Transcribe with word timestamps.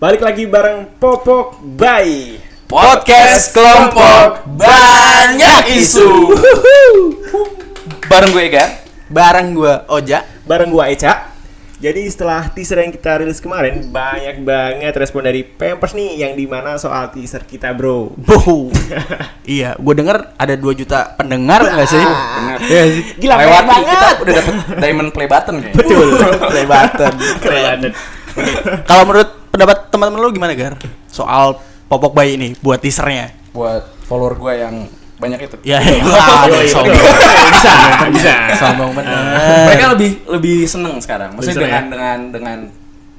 Balik 0.00 0.24
lagi 0.24 0.48
bareng 0.48 0.96
Popok 0.96 1.60
Bay. 1.76 2.40
Podcast 2.64 3.52
kelompok 3.52 4.48
banyak 4.56 5.76
isu. 5.76 6.32
Bareng 8.08 8.32
gue 8.32 8.48
Ega. 8.48 8.80
Bareng 9.12 9.52
gua 9.52 9.84
Oja. 9.92 10.24
Bareng 10.48 10.72
gua 10.72 10.88
Eca. 10.88 11.28
Jadi 11.84 12.08
setelah 12.08 12.48
teaser 12.48 12.80
yang 12.80 12.96
kita 12.96 13.20
rilis 13.20 13.44
kemarin 13.44 13.92
banyak 13.92 14.40
banget 14.40 14.96
respon 14.96 15.20
dari 15.20 15.44
Pampers 15.44 15.92
nih 15.92 16.16
yang 16.24 16.32
di 16.32 16.48
mana 16.48 16.80
soal 16.80 17.12
teaser 17.12 17.44
kita 17.44 17.76
bro. 17.76 18.08
Iya, 19.44 19.76
gua 19.76 19.92
denger 19.92 20.32
ada 20.40 20.56
2 20.56 20.80
juta 20.80 21.12
pendengar 21.20 21.60
enggak 21.60 21.88
sih? 21.92 22.00
Bener. 22.00 22.58
Iya. 22.64 22.84
Gila 23.20 23.34
Lewati 23.36 23.68
banget. 23.68 23.84
kita 23.84 24.08
udah 24.16 24.32
dapet 24.32 24.54
diamond 24.80 25.10
play 25.12 25.28
button 25.28 25.54
kayaknya. 25.60 25.76
Betul. 25.76 26.06
Play 26.56 26.64
button. 26.64 27.12
keren. 27.44 27.80
Kalau 28.88 29.04
menurut 29.04 29.39
pendapat 29.50 29.90
teman-teman 29.90 30.18
lu 30.22 30.30
gimana, 30.32 30.54
Gar? 30.54 30.78
Soal 31.10 31.58
Popok 31.90 32.14
Bayi 32.14 32.38
ini 32.38 32.48
buat 32.62 32.78
teasernya. 32.78 33.34
Buat 33.50 33.82
follower 34.06 34.38
gue 34.38 34.52
yang 34.62 34.74
banyak 35.20 35.40
itu. 35.44 35.56
Ya, 35.66 35.82
ya. 35.84 36.00
Yoi, 36.50 36.66
sombong. 36.70 36.96
betul. 36.96 37.12
bisa, 37.52 37.72
bisa. 38.14 38.32
Sombong 38.56 38.90
bener. 38.96 39.20
Mereka 39.68 39.84
lebih 39.94 40.10
lebih 40.30 40.58
seneng 40.64 40.96
sekarang. 41.02 41.36
Maksudnya 41.36 41.60
Lebih 41.60 41.66
dengan 41.68 41.82
seneng 41.84 41.90
dengan 41.92 42.18
dengan 42.32 42.58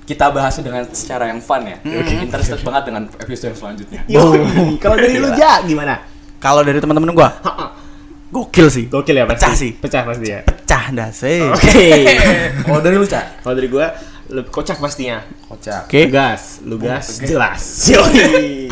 kita 0.01 0.33
bahas 0.33 0.57
dengan 0.59 0.83
secara 0.89 1.29
yang 1.29 1.39
fun 1.39 1.61
ya. 1.67 1.77
Interested 1.85 2.59
banget 2.65 2.83
dengan 2.89 3.03
episode 3.21 3.53
yang 3.53 3.59
selanjutnya. 3.59 4.01
Kalau 4.81 4.97
dari 4.97 5.15
lu 5.21 5.29
Ja 5.37 5.61
gimana? 5.61 6.01
Kalau 6.41 6.65
dari 6.65 6.81
teman-teman 6.81 7.13
gua, 7.13 7.29
gokil 8.33 8.67
sih. 8.73 8.89
Gokil 8.89 9.21
ya 9.21 9.29
pasti. 9.29 9.37
Pecah 9.37 9.53
sih. 9.53 9.71
Pecah 9.77 10.01
pasti 10.09 10.25
ya. 10.25 10.39
Pecah 10.41 10.83
dah 10.89 11.09
sih. 11.13 11.45
Oke. 11.45 11.85
Kalau 12.65 12.81
dari 12.81 12.95
lu, 12.97 13.05
Cak? 13.05 13.45
Kalau 13.45 13.53
dari 13.53 13.69
gua 13.69 13.93
lebih 14.31 14.47
kocak 14.47 14.79
pastinya. 14.79 15.19
Kocak. 15.51 15.91
Oke. 15.91 16.07
Lugas, 16.07 16.63
lugas, 16.63 17.19
jelas. 17.19 17.59
Yoi. 17.91 18.71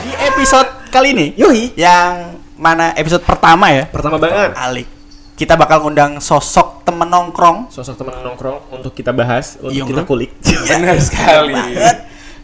Di 0.00 0.12
episode 0.32 0.68
kali 0.88 1.12
ini, 1.12 1.36
Yoi. 1.36 1.76
yang 1.76 2.40
mana 2.56 2.96
episode 2.96 3.20
pertama 3.20 3.68
ya? 3.68 3.84
Pertama 3.92 4.16
banget. 4.16 4.56
Alik. 4.56 4.88
Kita 5.36 5.60
bakal 5.60 5.84
ngundang 5.84 6.20
sosok 6.20 6.84
temen 6.84 7.08
nongkrong 7.08 7.72
Sosok 7.72 7.96
teman 7.96 8.12
nongkrong 8.20 8.76
untuk 8.76 8.92
kita 8.92 9.08
bahas, 9.08 9.56
untuk 9.56 9.72
Iya, 9.72 9.88
kita 9.88 10.02
kulik. 10.04 10.36
Benar 10.44 11.00
sekali. 11.00 11.80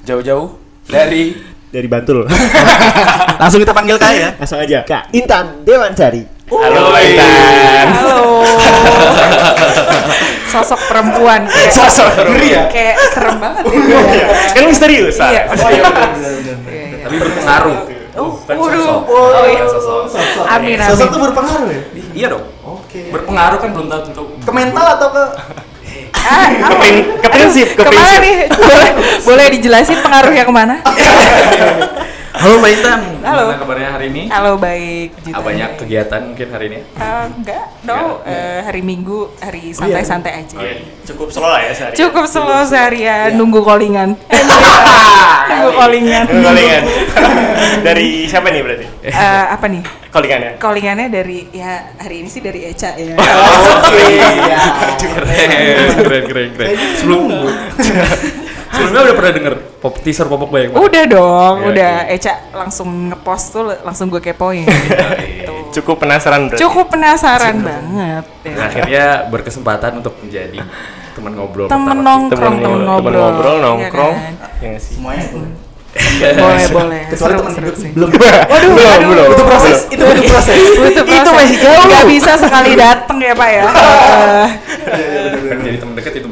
Jauh-jauh 0.04 0.56
dari 0.88 1.55
dari 1.76 1.88
Bantul. 1.92 2.24
Langsung 3.40 3.60
kita 3.60 3.76
panggil 3.76 4.00
Kak 4.00 4.12
ya. 4.16 4.32
Langsung 4.40 4.56
aja. 4.56 4.80
Kak 4.88 5.12
Intan 5.12 5.60
Dewansari. 5.60 6.24
Halo, 6.48 6.96
Intan. 6.96 7.86
Halo. 7.92 8.40
Sosok 10.56 10.80
perempuan 10.88 11.44
kayak 11.44 11.68
Sosok 11.74 12.08
ngeri 12.32 12.48
ya. 12.56 12.64
kayak 12.72 12.96
serem 13.12 13.36
banget 13.36 13.64
ya. 14.16 14.26
Kan 14.56 14.62
misterius. 14.64 15.20
Iya. 15.20 15.42
ah. 15.52 15.68
Iya. 15.68 15.84
Tapi 17.04 17.16
berpengaruh. 17.20 17.76
Oh, 18.16 18.32
Bukan 18.40 18.56
waduh. 18.56 18.80
sosok. 18.80 19.00
Oh, 19.12 19.44
iya. 19.44 19.64
Sosok. 19.68 20.00
Amin 20.48 20.80
amin. 20.80 20.88
Sosok 20.88 21.12
tuh 21.12 21.20
berpengaruh 21.28 21.68
ya? 21.68 21.82
Iya 22.16 22.26
dong. 22.32 22.44
Oke. 22.64 23.12
Berpengaruh 23.12 23.58
kan 23.60 23.68
belum 23.76 23.92
tahu 23.92 24.00
tentu. 24.08 24.22
Ke 24.40 24.52
mental 24.56 24.86
atau 24.96 25.08
ke 25.12 25.24
Ah, 26.12 26.46
Ke 26.50 26.64
apa? 26.64 26.76
prin- 26.80 27.06
ke 27.16 27.28
prinsip, 27.28 27.68
ke 27.70 27.78
Aduh, 27.78 27.86
ke 27.86 27.90
mana 27.92 28.02
prinsip. 28.08 28.20
nih? 28.20 28.36
Boleh, 28.50 28.90
boleh 29.22 29.46
dijelasin 29.48 29.98
pengaruhnya 30.00 30.42
ke 30.42 30.52
mana? 30.52 30.74
Halo 32.36 32.60
Mbak 32.60 32.70
Intan. 32.76 33.00
Halo. 33.24 33.44
Gimana 33.48 33.60
kabarnya 33.64 33.88
hari 33.96 34.06
ini? 34.12 34.22
Halo 34.28 34.60
baik. 34.60 35.08
Ah, 35.32 35.40
banyak 35.40 35.70
kegiatan 35.80 36.20
mungkin 36.20 36.48
hari 36.52 36.64
ini. 36.68 36.78
Eh, 36.84 37.24
enggak, 37.32 37.64
no. 37.88 38.20
Eh, 38.28 38.60
hari 38.60 38.84
Minggu 38.84 39.32
hari 39.40 39.72
santai-santai 39.72 40.44
aja. 40.44 40.60
Cukup 41.08 41.32
slow 41.32 41.48
lah 41.48 41.64
ya 41.64 41.72
sehari. 41.72 41.96
Cukup 41.96 42.28
slow 42.28 42.60
seharian 42.68 43.32
nunggu 43.40 43.64
callingan. 43.64 44.20
nunggu 45.48 45.70
callingan. 45.80 46.24
Callingan. 46.28 46.82
dari 47.88 48.28
siapa 48.28 48.52
nih 48.52 48.60
berarti? 48.60 48.86
Eh, 49.08 49.44
apa 49.48 49.66
nih? 49.72 49.82
Callingannya. 50.12 50.50
Callingannya 50.60 51.06
dari 51.08 51.38
ya 51.56 51.88
hari 51.96 52.20
ini 52.20 52.28
sih 52.28 52.44
dari 52.44 52.68
Eca 52.68 53.00
ya. 53.00 53.16
Oke. 53.80 54.04
Keren, 55.00 55.48
keren, 56.04 56.22
keren, 56.28 56.48
keren. 56.52 56.68
Sebelum 57.00 57.22
sebelumnya 58.68 59.00
udah 59.02 59.14
pernah 59.14 59.32
denger 59.32 59.54
pop 59.76 59.94
teaser 59.98 60.26
popok 60.26 60.48
bayang 60.48 60.70
Udah 60.72 61.04
dong, 61.04 61.54
Iya, 61.58 61.68
udah. 61.68 61.92
iya. 62.04 62.14
Eca 62.14 62.32
langsung 62.52 62.88
ngepost 63.08 63.46
tuh, 63.50 63.64
langsung 63.80 64.06
gue 64.08 64.20
kepoin. 64.20 64.66
Gitu. 65.36 65.52
Cukup 65.76 66.00
penasaran 66.00 66.48
berarti. 66.48 66.60
Cukup 66.60 66.86
penasaran 66.88 67.56
banget. 67.60 68.24
ya. 68.42 68.50
Nah, 68.50 68.64
akhirnya 68.64 69.04
berkesempatan 69.28 69.98
untuk 69.98 70.16
menjadi 70.18 70.58
teman 71.12 71.32
ngobrol 71.32 71.66
Temen 71.66 71.96
nongkrong, 71.98 72.30
Temen 72.32 72.54
temen 72.58 72.80
ngobrol, 72.82 73.12
ngobrol, 73.12 73.22
ngobrol, 73.22 73.56
Iya 73.56 73.64
nongkrong. 73.64 74.14
kan? 74.14 74.32
Ya 74.56 74.66
nggak 74.72 74.82
sih. 74.82 74.94
semuanya? 74.96 75.24
Boleh, 76.36 76.66
boleh. 76.68 77.02
Kecuali 77.08 77.32
teman 77.34 77.52
hidup 77.56 77.76
sih. 77.76 77.90
belum. 77.90 78.08
Waduh, 78.12 78.68
Belum, 78.68 79.00
belum. 79.08 79.28
Itu 79.32 79.44
proses, 79.44 79.76
itu 79.88 80.02
butuh 80.02 80.24
proses. 80.28 80.56
Butuh 80.76 81.04
proses. 81.04 81.24
Itu 81.24 81.30
masih 81.32 81.56
jauh. 81.56 81.84
Nggak 81.88 82.04
bisa 82.06 82.32
sekali 82.36 82.72
dateng 82.76 83.16
ya 83.16 83.32
Pak 83.32 83.48
ya. 83.48 83.62
Kan 83.64 85.58
jadi 85.64 85.76
teman 85.80 85.94
dekat 85.96 86.12
itu 86.16 86.28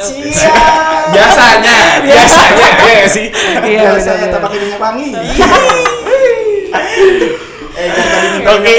Siap. 0.00 1.12
Biasanya, 1.12 1.76
Biasanya 2.00 2.66
ya 2.88 3.06
sih. 3.06 3.26
Iya, 3.60 3.94
Biasanya 3.96 4.26
tak 4.32 4.40
pakai 4.40 4.58
minyak 4.58 4.80
wangi. 4.80 5.08
Eh, 7.80 7.88
jangan 7.96 8.10
tadi 8.12 8.26
minyak 8.36 8.52
Oke. 8.60 8.74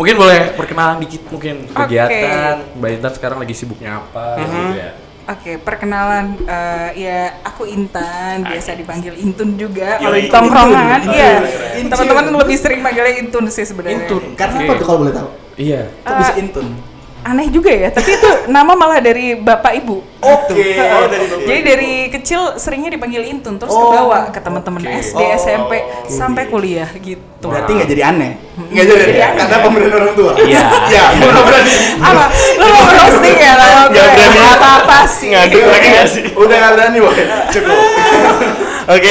mungkin 0.00 0.14
boleh 0.16 0.40
perkenalan 0.56 0.96
dikit 1.02 1.22
mungkin 1.28 1.54
kegiatan 1.68 2.72
Mbak 2.78 2.90
Intan 3.00 3.12
sekarang 3.12 3.38
lagi 3.42 3.54
sibuknya 3.56 4.00
apa 4.00 4.40
gitu 4.40 4.56
ya. 4.76 4.90
Oke, 5.26 5.58
perkenalan 5.58 6.38
eh, 6.46 6.88
ya 6.94 7.20
aku 7.42 7.66
Intan, 7.66 8.46
biasa 8.46 8.78
dipanggil 8.78 9.18
Intun 9.18 9.58
juga 9.58 9.98
kalau 9.98 10.14
Yoi, 10.14 10.24
di 10.24 10.30
tongkrongan. 10.30 11.00
Iya. 11.10 11.32
Teman-teman 11.90 12.24
lebih 12.46 12.56
sering 12.56 12.78
manggilnya 12.78 13.18
Intun 13.18 13.50
sih 13.50 13.66
sebenarnya. 13.66 14.06
Intun. 14.06 14.22
Karena 14.38 14.56
Oke. 14.62 14.66
apa 14.70 14.72
tuh 14.78 14.86
kalau 14.86 14.98
boleh 15.02 15.14
tahu? 15.18 15.28
Iya. 15.56 15.82
Kok 16.04 16.14
bisa 16.20 16.34
intun? 16.38 16.66
Aneh 17.26 17.50
juga 17.50 17.66
ya, 17.68 17.90
tapi 17.90 18.14
itu 18.14 18.30
nama 18.46 18.70
malah 18.72 19.02
dari 19.02 19.34
bapak 19.34 19.82
ibu. 19.82 19.98
Oke. 20.16 20.78
Oh, 20.78 21.10
dari 21.10 21.26
bapak 21.26 21.42
Jadi 21.42 21.58
ibu. 21.58 21.66
dari 21.66 21.92
kecil 22.08 22.54
seringnya 22.54 22.86
dipanggil 22.88 23.26
Intun, 23.26 23.58
terus 23.58 23.74
Oh, 23.74 23.90
kebawa 23.90 24.30
ke 24.30 24.38
teman-teman 24.38 24.78
oke. 24.78 24.94
SD, 25.02 25.18
Oh, 25.18 25.34
SMP 25.34 25.72
oke. 25.74 26.06
sampai 26.06 26.46
kuliah 26.46 26.86
gitu. 26.94 27.50
Berarti 27.50 27.70
nggak 27.74 27.88
jadi 27.90 28.02
aneh. 28.06 28.32
Nggak 28.70 28.84
jadi 28.86 29.02
Jadi 29.02 29.18
aneh. 29.18 29.38
Karena 29.42 29.58
pemberian 29.58 29.92
orang 29.92 30.14
tua. 30.14 30.32
Iya. 30.38 30.62
Iya. 30.86 31.04
Gua 31.18 31.30
nggak 31.34 31.46
berani. 31.50 31.72
Apa? 31.98 32.24
Lu 32.30 32.64
mau 32.70 32.84
roasting 32.86 33.36
ya 33.36 33.52
gue? 33.58 33.70
Nggak 33.90 34.06
berani. 34.06 34.30
Nggak 34.30 34.54
apa-apa 34.54 34.98
sih. 35.10 35.28
Nggak 35.34 36.06
sih? 36.06 36.22
Udah 36.30 36.56
nggak 36.56 36.72
berani 36.78 36.98
boy. 37.02 37.16
Cukup. 37.58 37.78
Oke. 38.86 39.10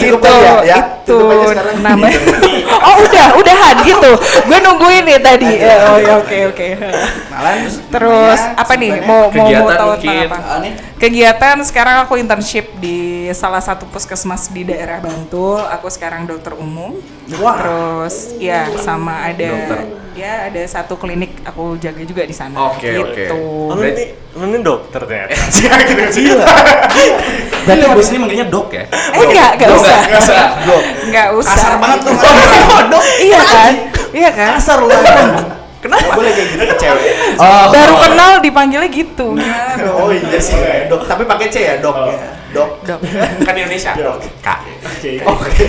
Cukup 0.00 0.20
gitu, 0.20 0.28
aja 0.28 0.52
ya. 0.64 0.78
itu 1.04 1.18
namanya. 1.84 2.20
oh 2.68 2.94
udah, 3.04 3.26
udahan 3.40 3.76
gitu. 3.84 4.12
Gue 4.44 4.58
nungguin 4.60 5.04
nih 5.08 5.18
tadi. 5.20 5.50
Ya, 5.60 5.92
oh 5.92 5.96
ya 6.00 6.20
oke 6.20 6.38
oke. 6.52 6.66
Malah 7.32 7.54
Terus 7.68 8.40
apa 8.56 8.72
nih? 8.76 8.92
Mau 9.04 9.32
mau 9.32 9.48
mau 9.48 9.68
tahu 9.72 9.90
tentang 10.00 10.28
apa? 10.28 10.38
Kegiatan 11.00 11.56
sekarang 11.64 11.96
aku 12.08 12.16
internship 12.16 12.72
di 12.80 13.28
salah 13.36 13.60
satu 13.60 13.84
puskesmas 13.88 14.48
di 14.48 14.64
daerah 14.64 15.00
Bantul. 15.00 15.60
Aku 15.72 15.88
sekarang 15.88 16.24
dokter 16.24 16.56
umum. 16.56 16.96
Wah. 17.40 17.56
Terus 17.60 18.36
ya 18.40 18.68
sama 18.80 19.24
ada 19.28 19.48
Dokter. 19.48 19.78
ya 20.14 20.46
ada 20.46 20.62
satu 20.70 20.94
klinik 20.94 21.42
aku 21.42 21.74
jaga 21.80 22.04
juga 22.06 22.22
di 22.22 22.36
sana. 22.36 22.70
Oke, 22.70 22.86
gitu. 22.86 23.34
Oh, 23.34 23.74
lu 23.74 23.82
ini 23.82 24.14
lu 24.38 24.44
ini 24.48 24.58
dokter 24.62 25.00
ternyata. 25.02 25.34
Gila. 26.14 26.46
Berarti 27.64 27.84
lo 27.84 27.94
di 27.96 28.04
sini 28.04 28.18
manggilnya 28.20 28.46
dok 28.46 28.68
ya? 28.70 28.84
Eh 29.14 29.22
enggak, 29.30 29.50
enggak 29.54 29.68
Dok, 29.70 29.78
usah. 29.78 29.98
nggak 30.10 30.22
usah. 30.22 30.44
Enggak 31.06 31.28
usah. 31.38 31.54
Kasar 31.54 31.74
banget 31.78 31.98
tuh. 32.02 32.14
Dok, 32.90 33.04
iya 33.22 33.40
kan? 33.46 33.72
Iya 34.10 34.30
kan? 34.34 34.50
Kasar 34.58 34.78
lu. 34.82 34.90
Kenapa? 35.84 36.16
boleh 36.16 36.32
kayak 36.32 36.48
gitu 36.56 36.64
ke 36.64 36.76
cewek. 36.80 37.12
Oh. 37.36 37.68
Baru 37.76 37.94
kenal 38.00 38.40
dipanggilnya 38.40 38.88
gitu. 38.88 39.36
Oh 40.00 40.08
iya 40.08 40.40
sih, 40.40 40.56
dok. 40.88 41.04
Tapi 41.04 41.28
pakai 41.28 41.46
C 41.52 41.56
ya, 41.60 41.74
dok. 41.76 42.08
ya. 42.08 42.32
Dok. 42.56 42.70
Dok. 42.88 43.00
Kan 43.46 43.52
Indonesia. 43.52 43.92
Kak. 44.40 44.58
Oke. 44.80 45.20
Oke. 45.28 45.66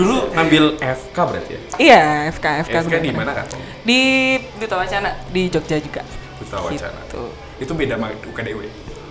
Dulu 0.00 0.32
ngambil 0.32 0.64
FK 0.80 1.16
berarti 1.16 1.50
ya? 1.52 1.60
Iya, 1.76 2.02
FK, 2.32 2.46
FK. 2.72 2.74
FK 2.88 2.94
di 3.02 3.10
mana 3.12 3.34
kak? 3.34 3.50
Di 3.82 4.00
Duta 4.56 4.78
Wacana 4.80 5.10
di 5.28 5.42
Jogja 5.50 5.76
juga. 5.82 6.00
Duta 6.38 6.56
Wacana. 6.62 7.00
Gitu. 7.04 7.22
Itu 7.60 7.72
beda 7.74 7.98
sama 7.98 8.08
UKDW. 8.14 8.60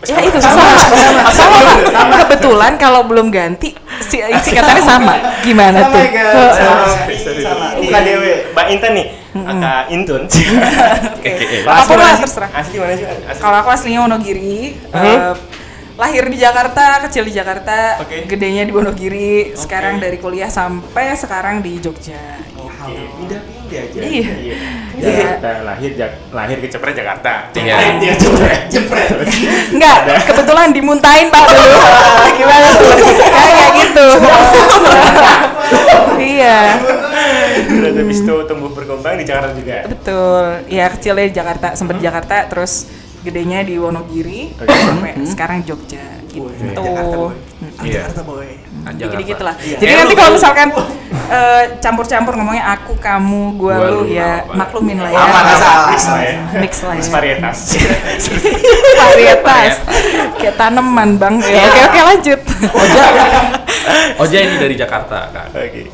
Ya 0.02 0.18
itu 0.26 0.38
sama, 0.42 0.66
sama, 0.82 1.30
sama, 1.30 1.58
Pak. 1.62 1.78
Kebetulan 2.26 2.74
kalau 2.82 3.06
belum 3.06 3.30
ganti 3.30 3.78
si 4.02 4.18
singkatannya 4.18 4.82
sama. 4.82 5.14
Gimana 5.46 5.78
Oh 5.86 5.94
tuh? 5.94 6.02
Sama. 6.58 6.86
Sorry. 6.90 7.44
Sama. 7.46 7.66
Ini 7.78 7.86
Bukan 7.86 8.02
dewe. 8.02 8.34
Mbak 8.50 8.66
Intan 8.74 8.92
nih, 8.98 9.08
Intun. 9.94 10.22
Apa 11.70 11.82
pun 11.86 11.96
Asli 11.96 12.02
lah 12.02 12.10
mana 12.10 12.18
sih? 12.18 12.24
terserah. 12.26 12.50
Asli 12.50 12.76
mana 12.82 12.94
sih? 12.98 13.06
Kalau 13.38 13.58
aku 13.62 13.70
aslinya 13.70 14.00
Wonogiri. 14.10 14.74
Hmm? 14.90 15.06
eh, 15.06 15.34
lahir 16.02 16.26
di 16.34 16.38
Jakarta, 16.42 16.98
kecil 17.06 17.30
di 17.30 17.34
Jakarta, 17.38 18.02
Oke. 18.02 18.26
gedenya 18.26 18.66
di 18.66 18.74
Wonogiri, 18.74 19.54
sekarang 19.54 20.02
dari 20.02 20.18
kuliah 20.18 20.50
sampai 20.50 21.14
sekarang 21.14 21.62
di 21.62 21.78
Jogja. 21.78 22.42
Oke, 22.58 22.98
pindah-pindah 23.72 24.04
aja. 24.04 24.36
Iya. 24.42 24.58
Jakarta, 25.02 25.50
lahir 25.64 25.92
Jak- 25.96 26.20
lahir 26.30 26.58
ke 26.60 26.68
Cepret 26.68 26.94
Jakarta. 26.94 27.34
Iya. 27.56 27.76
Iya, 27.98 28.14
Cepret, 28.16 28.62
Cepret. 28.70 29.08
Enggak, 29.72 29.98
kebetulan 30.28 30.70
dimuntahin 30.70 31.28
Pak 31.32 31.44
dulu. 31.48 31.78
Gimana 32.36 32.68
tuh? 32.76 32.92
Kayak 33.32 33.70
gitu. 33.80 34.08
iya, 36.22 36.60
Terus 37.62 37.94
habis 37.96 38.20
itu 38.20 38.36
tumbuh 38.46 38.72
berkembang 38.72 39.16
di 39.16 39.26
Jakarta 39.26 39.56
juga. 39.56 39.88
betul. 39.88 40.44
Ya 40.68 40.86
kecilnya 40.90 41.26
di 41.26 41.34
Jakarta, 41.34 41.68
sempat 41.74 41.96
di 41.98 42.04
Jakarta, 42.04 42.46
terus 42.46 42.92
gedenya 43.22 43.62
di 43.62 43.78
Wonogiri, 43.78 44.52
Oke. 44.58 44.68
sampai 44.68 45.14
sekarang 45.24 45.62
Jogja 45.64 46.02
gitu. 46.28 46.50
Jakarta, 46.74 46.82
boy. 47.08 47.34
Mm. 47.62 47.72
Iya. 47.82 47.94
Jakarta 48.04 48.22
boy. 48.24 48.48
Dikit-dikit 48.82 49.40
lah. 49.40 49.54
Iya. 49.58 49.78
Jadi 49.78 49.92
Eh, 49.92 49.98
nanti 49.98 50.14
lu- 50.14 50.20
kalau 50.20 50.32
misalkan 50.34 50.68
eh, 51.28 51.64
campur-campur 51.78 52.34
ngomongnya 52.34 52.66
aku, 52.72 52.94
kamu, 52.98 53.56
gua, 53.56 53.76
Gua, 53.78 53.88
lu, 53.88 54.00
lu, 54.04 54.12
ya 54.12 54.42
apa. 54.42 54.54
maklumin 54.58 54.98
lah 54.98 55.10
ya. 55.10 55.22
Aman, 55.22 55.44
asal. 55.48 55.78
Mix 55.88 56.02
lah 56.04 56.22
ya. 56.22 56.34
Mix 56.58 56.74
lah 56.82 56.94
Mix 56.96 57.06
ya. 57.06 57.12
varietas. 57.12 57.58
Varietas. 59.02 59.74
Kayak 60.38 60.56
tanaman, 60.58 61.10
Bang. 61.16 61.36
Ya, 61.42 61.64
oke 61.64 61.80
oke 61.84 62.00
lanjut. 62.04 62.40
Oja 64.18 64.38
ini 64.44 64.56
dari 64.58 64.76
Jakarta 64.76 65.30
kan. 65.30 65.48
Oke. 65.52 65.90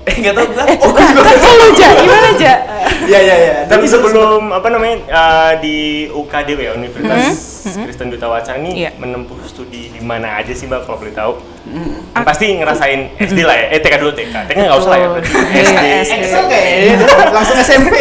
Eh 0.00 0.14
nggak 0.16 0.34
tahu 0.34 0.46
gua. 0.48 0.64
Oh, 0.80 0.92
kan 0.92 1.10
kalau 1.14 1.68
Ja, 1.72 1.88
gimana 1.94 2.28
Ja? 2.36 2.54
Iya 3.02 3.18
iya 3.20 3.36
iya. 3.36 3.54
Tapi 3.66 3.84
sebelum 3.84 4.50
apa 4.50 4.68
namanya 4.68 4.96
eh, 5.02 5.52
di 5.60 5.76
UKDW 6.08 6.58
ya 6.60 6.72
Universitas 6.72 7.36
Kristen 7.60 8.08
Duta 8.08 8.26
Wacana 8.26 8.56
ini 8.58 8.70
Iya. 8.80 8.90
menempuh 8.96 9.36
studi 9.44 9.90
di 9.90 10.00
mana 10.00 10.38
aja 10.38 10.50
sih 10.50 10.64
Mbak 10.64 10.84
kalau 10.84 10.98
boleh 10.98 11.12
tahu? 11.12 11.32
Kan 12.10 12.22
Pasti 12.22 12.46
ngerasain 12.52 13.00
SD 13.16 13.38
lah 13.40 13.54
ya. 13.54 13.64
Eh 13.70 13.78
TK 13.78 13.94
dulu 13.98 14.12
TK. 14.12 14.34
TK 14.46 14.58
nggak 14.60 14.76
usah 14.76 14.90
lah 14.90 14.98
ya. 14.98 15.08
Iya, 15.08 15.62
SD. 15.62 15.84
SD. 16.02 16.14
Excel 16.16 16.42
kayaknya 16.44 16.94
langsung 17.30 17.56
SMP. 17.56 17.94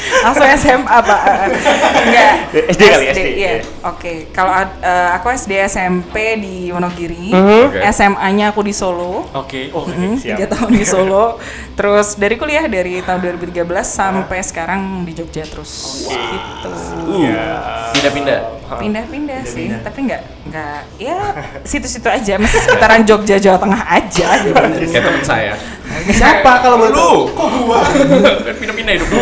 Langsung 0.00 0.48
SMA, 0.50 0.96
Pak. 0.98 1.20
Enggak. 2.06 2.32
SD 2.70 2.82
kali, 2.82 3.04
SD. 3.06 3.20
Iya. 3.20 3.32
Iya. 3.36 3.52
Oke, 3.84 4.12
kalau 4.30 4.52
eh, 4.56 5.08
aku 5.12 5.28
SD 5.28 5.52
SMP 5.62 6.14
di 6.36 6.68
Wonogiri, 6.68 7.28
Mhm. 7.30 7.84
SMA-nya 7.86 8.48
aku 8.48 8.60
di 8.60 8.72
Solo. 8.72 9.28
Oke. 9.30 9.68
Oh, 9.70 9.84
Hmm, 9.84 10.16
siap. 10.16 10.36
tiga 10.36 10.46
tahun 10.48 10.72
di 10.72 10.84
Solo. 10.84 11.36
Terus 11.74 12.16
dari 12.16 12.36
kuliah 12.36 12.64
dari 12.64 13.00
tahun 13.00 13.20
2013 13.22 13.60
sampai 13.86 14.40
sekarang 14.40 14.80
di 15.02 15.12
Jogja 15.12 15.44
terus. 15.44 16.04
Gitu. 16.08 16.70
Iya. 17.18 17.44
Pindah-pindah. 17.92 18.40
Pindah-pindah 18.70 19.40
sih, 19.42 19.66
tapi 19.76 20.06
nggak 20.06 20.22
nggak 20.46 20.80
ya 20.96 21.18
situ-situ 21.60 22.06
aja, 22.06 22.38
masih 22.38 22.59
sekitaran 22.60 23.02
Jogja 23.08 23.36
Jawa 23.40 23.58
Tengah 23.58 23.82
aja 23.88 24.28
gitu. 24.44 24.54
Kayak 24.54 25.04
temen 25.08 25.22
saya. 25.24 25.52
Siapa 25.90 26.62
kalau 26.62 26.78
boleh 26.78 26.94
Lu. 26.94 27.10
Kok 27.34 27.48
gua? 27.66 27.82
Kan 27.82 28.54
pindah-pindah 28.62 28.94
hidup 28.94 29.08
lu. 29.10 29.20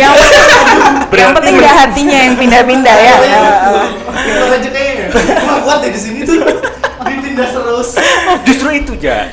yang, 0.00 0.14
yang 1.12 1.32
penting 1.36 1.54
nggak 1.60 1.74
hatinya 1.76 2.18
yang 2.26 2.34
pindah-pindah 2.40 2.96
ya. 2.96 3.14
Kita 4.08 4.56
aja 4.56 4.68
kayaknya. 4.72 5.06
Gua 5.12 5.56
kuat 5.62 5.78
deh 5.84 5.90
di 5.92 6.00
sini 6.00 6.24
tuh. 6.24 6.40
Terus. 7.78 7.94
Justru 8.42 8.68
itu 8.74 8.92
ja. 8.98 9.30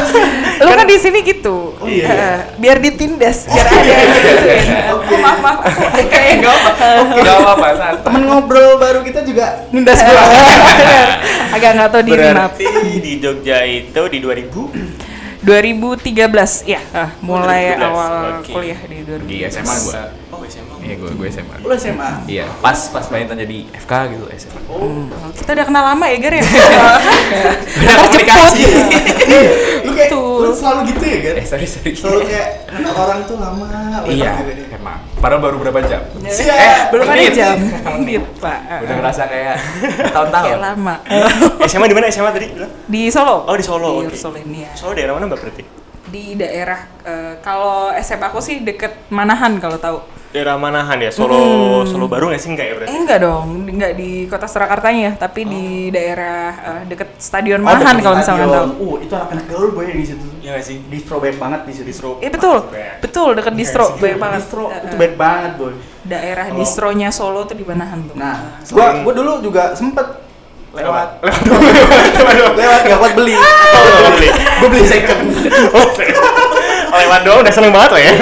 Lu 0.64 0.68
kan 0.68 0.84
di 0.84 0.96
sini 1.00 1.24
gitu, 1.24 1.76
iya. 1.88 2.08
Eh, 2.08 2.38
biar 2.60 2.76
ditindas, 2.80 3.48
biar 3.48 3.64
ada 3.64 3.92
gituin. 4.20 4.68
Oh 4.96 5.18
maaf 5.20 5.38
maaf, 5.40 5.58
aku 5.64 6.08
kayak 6.12 6.44
nggak 6.44 6.52
apa. 6.52 6.70
Gak 7.24 7.36
apa-apa. 7.40 7.66
Temen 8.04 8.22
ngobrol 8.28 8.76
baru 8.76 9.00
kita 9.00 9.24
juga 9.24 9.64
nindas 9.72 10.00
gua. 10.00 10.24
Agak 11.56 11.70
nggak 11.76 11.88
tahu 11.92 12.02
diri 12.04 12.26
maaf. 12.32 12.52
Berarti 12.56 13.00
di 13.00 13.12
Jogja 13.20 13.64
itu 13.64 14.02
di 14.12 14.18
2000 14.20 15.46
2013 15.46 16.66
ya, 16.66 16.82
mulai 17.22 17.78
2013, 17.78 17.86
awal 17.86 18.12
oke. 18.42 18.50
kuliah 18.50 18.80
di 18.82 18.98
2013. 19.06 19.30
Di 19.30 19.36
SMA 19.46 19.74
gua. 19.86 20.02
Iya, 20.86 20.94
gue 20.96 21.10
gue 21.12 21.26
SMA. 21.28 21.54
Lu 21.60 21.74
SMA. 21.74 22.10
Iya, 22.24 22.46
pas 22.62 22.78
pas 22.88 23.02
pengen 23.04 23.34
jadi 23.34 23.58
FK 23.76 23.92
gitu 24.14 24.24
SMA. 24.38 24.60
Oh, 24.70 25.02
kita 25.34 25.50
udah 25.52 25.66
kenal 25.66 25.82
lama 25.84 26.04
ya, 26.06 26.16
Gar 26.22 26.34
ya? 26.38 26.42
Udah 26.46 27.94
Terjemput. 28.06 28.54
Lu 29.82 29.90
kayak 29.92 30.10
Betul. 30.10 30.38
lu 30.38 30.50
selalu 30.54 30.80
gitu 30.94 31.04
ya, 31.04 31.18
kan? 31.20 31.34
Eh, 31.36 31.46
sorry 31.46 31.66
sorry. 31.66 31.90
Selalu 31.92 32.20
kayak 32.24 32.46
kenal 32.70 32.94
orang 32.94 33.18
tuh 33.26 33.36
lama. 33.36 33.66
Iya, 34.06 34.30
emang. 34.70 34.98
Padahal 35.18 35.40
baru 35.42 35.56
berapa 35.58 35.80
jam? 35.82 36.02
Siap. 36.22 36.94
Belum 36.94 37.02
ada 37.04 37.18
menit. 37.18 37.34
jam. 37.34 37.56
Gitu, 38.06 38.28
Pak. 38.38 38.58
Udah 38.86 38.94
ngerasa 38.94 39.22
kayak 39.26 39.54
Kayak 39.58 40.12
tahun-tahun. 40.14 40.58
lama. 40.62 40.94
SMA 41.66 41.86
di 41.86 41.96
mana 41.96 42.06
SMA 42.06 42.30
tadi? 42.30 42.46
Di 42.86 43.02
Solo. 43.10 43.42
Oh, 43.44 43.56
di 43.56 43.64
Solo, 43.64 44.04
Di 44.04 44.06
oke. 44.06 44.16
Solo 44.16 44.38
ini 44.38 44.62
ya. 44.62 44.70
Solo 44.78 44.94
daerah 44.94 45.18
mana 45.18 45.26
Mbak 45.26 45.40
berarti? 45.40 45.64
Di 46.06 46.38
daerah 46.38 46.78
eh, 47.02 47.34
kalau 47.42 47.90
SMA 47.98 48.30
aku 48.30 48.38
sih 48.38 48.62
deket 48.62 49.10
Manahan 49.10 49.58
kalau 49.58 49.74
tahu. 49.76 49.98
Daerah 50.36 50.54
Manahan 50.54 51.00
ya? 51.00 51.08
Solo 51.08 51.40
Solo 51.82 52.04
Baru 52.06 52.28
nggak 52.28 52.36
sih 52.36 52.52
enggak 52.52 52.66
ya 52.66 52.68
Eh 52.68 52.76
berarti? 52.76 52.92
enggak 52.94 53.18
dong, 53.18 53.46
enggak 53.64 53.92
di 53.94 54.28
kota 54.28 54.44
Surakartanya, 54.44 55.16
tapi 55.16 55.40
di 55.42 55.64
daerah 55.88 56.44
eh, 56.52 56.82
deket 56.84 57.16
Stadion 57.16 57.58
Oh, 57.58 57.66
Manahan 57.66 57.96
kalau 57.98 58.16
misalkan 58.16 58.44
stadion. 58.44 58.68
tahu. 58.68 58.84
Uh, 58.84 58.96
itu 59.00 59.12
anak-anak 59.16 59.44
gaul 59.48 59.68
boy 59.72 59.88
di 59.88 60.04
situ. 60.04 60.26
Iya 60.38 60.50
nggak 60.52 60.66
sih? 60.66 60.76
Distro 60.84 61.16
banyak 61.16 61.38
banget 61.38 61.60
di 61.64 61.72
situ. 61.72 61.84
Distro. 61.88 62.10
Eh 62.20 62.28
betul, 62.28 62.56
Surabaya. 62.60 62.92
betul 63.00 63.28
deket 63.32 63.54
distro, 63.54 63.84
banyak 63.96 64.18
banget. 64.18 64.40
Distro 64.42 64.64
Eh, 64.66 64.76
itu 64.76 64.86
eh, 64.86 64.98
banyak 64.98 65.16
banget 65.16 65.52
boy. 65.56 65.72
daerah 66.04 66.46
Kalau- 66.46 66.60
distronya 66.60 67.08
Solo 67.08 67.40
tuh 67.42 67.56
di 67.56 67.64
Manahan 67.64 67.98
tuh. 68.04 68.14
Nah, 68.14 68.36
gua 68.68 68.86
gua 69.00 69.12
dulu 69.14 69.32
juga 69.40 69.72
sempet 69.72 70.04
lewat 70.70 71.24
Lewat. 71.24 71.32
Lewat 72.20 72.54
lewat 72.60 72.80
gak 72.84 72.98
kuat 73.00 73.12
beli. 73.14 73.32
Oh, 73.32 74.12
beli. 74.12 74.28
Gua 74.60 74.68
beli 74.68 74.84
second. 74.84 75.24
Oh, 75.72 75.88
lewat 76.98 77.20
dong 77.22 77.38
udah 77.40 77.52
seneng 77.52 77.70
banget 77.70 77.90
loh 77.90 78.00
ya. 78.00 78.12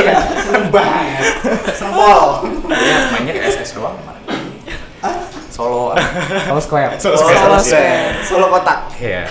Seneng 0.41 0.67
banget. 0.69 1.25
Sempol. 1.73 2.27
Iya, 2.67 2.97
mainnya 3.11 3.33
ke 3.33 3.43
SS 3.47 3.71
doang. 3.75 3.97
Solo. 5.49 5.95
Solo 6.43 6.61
Square. 6.61 6.91
Solo 6.99 7.15
Solo 7.15 7.31
Square. 7.31 7.63
Square. 7.63 8.07
Solo 8.25 8.47
kotak. 8.51 8.79
Iya. 8.97 9.23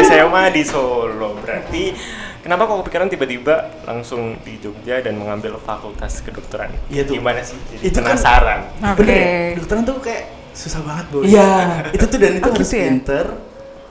SMA 0.00 0.42
di 0.50 0.62
Solo. 0.62 1.38
Berarti 1.38 1.94
kenapa 2.40 2.66
kok 2.66 2.82
kepikiran 2.82 3.06
tiba-tiba 3.06 3.54
langsung 3.84 4.34
di 4.42 4.58
Jogja 4.58 4.98
dan 4.98 5.14
mengambil 5.14 5.54
fakultas 5.56 6.18
kedokteran? 6.20 6.74
Iya 6.88 7.04
tuh. 7.04 7.14
Gimana 7.14 7.40
sih? 7.40 7.54
Jadi 7.70 7.82
Itu 7.84 7.98
kan- 7.98 8.14
penasaran. 8.14 8.60
Oke. 8.84 8.98
Bener 8.98 9.14
ya? 9.14 9.30
Dokteran 9.54 9.82
tuh 9.84 9.96
kayak 10.00 10.22
susah 10.50 10.80
banget 10.82 11.06
boy. 11.08 11.22
Iya. 11.22 11.50
Itu 11.90 12.04
tuh 12.04 12.18
dan 12.18 12.32
itu 12.32 12.42
Oh, 12.42 12.50
harus 12.50 12.66
gitu 12.66 12.74
ya? 12.74 12.84
pinter 12.84 13.26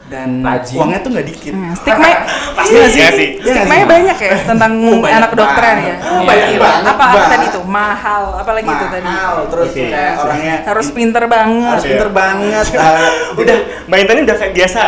dan 0.06 0.40
Rajin. 0.40 0.76
uangnya 0.76 1.00
tuh 1.00 1.10
nggak 1.10 1.28
dikit. 1.28 1.54
Nah, 1.54 1.74
stigma 1.74 2.06
Pasti 2.54 2.70
iya 2.72 2.86
iya 2.86 3.10
sih. 3.10 3.30
Iya 3.36 3.54
Stigma 3.56 3.74
sih? 3.74 3.86
banyak 3.88 4.18
ya 4.20 4.32
tentang 4.44 4.72
Oh, 4.84 5.00
banyak 5.00 5.18
anak 5.18 5.30
kedokteran 5.32 5.76
ya. 5.76 5.96
banget. 5.96 5.98
Banyak 6.24 6.48
Iya. 6.48 6.60
banget, 6.60 6.84
Apa 6.86 7.04
apa 7.04 7.16
Bang. 7.16 7.32
tadi 7.32 7.46
tuh? 7.50 7.64
Mahal, 7.66 8.24
apalagi 8.38 8.68
itu 8.68 8.86
tadi? 8.88 9.06
Mahal, 9.06 9.36
terus 9.48 9.70
Oke. 9.70 9.84
kayak 9.86 10.14
orangnya 10.18 10.56
Harus 10.64 10.88
pinter 10.92 11.24
banget. 11.26 11.70
harus 11.72 11.84
Iya. 11.84 11.90
pinter 11.90 12.10
banget. 12.12 12.66
ah, 12.76 13.10
Udah, 13.42 13.58
Mbak 13.84 13.98
Intan 13.98 14.14
ini 14.14 14.24
udah 14.24 14.38
kayak 14.38 14.54
biasa. 14.54 14.82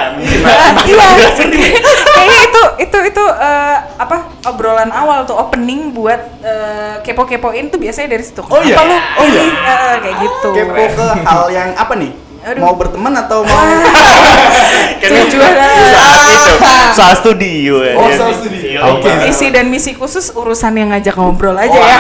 Iya, 0.86 1.06
kayaknya 2.12 2.40
itu 2.44 2.62
itu 2.80 2.98
itu 3.08 3.24
eh, 3.36 3.78
apa 3.98 4.18
obrolan 4.46 4.92
awal 4.92 5.24
tuh 5.24 5.36
opening 5.38 5.90
buat 5.92 6.22
eh, 6.42 6.96
kepo-kepoin 7.02 7.68
tuh 7.68 7.78
biasanya 7.78 8.10
dari 8.10 8.24
situ. 8.24 8.42
Oh 8.44 8.62
iya? 8.62 8.76
Apa 8.76 8.84
lu? 8.84 8.96
Oh 8.96 9.26
iya? 9.26 9.42
ini? 9.42 9.50
Eh, 9.50 9.96
kayak 10.02 10.16
gitu. 10.22 10.50
kepo 10.54 10.84
ke 10.94 11.08
hal 11.24 11.44
yang 11.50 11.70
apa 11.74 11.94
nih? 11.96 12.12
Aduh. 12.46 12.62
Mau 12.62 12.74
berteman 12.76 13.14
atau 13.18 13.42
mau 13.42 13.58
Kan 15.02 15.10
Tujuan. 15.10 15.54
saat 15.92 16.22
itu 16.30 16.54
soal 16.94 17.14
studio 17.16 17.74
ya. 17.82 17.94
Oh, 17.94 18.06
Iya 18.06 18.16
soal 18.16 18.32
sih. 18.32 18.40
studio. 18.40 18.66
Iya, 18.66 18.80
Oke. 18.88 19.04
Pak. 19.04 19.18
Visi 19.24 19.48
dan 19.50 19.66
misi 19.68 19.92
khusus 19.92 20.30
urusan 20.32 20.74
yang 20.74 20.90
ngajak 20.90 21.16
ngobrol 21.16 21.54
aja 21.54 21.74
ya. 21.76 21.98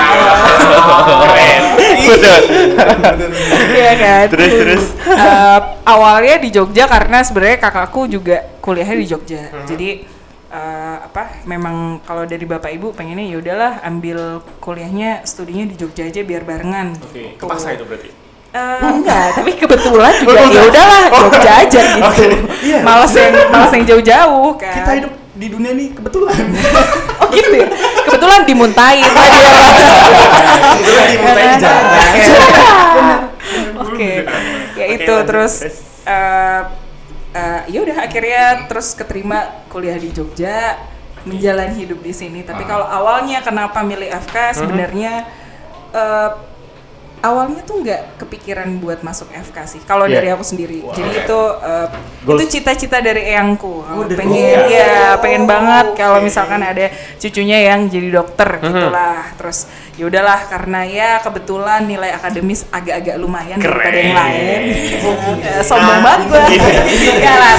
Keren. 1.19 1.61
Betul. 2.07 2.39
Iya 3.71 3.91
kan. 3.95 4.25
Terus 4.29 4.51
terus. 4.53 4.83
Eh, 5.03 5.59
awalnya 5.83 6.35
di 6.37 6.49
Jogja 6.49 6.85
karena 6.85 7.21
sebenarnya 7.21 7.57
kakakku 7.59 8.05
juga 8.05 8.45
kuliahnya 8.59 8.95
di 8.95 9.07
Jogja. 9.07 9.41
Hmm. 9.49 9.65
Jadi 9.65 9.89
eh, 10.47 10.95
apa? 11.01 11.43
Memang 11.43 11.75
kalau 12.01 12.23
dari 12.23 12.43
bapak 12.43 12.71
ibu 12.71 12.91
pengennya 12.91 13.25
ya 13.25 13.37
udahlah 13.37 13.73
ambil 13.81 14.19
kuliahnya 14.59 15.21
studinya 15.23 15.65
di 15.65 15.75
Jogja 15.75 16.05
aja 16.05 16.21
biar 16.21 16.43
barengan. 16.43 16.95
Oke, 16.95 17.33
Gitu. 17.33 17.37
kepaksa 17.37 17.73
itu 17.73 17.83
berarti. 17.83 18.09
Eh, 18.55 18.79
enggak, 18.87 19.27
tapi 19.37 19.51
kebetulan 19.53 20.13
juga 20.15 20.39
ya 20.47 20.61
udahlah 20.63 21.03
Jogja 21.11 21.51
aja 21.59 21.81
gitu. 21.91 22.07
Oke. 22.07 22.27
Iya. 22.63 22.79
Malas 22.81 23.11
yang 23.11 23.31
malas 23.51 23.71
yang 23.75 23.83
jauh-jauh 23.91 24.49
kan. 24.55 24.73
kita 24.79 24.91
hidup 24.95 25.11
di 25.35 25.47
dunia 25.51 25.71
nih 25.73 25.87
kebetulan. 25.91 26.39
Oh 27.15 27.31
gitu 27.31 27.47
ya. 27.47 27.67
Kebetulan 28.03 28.43
dimuntahin 28.43 29.07
tadi. 29.07 29.39
Kebetulan 30.75 31.07
dimuntahin 31.09 31.47
Kan? 31.47 31.59
jangan. 31.59 33.19
Oke. 33.81 34.11
Ya 34.75 34.85
itu 34.89 35.13
terus 35.25 35.53
eh 36.05 36.61
eh, 37.33 37.59
ya 37.67 37.79
udah 37.81 37.97
akhirnya 37.97 38.43
terus 38.67 38.91
keterima 38.93 39.39
kuliah 39.67 39.95
di 39.95 40.11
Jogja 40.11 40.75
menjalani 41.23 41.75
hidup 41.77 41.99
di 41.99 42.11
sini. 42.11 42.43
Tapi 42.43 42.63
Ah. 42.63 42.67
kalau 42.67 42.87
awalnya 42.87 43.39
kenapa 43.41 43.79
milih 43.81 44.11
FK 44.11 44.35
sebenarnya 44.55 45.23
eh, 45.91 46.29
awalnya 47.25 47.61
tuh 47.61 47.81
nggak 47.81 48.21
kepikiran 48.21 48.69
buat 48.77 49.01
masuk 49.01 49.25
FK 49.27 49.57
sih. 49.65 49.81
Kalau 49.81 50.05
Iya. 50.05 50.15
dari 50.15 50.27
aku 50.29 50.45
sendiri. 50.45 50.85
Jadi 50.85 51.11
itu 51.19 51.39
uh, 51.57 51.89
Goals. 52.21 52.37
itu 52.39 52.61
cita-cita 52.61 53.01
dari 53.01 53.25
eyangku. 53.25 53.81
Kalau 53.81 54.05
dari- 54.05 54.13
pengen 54.15 54.59
oh. 54.61 54.69
ya 54.69 54.93
pengen 55.17 55.43
banget 55.43 55.97
kalau 55.97 56.21
oke. 56.21 56.25
misalkan 56.25 56.61
ada 56.61 56.85
cucunya 57.17 57.65
yang 57.65 57.89
jadi 57.89 58.09
dokter 58.13 58.61
gitulah. 58.61 59.33
Terus 59.35 59.65
ya 59.95 60.05
udahlah 60.05 60.39
karena 60.45 60.79
ya 60.83 61.09
kebetulan 61.19 61.81
nilai 61.83 62.11
akademis 62.11 62.69
agak-agak 62.69 63.15
lumayan 63.15 63.57
daripada 63.57 63.97
yang 63.97 64.13
lain. 64.13 64.61
Ya, 65.37 65.61
sombong 65.61 66.01
banget 66.01 66.21
gue. 66.27 66.43
ya 67.17 67.33
lah. 67.41 67.53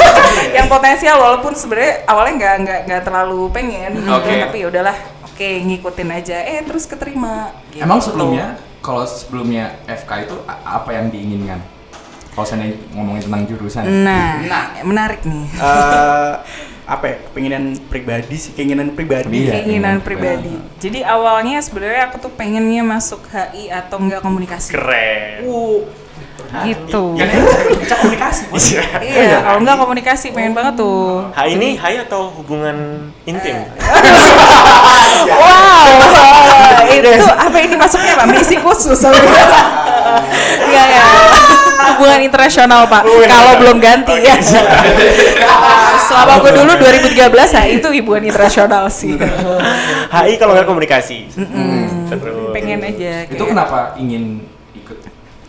Yang 0.52 0.66
potensial 0.68 1.16
walaupun 1.16 1.52
sebenarnya 1.52 2.04
awalnya 2.04 2.34
nggak 2.36 2.54
nggak 2.62 2.80
nggak 2.86 3.02
terlalu 3.02 3.40
pengen. 3.50 3.90
gitu, 3.96 4.12
Oke. 4.12 4.32
Tapi 4.42 4.56
ya 4.60 4.66
udahlah. 4.68 4.96
Oke, 5.26 5.50
ngikutin 5.62 6.08
aja. 6.10 6.36
Eh, 6.42 6.60
terus 6.62 6.84
keterima. 6.84 7.52
gitu. 7.68 7.82
Emang 7.82 8.00
sebelumnya 8.00 8.56
kalau 8.86 9.02
sebelumnya 9.02 9.74
FK 9.90 10.30
itu 10.30 10.36
apa 10.46 10.94
yang 10.94 11.10
diinginkan? 11.10 11.58
Kalau 12.30 12.46
saya 12.46 12.70
ngomongin 12.94 13.26
tentang 13.26 13.42
jurusan. 13.50 13.82
Nah, 14.06 14.38
menarik 14.86 15.26
nih. 15.26 15.50
Eh, 15.58 16.32
apa 16.86 17.04
ya? 17.10 17.16
Keinginan 17.34 17.74
pribadi 17.90 18.36
sih, 18.38 18.54
keinginan 18.54 18.94
pribadi. 18.94 19.50
Iya. 19.50 19.58
Keinginan 19.58 19.64
keinginan 19.66 19.96
pribadi. 20.04 20.54
Jadi 20.78 21.02
awalnya 21.02 21.58
sebenarnya 21.58 22.12
aku 22.12 22.22
tuh 22.22 22.30
pengennya 22.30 22.86
masuk 22.86 23.26
HI 23.26 23.74
atau 23.74 23.98
enggak 23.98 24.22
komunikasi. 24.22 24.70
Keren. 24.70 25.48
Uh, 25.48 25.82
Gitu. 26.64 27.02
cak 27.86 27.98
komunikasi. 28.00 28.42
Bos. 28.48 28.66
Iya, 29.02 29.42
kalau 29.42 29.58
enggak 29.60 29.76
komunikasi 29.76 30.26
pengen 30.30 30.52
banget 30.52 30.74
tuh. 30.78 31.26
Hai 31.30 31.54
ini 31.54 31.76
hai 31.76 32.00
atau 32.00 32.30
hubungan 32.32 32.76
intim? 33.24 33.56
Wow, 35.26 35.90
itu 36.92 37.10
apa 37.26 37.56
ini 37.58 37.74
masuknya 37.74 38.14
Pak? 38.14 38.26
Misi 38.30 38.56
khusus. 38.60 39.00
Iya 40.66 40.82
ya. 40.86 41.02
Hubungan 41.94 42.20
internasional 42.22 42.86
Pak. 42.86 43.02
Kalau 43.06 43.52
belum 43.58 43.78
ganti 43.80 44.14
ya. 44.22 44.36
Selama 46.06 46.38
aku 46.38 46.48
dulu 46.52 46.72
2013 46.78 47.26
ya 47.32 47.62
itu 47.66 47.88
hubungan 47.90 48.22
internasional 48.28 48.86
sih. 48.86 49.16
HI 50.12 50.34
kalau 50.38 50.54
nggak 50.54 50.68
komunikasi. 50.68 51.26
Terus. 52.06 52.52
Pengen 52.54 52.80
aja. 52.84 53.26
Itu 53.26 53.34
kayak- 53.34 53.50
kenapa 53.50 53.78
ingin 53.98 54.46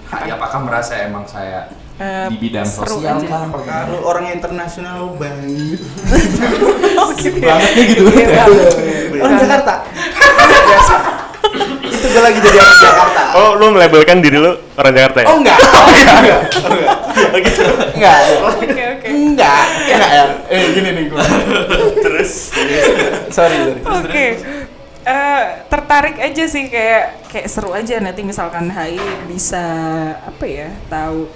HI? 0.08 0.30
Apakah 0.32 0.60
merasa 0.64 0.94
emang 1.04 1.28
saya 1.28 1.68
Eh, 1.98 2.30
di 2.30 2.38
bidang 2.38 2.62
sosial 2.62 3.18
kan? 3.26 3.50
Kalau 3.50 4.06
orang 4.06 4.30
internasional 4.30 5.18
banget. 5.18 5.82
Oh 7.02 7.10
gitu 7.14 7.42
ya. 7.42 7.58
Bangetnya 7.58 7.84
gitu. 7.90 8.02
Iya, 8.10 8.26
Pak. 8.38 8.48
Orang 9.18 9.38
Jakarta. 9.38 9.74
Biasa. 10.46 10.96
Itu 11.88 12.06
gue 12.10 12.22
lagi 12.22 12.38
jadi 12.38 12.58
orang 12.58 12.78
Jakarta. 12.78 13.24
Oh, 13.34 13.50
lu 13.58 13.66
melabelkan 13.74 14.18
diri 14.22 14.38
lu 14.38 14.54
orang 14.78 14.94
Jakarta 14.94 15.18
ya? 15.26 15.28
Oh 15.30 15.38
enggak. 15.42 15.58
Oh 15.78 15.90
enggak. 15.90 16.42
Oh, 17.18 17.40
gitu. 17.42 17.66
Enggak. 17.98 18.18
Oke 18.46 18.84
oke. 18.94 19.08
Enggak. 19.10 19.64
Enggak 19.90 20.12
ya. 20.14 20.26
Eh 20.54 20.62
gini 20.78 20.90
nih 20.94 21.04
gue. 21.10 21.22
Terus 21.98 22.54
Sorry, 23.34 23.58
sorry. 23.58 24.06
Oke. 24.06 24.26
Eh, 25.08 25.44
tertarik 25.72 26.20
aja 26.20 26.44
sih 26.44 26.68
kayak 26.68 27.32
kayak 27.32 27.48
seru 27.48 27.72
aja 27.72 27.96
nanti 28.04 28.28
misalkan 28.28 28.68
HI 28.68 29.00
bisa 29.32 29.64
apa 30.20 30.44
ya 30.44 30.68
tahu 30.92 31.32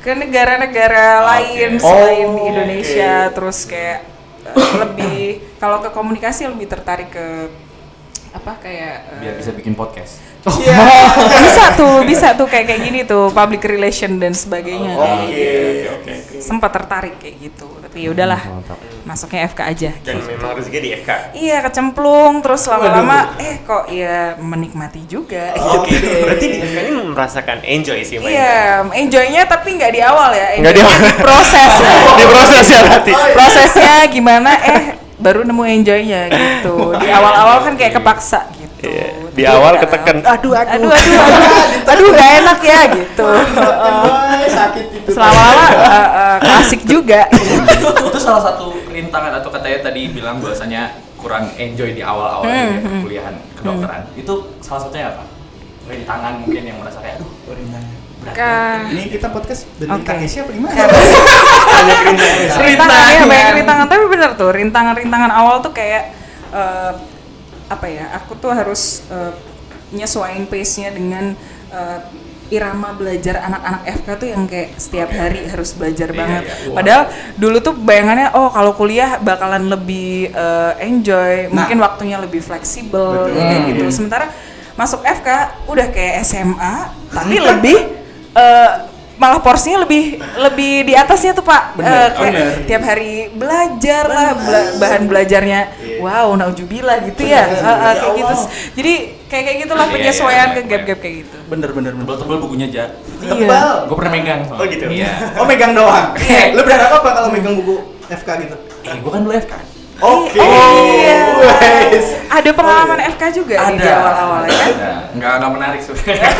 ke 0.00 0.16
negara-negara 0.16 1.20
lain 1.28 1.76
selain 1.76 2.28
di 2.32 2.40
Oh, 2.40 2.48
Indonesia 2.48 3.28
oke. 3.28 3.32
terus 3.36 3.68
kayak 3.68 4.08
eh, 4.48 4.72
lebih 4.80 5.20
kalau 5.60 5.84
ke 5.84 5.92
komunikasi 5.92 6.48
lebih 6.48 6.64
tertarik 6.64 7.12
ke 7.12 7.52
apa 8.30 8.52
kayak 8.58 8.94
eh, 9.10 9.18
Biar 9.20 9.34
bisa 9.36 9.50
bikin 9.50 9.74
podcast. 9.74 10.22
bisa 11.44 11.76
tuh 11.76 12.00
bisa 12.08 12.32
tuh 12.32 12.48
kayak 12.48 12.64
kayak 12.64 12.80
gini 12.80 13.00
tuh 13.04 13.28
public 13.28 13.60
relation 13.60 14.16
dan 14.16 14.32
sebagainya 14.32 14.96
Oke, 14.96 15.04
Kayak 15.28 15.92
oke, 15.92 16.12
oke. 16.16 16.36
sempat 16.40 16.70
tertarik 16.72 17.20
kayak 17.20 17.36
gitu 17.42 17.68
tapi 17.76 18.06
ya 18.06 18.08
udahlah 18.08 18.40
Mantap. 18.40 18.78
masuknya 19.02 19.44
FK 19.46 19.60
aja 19.60 19.90
dan 20.00 20.16
memang 20.16 20.54
rezeki 20.54 20.78
di 20.78 20.90
FK. 20.96 21.10
Iya 21.34 21.56
kecemplung 21.60 22.38
terus 22.38 22.62
lama-lama 22.64 23.34
eh 23.36 23.60
kok 23.60 23.90
ya 23.90 24.38
menikmati 24.38 25.02
juga. 25.04 25.52
Oke, 25.76 25.92
berarti 26.24 26.46
di 26.46 26.58
FK 26.62 26.78
ini 26.86 26.92
merasakan 27.10 27.58
enjoy 27.60 28.00
sih 28.00 28.16
mainnya. 28.16 28.30
Iya, 28.30 28.62
enjoynya 28.94 29.42
tapi 29.44 29.74
nggak 29.74 29.90
di 29.90 30.00
awal 30.00 30.30
ya. 30.30 30.48
Nggak 30.56 30.72
di 30.72 30.80
awal. 30.80 30.98
proses. 31.18 31.72
Di 32.14 32.24
proses 32.24 32.64
ya 32.64 32.80
berarti. 32.86 33.12
Prosesnya 33.34 33.94
gimana? 34.06 34.50
Eh 34.62 34.80
baru 35.20 35.40
nemu 35.44 35.62
enjoynya 35.80 36.32
gitu. 36.32 36.96
Di 36.96 37.08
awal-awal 37.12 37.62
kan 37.68 37.74
kayak 37.76 38.00
kepaksa 38.00 38.48
gitu. 38.56 38.88
Iya, 38.88 39.06
di 39.36 39.42
Tapi 39.44 39.52
awal 39.52 39.72
ya, 39.76 39.80
ketekan. 39.84 40.16
Aduh, 40.24 40.52
Aduh, 40.56 40.88
aduh, 40.88 40.90
aduh, 40.90 41.90
aduh, 41.92 42.08
gak 42.18 42.30
enak 42.40 42.58
ya 42.64 42.80
gitu. 42.96 43.28
Boy, 43.28 44.44
sakit 44.48 44.86
itu. 44.96 45.08
Selama-lama 45.12 45.64
eh, 45.68 46.08
eh, 46.08 46.36
klasik 46.40 46.80
juga. 46.88 47.28
itu 48.08 48.18
salah 48.18 48.40
satu 48.40 48.72
rintangan 48.88 49.36
atau 49.44 49.52
katanya 49.52 49.92
tadi 49.92 50.08
bilang 50.10 50.40
bahwasanya 50.40 50.96
kurang 51.20 51.52
enjoy 51.60 51.92
di 51.92 52.00
awal-awal 52.00 52.48
Hmm, 52.48 52.56
ya, 52.56 52.80
hmm. 52.80 53.00
kuliahan 53.04 53.34
kedokteran. 53.60 54.02
Itu 54.16 54.56
salah 54.64 54.88
satunya 54.88 55.12
apa? 55.12 55.28
Rintangan 55.84 56.32
mungkin 56.40 56.62
yang 56.64 56.80
merasa 56.80 57.04
kayak 57.04 57.20
aduh 57.20 58.09
Ini 58.20 59.02
kita 59.08 59.32
podcast 59.32 59.64
dari 59.80 59.88
Oke. 59.88 60.04
kakek 60.04 60.28
siapa 60.28 60.50
gimana? 60.52 60.76
Banyak 61.80 62.00
rintangan. 62.12 62.60
rintangan 62.60 63.08
ya 63.08 63.24
banyak 63.24 63.52
rintangan 63.64 63.86
tapi 63.88 64.04
bener 64.12 64.30
tuh 64.36 64.50
rintangan-rintangan 64.52 65.32
awal 65.32 65.64
tuh 65.64 65.72
kayak 65.72 66.12
eh, 66.52 66.92
apa 67.70 67.86
ya 67.88 68.12
aku 68.20 68.36
tuh 68.36 68.52
harus 68.52 69.06
eh, 69.08 69.32
nyesuaiin 69.96 70.44
pace-nya 70.44 70.92
dengan 70.92 71.32
eh, 71.72 71.98
irama 72.50 72.92
belajar 72.92 73.40
anak-anak 73.46 73.82
FK 74.02 74.08
tuh 74.18 74.28
yang 74.28 74.42
kayak 74.50 74.74
setiap 74.76 75.08
hari 75.14 75.46
harus 75.46 75.70
belajar 75.78 76.10
banget. 76.10 76.50
Padahal 76.74 77.06
dulu 77.38 77.62
tuh 77.62 77.74
bayangannya 77.78 78.34
oh 78.34 78.50
kalau 78.50 78.74
kuliah 78.74 79.16
bakalan 79.22 79.70
lebih 79.70 80.34
eh, 80.34 80.72
enjoy, 80.84 81.48
mungkin 81.48 81.78
waktunya 81.80 82.18
lebih 82.18 82.42
fleksibel 82.42 83.30
Betul. 83.30 83.38
kayak 83.40 83.60
gitu. 83.72 83.82
Sementara 83.88 84.26
masuk 84.74 85.00
FK 85.06 85.28
udah 85.70 85.86
kayak 85.94 86.26
SMA 86.26 86.74
tapi 87.14 87.36
lebih 87.48 87.99
eh, 88.32 88.70
malah 89.16 89.36
porsinya 89.38 89.84
lebih 89.84 90.16
lebih 90.16 90.88
di 90.88 90.94
atasnya 90.94 91.32
tuh 91.32 91.42
Pak. 91.42 91.76
Bener, 91.76 91.92
Eh, 91.92 92.08
kayak 92.10 92.32
bener. 92.32 92.52
tiap 92.64 92.82
hari 92.82 93.12
belajar 93.30 94.04
lah 94.06 94.28
bela- 94.34 94.72
bahan 94.76 95.02
belajarnya 95.04 95.60
wow 96.00 96.32
naujubillah 96.32 97.04
gitu 97.04 97.28
ya 97.28 97.44
Eh, 97.44 97.60
eh, 97.60 97.94
kayak 97.94 98.14
gitu 98.16 98.34
jadi 98.74 98.92
kayak 99.26 99.44
kayak 99.44 99.58
gitulah 99.60 99.84
Iya, 99.84 99.92
penyesuaian 99.92 100.48
iya, 100.48 100.54
ke 100.54 100.60
iya. 100.62 100.70
gap-gap 100.70 100.98
kayak 100.98 101.14
gitu 101.20 101.36
Bener 101.46 101.70
bener 101.70 101.92
bener. 101.92 102.04
tebel-tebel 102.06 102.36
bukunya 102.40 102.66
aja. 102.66 102.84
Tebal. 103.20 103.68
Gue 103.84 103.96
pernah 103.98 104.12
megang. 104.12 104.40
Oh, 104.48 104.64
gitu? 104.64 104.84
Iya. 104.86 105.10
Oh 105.34 105.44
megang 105.44 105.72
doang. 105.74 106.14
Lu 106.54 106.62
berharap 106.62 106.90
apa 106.96 107.08
kalau 107.12 107.28
megang 107.28 107.54
buku 107.54 107.76
FK 108.06 108.28
gitu? 108.40 108.56
Eh, 108.82 108.96
gue 108.96 109.10
kan 109.10 109.20
dulu 109.20 109.34
FK. 109.34 109.52
Oke. 110.00 110.40
Oh, 110.40 110.80
iya. 110.96 111.20
Wes. 111.40 112.06
ada 112.30 112.50
pengalaman 112.56 112.98
FK 113.16 113.22
juga 113.36 113.54
di, 113.68 113.76
di 113.76 113.88
awal-awal 113.88 114.48
ya 114.48 114.56
Ada. 114.56 114.90
Nggak 115.12 115.32
nggak 115.40 115.50
menarik 115.52 115.80
sebenarnya. 115.84 116.30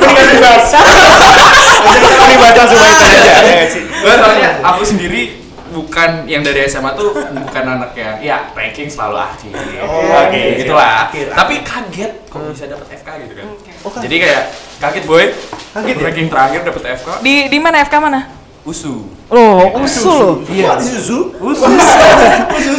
Mendingan 0.00 0.26
dibahas. 0.34 0.66
Mendingan 1.82 2.28
dibaca 2.30 2.62
semua 2.70 2.88
itu 2.90 3.04
aja. 3.04 3.18
ya 3.18 3.40
nggak 3.42 3.70
sih? 3.74 3.82
Gue 3.82 4.12
soalnya 4.14 4.50
aku 4.62 4.82
sendiri 4.86 5.22
bukan 5.74 6.10
yang 6.30 6.46
dari 6.46 6.70
SMA 6.70 6.94
tuh 6.94 7.10
bukan 7.18 7.64
anak 7.66 7.90
yang 7.98 8.22
ya 8.22 8.38
ranking 8.54 8.86
selalu 8.86 9.18
akhir. 9.18 9.54
Oh, 9.82 10.30
oke. 10.30 10.42
gitulah. 10.62 11.10
Akhir. 11.10 11.26
Tapi 11.34 11.54
kaget 11.66 12.12
kok 12.30 12.38
bisa 12.54 12.64
dapat 12.70 12.86
FK 13.02 13.08
gitu 13.26 13.34
kan. 13.34 13.46
Oh, 13.82 13.90
kaget. 13.90 14.04
Jadi 14.06 14.16
kayak 14.22 14.42
kaget 14.78 15.04
boy. 15.10 15.24
Kaget 15.74 15.96
ya? 15.98 16.04
ranking 16.06 16.28
terakhir 16.30 16.60
dapat 16.62 16.82
FK. 17.02 17.08
di 17.26 17.34
di 17.50 17.58
mana 17.58 17.82
FK 17.82 17.94
mana 17.98 18.43
USU. 18.64 19.04
oh 19.28 19.64
usul 19.78 20.40
Iya. 20.48 20.80
Susu. 20.80 21.36
USU. 21.36 21.68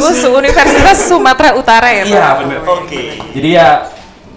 usul 0.02 0.32
Universitas 0.34 0.98
Sumatera 1.04 1.54
Utara 1.54 1.88
ya 1.88 2.02
Pak 2.02 2.10
Iya 2.10 2.26
bener. 2.42 2.58
Oke. 2.64 3.02
Jadi 3.32 3.48
ya 3.50 3.86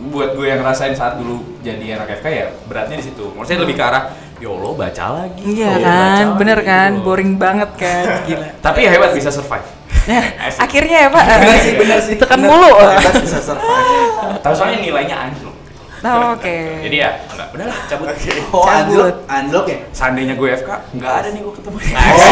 buat 0.10 0.34
gue 0.34 0.46
yang 0.46 0.60
ngerasain 0.60 0.94
saat 0.94 1.18
dulu 1.18 1.42
jadi 1.60 1.98
anak 1.98 2.20
FK 2.20 2.28
ya 2.30 2.46
beratnya 2.64 2.96
di 2.96 3.06
situ. 3.06 3.34
Maksudnya 3.34 3.62
lebih 3.62 3.76
ke 3.76 3.84
arah 3.84 4.04
ya 4.38 4.48
Allah 4.48 4.72
baca 4.74 5.06
lagi. 5.18 5.42
iya 5.44 5.68
Oh, 5.68 5.76
kan 5.76 5.84
baca 5.84 6.00
lagi 6.00 6.38
bener 6.38 6.60
kan 6.62 6.90
gitu. 6.94 7.04
boring 7.04 7.32
banget 7.36 7.70
kan 7.76 8.04
gila 8.28 8.46
Tapi 8.60 8.80
ya 8.80 8.90
hebat 8.92 9.12
bisa 9.12 9.30
survive. 9.30 9.66
Nah, 10.00 10.26
akhirnya 10.58 11.06
ya 11.06 11.10
Pak 11.12 11.22
Bener 11.22 11.58
sih, 11.60 11.74
bener 11.76 12.00
sih. 12.02 12.16
Bener. 12.18 12.40
mulu 12.42 12.72
Hebat 12.74 13.14
bisa 13.20 13.38
survive. 13.40 14.42
Tahu 14.42 14.54
soalnya 14.56 14.80
nilainya 14.80 15.14
anjlok. 15.20 15.49
Oh, 16.00 16.32
oke 16.32 16.56
Jadi 16.80 16.96
ya 16.96 17.12
enggak 17.28 17.48
udahlah 17.52 17.80
cabut. 17.86 18.08
Oh, 18.50 18.64
Cabut. 18.64 18.88
unlock, 18.88 19.16
unlock 19.28 19.66
ya? 19.68 19.78
Seandainya 19.92 20.34
gue 20.34 20.50
FK, 20.56 20.70
nggak 20.96 21.12
ada 21.14 21.28
nih 21.30 21.42
gue 21.42 21.54
ketemu. 21.54 21.78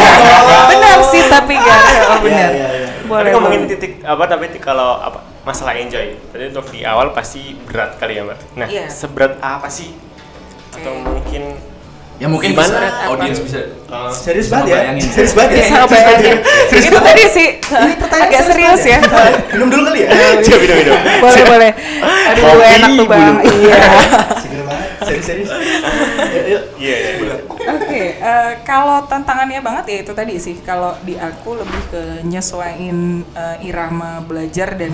benar 0.71 0.97
sih 1.05 1.23
tapi 1.27 1.53
gak 1.53 1.79
oh 2.07 2.19
benar 2.21 2.49
Iya, 2.49 2.67
iya, 2.67 2.67
iya. 2.79 2.89
boleh 3.03 3.21
Tapi 3.23 3.35
ngomongin 3.35 3.61
titik 3.67 3.91
apa 4.01 4.23
tapi 4.25 4.45
kalau 4.57 4.97
apa 4.97 5.19
masalah 5.43 5.75
enjoy. 5.75 6.15
Tadi 6.27 6.43
untuk 6.47 6.67
di 6.69 6.83
awal 6.83 7.11
pasti 7.11 7.55
berat 7.57 7.95
kali 7.95 8.15
ya 8.15 8.23
mbak. 8.23 8.39
Nah 8.55 8.67
Iya. 8.67 8.87
seberat 8.87 9.35
apa 9.39 9.67
sih? 9.67 9.91
Atau 10.71 10.91
Oke. 10.93 11.03
mungkin 11.03 11.43
Ya 12.17 12.25
mungkin 12.25 12.49
Gimana? 12.57 12.65
bisa 12.65 13.05
audiens 13.13 13.37
bisa 13.45 13.59
uh, 13.93 14.09
Serius 14.09 14.49
banget 14.49 14.73
ya? 14.73 14.89
ngebayangin. 14.89 15.05
Serius 15.13 15.33
banget 15.37 15.51
ya? 15.53 15.57
bisa 15.61 15.75
bayangin 15.85 16.37
itu 16.77 16.97
tadi 16.97 17.23
sih 17.29 17.47
Ini 17.61 17.93
pertanyaan 18.01 18.29
agak 18.33 18.43
serius 18.49 18.81
ya 18.89 18.99
Minum 19.53 19.67
dulu 19.69 19.81
kali 19.85 19.99
ya? 20.01 20.09
coba 20.41 20.57
minum 20.57 20.75
minum. 20.81 20.99
boleh 21.21 21.43
boleh 21.45 21.71
aduh 22.33 22.41
Kopi 22.41 22.65
enak 22.73 22.89
tuh 22.97 23.05
bang 23.05 23.35
iya 23.45 23.77
Serius-serius. 24.97 25.47
Yuk, 25.47 26.43
yuk. 26.51 26.63
Iya, 26.83 26.95
iya, 26.99 27.11
iya. 27.15 27.35
Oke, 27.79 28.03
eh, 28.19 28.51
kalau 28.67 29.07
tantangannya 29.07 29.63
banget 29.63 29.85
ya 29.87 29.97
itu 30.03 30.11
tadi 30.11 30.35
sih. 30.35 30.59
Kalau 30.59 30.99
di 31.07 31.15
aku 31.15 31.55
lebih 31.55 31.81
ke 31.87 32.01
nyesuaiin 32.27 33.23
eh, 33.31 33.57
irama 33.63 34.19
belajar 34.19 34.75
dan 34.75 34.91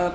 eh, 0.00 0.12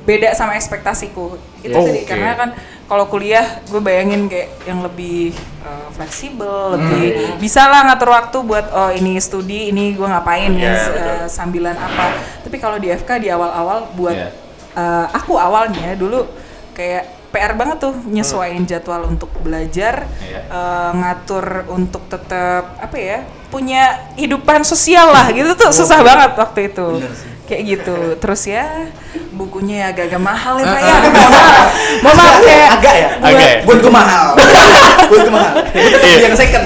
beda 0.00 0.32
sama 0.32 0.54
ekspektasiku. 0.54 1.36
Itu 1.60 1.72
Oh, 1.72 1.84
tadi 1.84 2.02
oke. 2.02 2.08
karena 2.08 2.32
kan 2.34 2.50
kalau 2.84 3.06
kuliah 3.06 3.60
gue 3.64 3.78
bayangin 3.78 4.26
kayak 4.26 4.64
yang 4.64 4.80
lebih 4.80 5.30
eh, 5.60 5.88
fleksibel, 5.92 6.74
lebih 6.74 7.02
bisa 7.36 7.64
lah 7.64 7.84
ngatur 7.84 8.10
waktu 8.10 8.38
buat 8.40 8.66
oh 8.70 8.90
ini 8.90 9.16
studi, 9.16 9.68
ini 9.68 9.92
gue 9.92 10.04
ngapain 10.04 10.50
nih 10.50 10.64
Iya, 10.64 10.74
s- 10.74 10.88
betul. 10.88 11.04
eh, 11.06 11.26
sambilan 11.28 11.76
apa. 11.76 12.06
Tapi 12.42 12.56
kalau 12.56 12.76
di 12.76 12.88
FK 12.88 13.10
di 13.18 13.28
awal-awal 13.28 13.92
buat 13.92 14.16
Iya. 14.16 14.28
eh, 14.72 15.06
aku 15.12 15.36
awalnya 15.36 15.92
dulu 15.94 16.24
kayak 16.72 17.04
PR 17.30 17.54
banget 17.54 17.78
tuh 17.78 17.94
nyesuaiin 18.10 18.66
jadwal 18.66 19.06
untuk 19.06 19.30
belajar, 19.38 20.08
Iya. 20.18 20.40
eh, 20.48 20.90
ngatur 20.96 21.44
untuk 21.68 22.02
tetap 22.06 22.74
apa 22.76 22.96
ya 22.96 23.22
punya 23.50 23.82
hidupan 24.14 24.62
sosial 24.62 25.10
lah 25.10 25.26
gitu 25.28 25.54
tuh 25.54 25.70
susah 25.70 26.00
banget 26.00 26.34
waktu 26.34 26.70
itu 26.70 27.02
kayak 27.44 27.62
gitu 27.68 27.96
terus 28.16 28.46
ya 28.46 28.86
bukunya 29.40 29.76
ya 29.78 29.86
agak-agak 29.90 30.20
mahal 30.20 30.54
ya 30.54 30.68
pak 30.68 30.80
ya 30.80 30.94
mohon 32.00 32.14
maaf 32.14 32.38
kayak 32.46 32.68
Agak 32.70 32.94
ya? 32.94 33.08
buat- 33.14 33.30
Agak. 33.30 33.50
Buat 33.64 33.78
gue 33.80 33.92
mahal. 33.98 34.26
Buat 35.08 35.20
gue 35.22 35.32
mahal. 35.32 35.52
Gue 35.64 35.90
tetap 35.90 36.10
yang 36.20 36.36
second. 36.36 36.64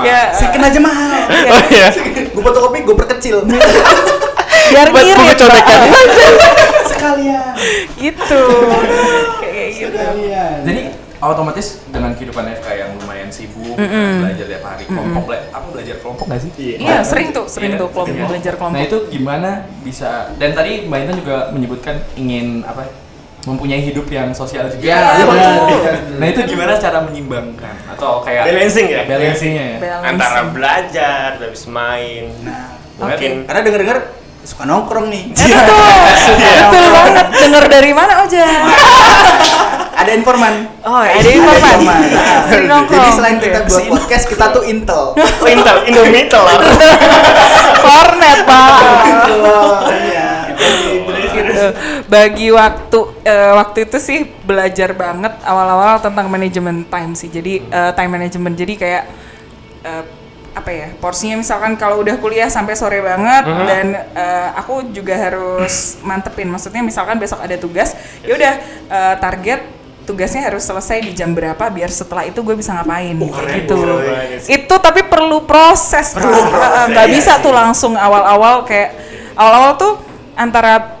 ya 0.00 0.20
Second 0.34 0.62
aja 0.62 0.80
mahal. 0.80 1.10
Oh 1.46 1.62
iya. 1.68 1.88
Gue 2.26 2.42
fotokopi 2.42 2.78
gue 2.82 2.96
perkecil. 2.96 3.36
biar 3.44 4.88
Buat 4.88 5.04
ngirit 5.04 5.36
contekan. 5.36 5.80
Sekalian. 6.86 7.52
gitu 7.94 8.42
kayak 9.38 9.68
gitu 9.70 9.92
Sekalian. 9.94 10.56
Jadi 10.64 10.80
otomatis 11.20 11.66
dengan 11.86 12.12
kehidupan 12.12 12.44
FK 12.54 12.66
yang 13.36 13.50
lumayan 13.50 13.74
sibuk, 13.74 13.76
belajar 14.20 14.46
tiap 14.46 14.64
hari, 14.64 14.84
kelompok 14.84 15.22
bela- 15.24 15.46
apa 15.50 15.66
belajar 15.68 15.96
kelompok 15.98 16.24
nggak 16.24 16.40
sih? 16.40 16.50
iya 16.76 16.96
sering 17.00 17.28
tuh 17.30 17.44
sering 17.46 17.70
Iya, 17.70 17.80
tuh 17.80 17.88
kelompok 17.90 18.14
iya. 18.14 18.26
belajar 18.26 18.52
kelompok 18.54 18.76
Nah 18.76 18.82
itu 18.84 18.98
gimana 19.10 19.50
bisa? 19.80 20.10
Dan 20.34 20.50
tadi 20.52 20.72
Mbak 20.84 20.98
Intan 21.00 21.16
juga 21.16 21.36
menyebutkan 21.50 21.96
ingin 22.14 22.62
apa? 22.62 22.86
Mempunyai 23.44 23.76
hidup 23.78 24.08
yang 24.08 24.32
sosial 24.32 24.64
juga. 24.66 24.80
Ya, 24.80 24.96
Iya, 25.12 25.24
benar. 25.26 25.52
betul. 25.60 25.82
Nah 26.16 26.26
itu 26.26 26.40
gimana 26.46 26.72
cara 26.74 26.98
menyimbangkan 27.02 27.76
atau 27.90 28.24
kayak 28.24 28.48
Balancing 28.48 28.86
ya? 28.88 29.02
Balancingnya 29.04 29.64
ya. 29.66 29.76
Balance. 29.78 30.06
Antara 30.08 30.40
belajar, 30.48 31.26
habis 31.36 31.64
main. 31.68 32.24
Nah, 32.40 32.72
Mungkin 32.96 33.44
karena 33.44 33.60
denger-denger 33.60 33.98
suka 34.44 34.68
nongkrong 34.68 35.08
nih. 35.08 35.24
Betul, 35.34 35.80
betul 36.68 36.86
banget. 36.92 37.26
Denger 37.32 37.64
dari 37.72 37.92
mana 37.96 38.12
Oja? 38.28 38.44
Ada 40.04 40.10
informan. 40.20 40.68
Oh, 40.84 41.00
ada 41.00 41.30
informan. 41.32 41.78
Nah, 41.86 42.44
Sering 42.50 42.68
nongkrong. 42.68 42.98
Jadi 42.98 43.10
selain 43.16 43.38
kita 43.40 43.60
buat 43.64 43.84
podcast, 43.88 44.24
kita 44.28 44.52
tuh 44.52 44.66
intel. 44.66 45.16
oh, 45.16 45.48
Intel, 45.48 45.86
Indomie 45.88 46.28
lah. 46.28 46.58
Kornet, 47.86 48.38
Pak. 48.44 48.80
Iya. 49.96 50.30
gitu. 51.30 51.64
Bagi 52.10 52.52
waktu 52.52 52.98
eh, 53.22 53.52
waktu 53.54 53.78
itu 53.88 53.96
sih 54.02 54.18
belajar 54.44 54.92
banget 54.92 55.40
awal-awal 55.46 56.02
tentang 56.02 56.26
manajemen 56.28 56.84
time 56.84 57.14
sih. 57.16 57.30
Jadi 57.32 57.64
eh, 57.64 57.90
time 57.96 58.10
management. 58.18 58.54
Jadi 58.60 58.74
kayak 58.76 59.04
eh, 59.88 60.04
apa 60.54 60.70
ya? 60.70 60.88
Porsinya 61.02 61.36
misalkan 61.42 61.74
kalau 61.74 62.00
udah 62.00 62.16
kuliah 62.22 62.46
sampai 62.46 62.78
sore 62.78 63.02
banget 63.02 63.44
dan 63.66 63.86
eh, 64.14 64.48
aku 64.54 64.94
juga 64.94 65.18
harus 65.18 65.98
mantepin. 66.06 66.46
Maksudnya 66.46 66.80
misalkan 66.80 67.18
besok 67.18 67.42
ada 67.42 67.58
tugas, 67.58 67.92
ya 68.22 68.32
udah 68.38 68.54
eh, 68.88 69.14
target 69.18 69.60
tugasnya 70.04 70.44
harus 70.46 70.62
selesai 70.62 71.00
di 71.00 71.12
jam 71.16 71.32
berapa 71.32 71.64
biar 71.72 71.88
setelah 71.88 72.28
itu 72.28 72.36
gue 72.44 72.54
bisa 72.54 72.76
ngapain 72.76 73.16
kayak 73.16 73.32
keren, 73.32 73.56
gitu. 73.64 73.76
keren. 73.80 74.40
Itu 74.46 74.74
tapi 74.78 75.00
perlu 75.08 75.42
proses, 75.48 76.14
Pak. 76.14 76.22
proses, 76.22 76.84
nggak 76.92 77.06
iya 77.08 77.14
bisa 77.18 77.32
tuh 77.40 77.52
langsung 77.56 77.96
awal-awal 77.96 78.62
kayak 78.68 78.94
awal-awal 79.34 79.72
tuh 79.80 79.92
antara 80.36 80.93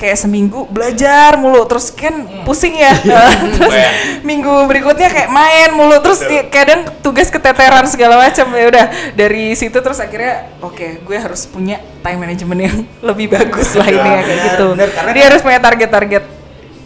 kayak 0.00 0.16
seminggu 0.16 0.64
belajar 0.66 1.36
mulu 1.36 1.60
terus 1.64 1.92
kan 1.92 2.08
pusing 2.42 2.72
ya. 2.72 2.96
Terus 3.60 3.76
minggu 4.22 4.48
berikutnya 4.64 5.06
kayak 5.06 5.28
main 5.28 5.68
mulu 5.70 6.00
terus 6.00 6.18
Betul. 6.18 6.32
di- 6.34 6.48
kadang 6.48 6.80
tugas 6.98 7.28
keteteran 7.28 7.84
segala 7.84 8.16
macam. 8.16 8.48
Ya 8.50 8.64
udah 8.66 8.86
dari 9.12 9.52
situ 9.52 9.76
terus 9.76 10.00
akhirnya 10.00 10.56
oke 10.58 11.04
gue 11.04 11.16
harus 11.16 11.44
punya 11.44 11.76
time 12.00 12.16
management 12.18 12.60
yang 12.62 12.76
lebih 13.12 13.28
bagus 13.28 13.76
lah 13.76 13.84
ini 13.84 14.00
ya 14.00 14.20
kayak 14.22 14.40
gitu. 14.48 14.66
karena 14.72 15.10
dia 15.12 15.24
harus 15.28 15.40
punya 15.40 15.60
target-target. 15.60 16.24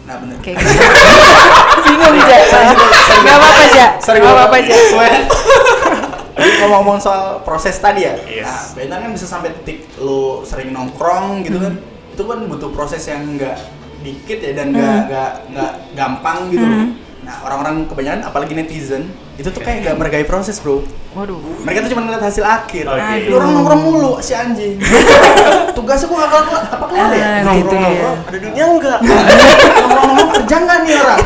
Nah, 0.05 0.15
bener. 0.19 0.37
kayak 0.37 0.55
gitu. 0.59 0.75
Bingung 1.85 2.15
ja 2.19 2.39
nggak 3.15 3.37
apa-apa 3.37 3.63
ja 3.71 3.87
Sorry, 3.97 4.19
nggak 4.19 4.27
gua- 4.27 4.43
apa-apa 4.43 4.57
ja 4.59 4.75
Jadi 6.35 6.49
ngomong-ngomong 6.59 6.99
soal 6.99 7.39
proses 7.41 7.79
tadi 7.79 8.03
ya, 8.03 8.19
Yes. 8.27 8.75
nah, 8.75 8.99
kan 8.99 9.07
bisa 9.07 9.23
sampai 9.23 9.55
titik 9.55 9.87
lu 9.95 10.43
sering 10.43 10.69
nongkrong 10.69 11.41
gitu 11.41 11.57
kan, 11.57 11.73
Hmm. 11.73 11.94
Itu 12.15 12.23
kan 12.23 12.39
butuh 12.41 12.71
proses 12.71 13.03
yang 13.03 13.27
enggak 13.27 13.59
dikit 13.99 14.39
ya 14.39 14.51
dan 14.53 14.71
nggak 14.71 14.87
Hmm. 14.87 15.05
nggak 15.05 15.31
nggak 15.51 15.71
gampang 15.91 16.37
gitu. 16.47 16.63
loh. 16.63 16.87
Nah 17.21 17.35
orang-orang 17.41 17.83
kebanyakan 17.85 18.21
apalagi 18.23 18.53
netizen 18.53 19.03
itu 19.35 19.49
tuh 19.49 19.59
kayak 19.59 19.83
nggak 19.83 19.95
menghargai 19.95 20.23
proses 20.23 20.55
bro. 20.57 20.79
waduh 21.11 21.35
Mereka 21.63 21.79
tuh 21.81 21.91
cuma 21.91 22.05
ngeliat 22.05 22.21
hasil 22.21 22.39
akhir. 22.41 22.85
Lu 23.25 23.35
orang 23.35 23.51
nongkrong 23.51 23.81
mulu 23.81 24.13
si 24.19 24.31
anjing. 24.31 24.79
Tugasnya 25.75 26.05
kok 26.05 26.15
nggak 26.15 26.29
kelar 26.31 26.45
apa 26.69 26.85
kelar 26.85 27.09
ya? 27.11 27.27
Ah, 27.41 27.53
gitu 27.53 27.73
dia. 27.73 28.09
Ada 28.21 28.37
dunia 28.37 28.63
enggak? 28.69 28.99
Nongkrong 30.05 30.29
kerja 30.33 30.55
nggak 30.61 30.77
nih 30.79 30.93
orang? 30.95 31.21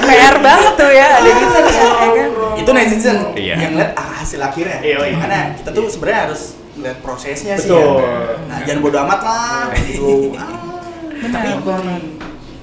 PR 0.00 0.36
banget 0.38 0.72
tuh 0.74 0.90
ya 0.90 1.06
ada 1.12 1.30
gitu 1.30 1.56
ya, 1.56 1.64
ya 1.64 2.08
kan 2.10 2.28
itu 2.52 2.70
netizen 2.70 3.16
Iya. 3.32 3.54
yang 3.56 3.72
ngeliat 3.72 3.92
ah, 3.94 4.10
hasil 4.18 4.36
akhirnya 4.38 4.78
Iya, 4.80 4.96
iya. 5.00 5.14
makanya 5.14 5.40
kita 5.56 5.70
tuh 5.70 5.84
sebenarnya 5.88 6.20
harus 6.26 6.42
ngeliat 6.72 6.98
prosesnya 7.00 7.54
sih 7.54 7.66
Betul. 7.66 7.98
ya. 7.98 8.38
nah 8.46 8.58
jangan 8.62 8.80
bodo 8.80 8.98
amat 9.02 9.20
lah 9.20 9.64
gitu 9.74 10.32
ah, 10.40 10.80
benar 11.16 11.58
banget 11.60 12.02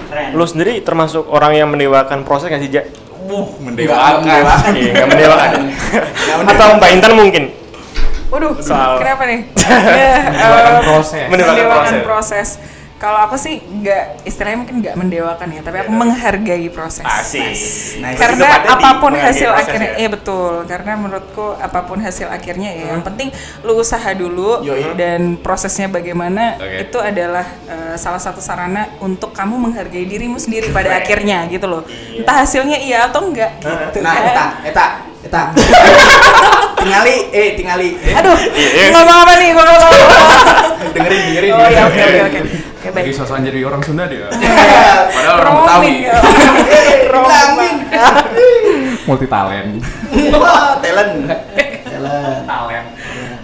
keren 0.08 0.30
Lu 0.34 0.46
sendiri 0.46 0.80
termasuk 0.80 1.28
orang 1.28 1.52
yang 1.54 1.67
mendewakan 1.67 2.24
proses 2.24 2.48
nggak 2.48 2.62
sih, 2.62 2.72
Ja? 2.72 2.84
Wuh, 3.28 3.43
Nggak 3.60 3.76
mendewakan. 3.76 4.24
mendewakan. 4.24 4.72
Iya, 4.72 4.91
nggak 4.96 5.10
mendewakan. 5.10 5.52
Atau 6.48 6.67
Mbak 6.80 6.89
Intan 6.96 7.13
mungkin? 7.13 7.43
Waduh, 8.28 8.56
Soal- 8.60 9.00
kenapa 9.00 9.24
nih? 9.24 9.39
ya, 10.00 10.12
Mendewakan 10.32 10.72
eh, 10.72 10.84
proses. 10.88 11.26
Mendewakan 11.28 11.56
mendewakan 11.60 11.93
proses. 12.02 12.48
proses. 12.56 12.76
Kalau 12.97 13.29
aku 13.29 13.38
sih 13.38 13.62
nggak, 13.62 14.25
istilahnya 14.25 14.57
mungkin 14.65 14.75
nggak 14.81 14.95
mendewakan 14.97 15.47
ya, 15.53 15.62
tapi 15.62 15.86
aku 15.86 15.93
menghargai 15.93 16.65
proses. 16.73 17.05
Asik. 17.05 17.53
Nah, 18.01 18.17
Karena 18.17 18.49
apa 18.65 18.89
pun 18.97 19.13
hasil 19.13 19.53
akhirnya, 19.53 19.93
ya. 19.93 19.97
iya 20.01 20.10
betul. 20.10 20.65
Karena 20.65 20.97
menurutku 20.97 21.53
apa 21.62 21.86
pun 21.86 22.01
hasil 22.01 22.25
akhirnya 22.25 22.73
ya, 22.73 22.97
yang 22.97 23.05
penting 23.05 23.29
lu 23.62 23.77
usaha 23.77 24.10
dulu 24.17 24.65
Yoi. 24.65 24.97
dan 24.97 25.38
prosesnya 25.38 25.86
bagaimana 25.86 26.57
Oke. 26.57 26.89
itu 26.89 26.97
adalah 26.97 27.45
eh, 27.69 27.93
salah 28.01 28.17
satu 28.17 28.41
sarana 28.41 28.89
untuk 28.97 29.29
kamu 29.29 29.62
menghargai 29.69 30.10
dirimu 30.10 30.41
sendiri 30.41 30.73
pada 30.73 30.97
akhirnya 30.97 31.45
gitu 31.53 31.69
loh. 31.69 31.86
Entah 32.17 32.41
hasilnya 32.41 32.81
iya 32.81 33.05
atau 33.05 33.29
enggak. 33.29 33.62
Gitu, 33.62 34.01
nah 34.01 34.17
kan. 34.17 34.25
eta 34.25 34.45
eta 34.65 34.86
eta 35.27 35.43
tingali 36.81 37.15
eh 37.33 37.57
tingali 37.57 37.89
Aduh, 38.15 38.38
Iya, 38.38 38.69
iya 38.73 38.88
ngomong 38.93 39.17
apa 39.25 39.33
nih? 39.38 39.49
Ngomong 39.53 39.77
apa? 39.81 39.97
dengerin 40.93 41.21
dengerin 41.29 41.51
Oh 41.57 41.67
iya, 41.67 41.81
oke 41.89 42.01
oke 42.31 42.39
oke. 42.89 42.97
Baik. 42.97 43.13
sosokan 43.13 43.43
jadi 43.43 43.60
orang 43.63 43.82
Sunda 43.84 44.06
dia. 44.08 44.28
Padahal 45.15 45.36
orang 45.41 45.54
Betawi. 45.62 45.93
Roaming. 47.13 47.78
Lamin. 47.91 48.28
Multi 49.08 49.28
talent. 49.28 49.71
Wah, 50.36 50.78
talent 50.84 51.13
talent 51.88 52.45
Talent. 52.45 52.88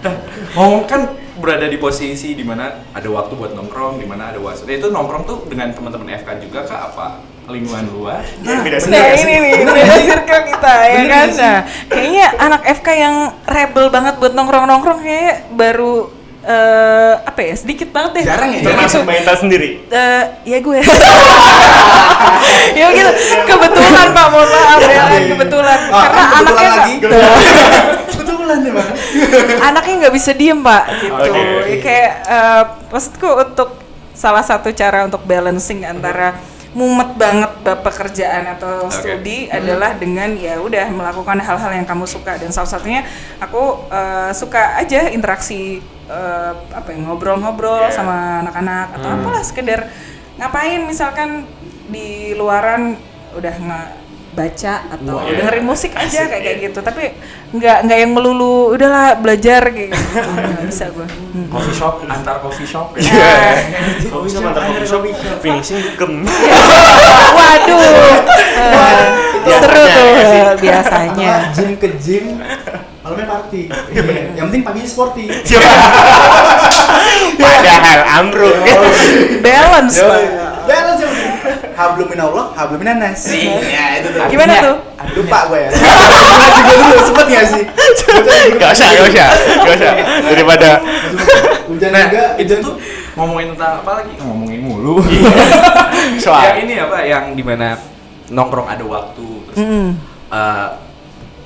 Nah, 0.04 0.14
ngomong 0.54 0.84
kan 0.84 1.00
berada 1.34 1.66
di 1.66 1.76
posisi 1.76 2.32
di 2.32 2.44
mana 2.46 2.86
ada 2.94 3.08
waktu 3.10 3.34
buat 3.34 3.52
nongkrong, 3.56 3.98
di 3.98 4.06
mana 4.06 4.30
ada 4.30 4.38
waktu. 4.38 4.68
Itu 4.68 4.92
nongkrong 4.92 5.24
tuh 5.26 5.38
dengan 5.50 5.72
teman-teman 5.74 6.14
FK 6.22 6.44
juga 6.44 6.62
kah 6.64 6.92
apa 6.92 7.06
lingkungan 7.44 7.84
luar? 7.92 8.24
Iya, 8.40 8.56
beda 8.64 8.78
Nah 8.78 8.84
sendiri. 8.88 9.20
ini 9.20 9.34
nih, 9.36 9.54
beda 9.68 9.96
circle 10.00 10.42
kita 10.48 10.74
ya 10.88 11.00
kan. 11.04 11.28
Nah, 11.36 11.58
kayaknya 11.92 12.26
anak 12.40 12.62
FK 12.80 12.88
yang 12.96 13.16
rebel 13.44 13.86
banget 13.92 14.14
buat 14.16 14.32
nongkrong-nongkrong 14.32 15.00
kayak 15.04 15.52
baru 15.52 16.08
eh, 16.44 17.14
apa 17.24 17.40
ya 17.40 17.54
sedikit 17.56 17.88
banget 17.90 18.20
deh. 18.20 18.24
Jarang 18.28 18.50
ya? 18.52 18.60
Termasuk 18.62 19.00
Mbak 19.08 19.16
Intan 19.24 19.36
sendiri. 19.40 19.68
Eh, 19.88 20.24
ya 20.44 20.58
gue. 20.60 20.80
ya 22.78 22.86
gitu. 22.92 23.10
Kebetulan 23.48 24.06
Pak, 24.12 24.26
mohon 24.28 24.48
maaf 24.48 24.80
ya 24.84 25.02
kan 25.08 25.22
kebetulan. 25.24 25.78
Ah, 25.88 26.02
Karena 26.04 26.22
kebetulan 26.22 26.44
anaknya 26.44 26.70
lagi. 26.70 26.94
kebetulan 28.14 28.58
ya 28.60 28.72
bang 28.76 28.88
anaknya 29.64 29.94
nggak 30.06 30.14
bisa 30.14 30.30
diem 30.36 30.60
pak 30.60 30.84
gitu. 31.00 31.30
Ya, 31.32 31.76
kayak 31.80 32.12
eh, 32.28 32.62
maksudku 32.92 33.28
untuk 33.40 33.68
salah 34.14 34.44
satu 34.44 34.70
cara 34.70 35.08
untuk 35.08 35.24
balancing 35.26 35.82
antara 35.82 36.38
mumet 36.74 37.14
banget 37.14 37.54
bab 37.62 37.86
pekerjaan 37.86 38.50
atau 38.58 38.90
Oke. 38.90 38.98
studi 38.98 39.46
adalah 39.46 39.94
dengan 39.94 40.34
ya 40.34 40.58
udah 40.58 40.90
melakukan 40.90 41.38
hal-hal 41.38 41.70
yang 41.70 41.86
kamu 41.86 42.02
suka 42.02 42.34
dan 42.34 42.50
salah 42.50 42.66
satunya 42.66 43.06
aku 43.38 43.86
eh, 43.88 44.34
suka 44.34 44.82
aja 44.82 45.06
interaksi 45.08 45.78
eh, 46.10 46.52
apa 46.74 46.88
ya 46.90 46.98
ngobrol-ngobrol 47.06 47.86
Yeah. 47.86 47.94
sama 47.94 48.42
anak-anak 48.42 48.86
atau 48.98 49.08
apalah 49.08 49.42
sekedar 49.46 49.80
ngapain 50.34 50.82
misalkan 50.82 51.46
di 51.86 52.34
luaran 52.34 52.98
udah 53.38 53.54
nggak 53.54 53.88
baca 54.34 54.74
atau 54.90 55.14
Wow. 55.16 55.30
dengerin 55.30 55.64
musik 55.64 55.94
aja 55.94 56.04
Asik, 56.04 56.28
kayak 56.28 56.42
kayak 56.42 56.56
iya. 56.56 56.64
gitu. 56.66 56.78
Tapi 56.80 57.04
nggak 57.50 57.78
nggak 57.86 57.98
yang 57.98 58.10
melulu 58.10 58.54
udahlah 58.70 59.14
belajar 59.16 59.62
kayak 59.70 59.90
gitu. 59.90 60.18
Nggak 60.50 60.66
bisa 60.66 60.84
gue 60.90 61.06
coffee 61.46 61.70
shop 61.72 61.94
antar 62.04 62.36
coffee 62.38 62.66
shop 62.66 62.86
Iya. 62.94 63.14
ya. 63.14 63.54
Kalau 64.04 64.22
bisa 64.22 64.38
mantap 64.38 64.66
coffee 64.66 64.84
shop, 64.84 65.02
finishing 65.38 65.78
dugem. 65.80 66.26
waduh. 67.38 68.18
Eh, 69.44 69.54
seru 69.54 69.82
Biasanya, 69.84 69.94
tuh 69.94 70.08
ya 70.18 70.52
biasanya. 70.66 71.32
Gym 71.52 71.70
ke 71.76 71.88
gym 71.96 72.24
malamnya 73.00 73.26
party. 73.28 73.68
Yang 74.32 74.46
penting 74.48 74.62
paginya 74.64 74.88
sporty. 74.88 75.24
Padahal 77.36 78.00
ambruk. 78.18 78.56
balance 79.40 80.00
hablum 81.74 82.06
minallah 82.06 82.46
hablum 82.54 82.78
minanas 82.78 83.20
ya 83.28 83.98
itu 83.98 84.08
tuh 84.10 84.20
gimana 84.26 84.52
tuh 84.58 84.76
lupa 85.14 85.38
gue 85.52 85.58
ya 85.60 85.70
Ngaji 85.74 86.60
gue 86.62 86.74
dulu 86.80 87.00
sempet 87.04 87.26
gak 87.28 87.46
sih 87.50 87.64
Gak 88.56 88.70
usah, 88.72 88.88
gak 88.90 89.06
usah, 89.10 89.28
gak 89.60 89.74
usah. 89.76 89.92
Daripada 90.30 90.70
hujan 91.66 91.90
Nah, 91.90 92.04
juga 92.08 92.24
itu 92.36 92.54
tuh 92.58 92.74
ngomongin 93.14 93.54
tentang 93.54 93.82
apa 93.82 94.02
lagi? 94.02 94.12
Ngomongin 94.18 94.60
mulu. 94.60 94.98
soal 96.24 96.42
yang 96.44 96.58
ini 96.64 96.74
apa 96.76 96.98
yang 97.02 97.24
di 97.32 97.42
mana 97.42 97.78
nongkrong 98.26 98.66
ada 98.66 98.82
waktu 98.82 99.26
terus 99.46 99.58
Mm. 99.60 99.90
eh, 100.30 100.68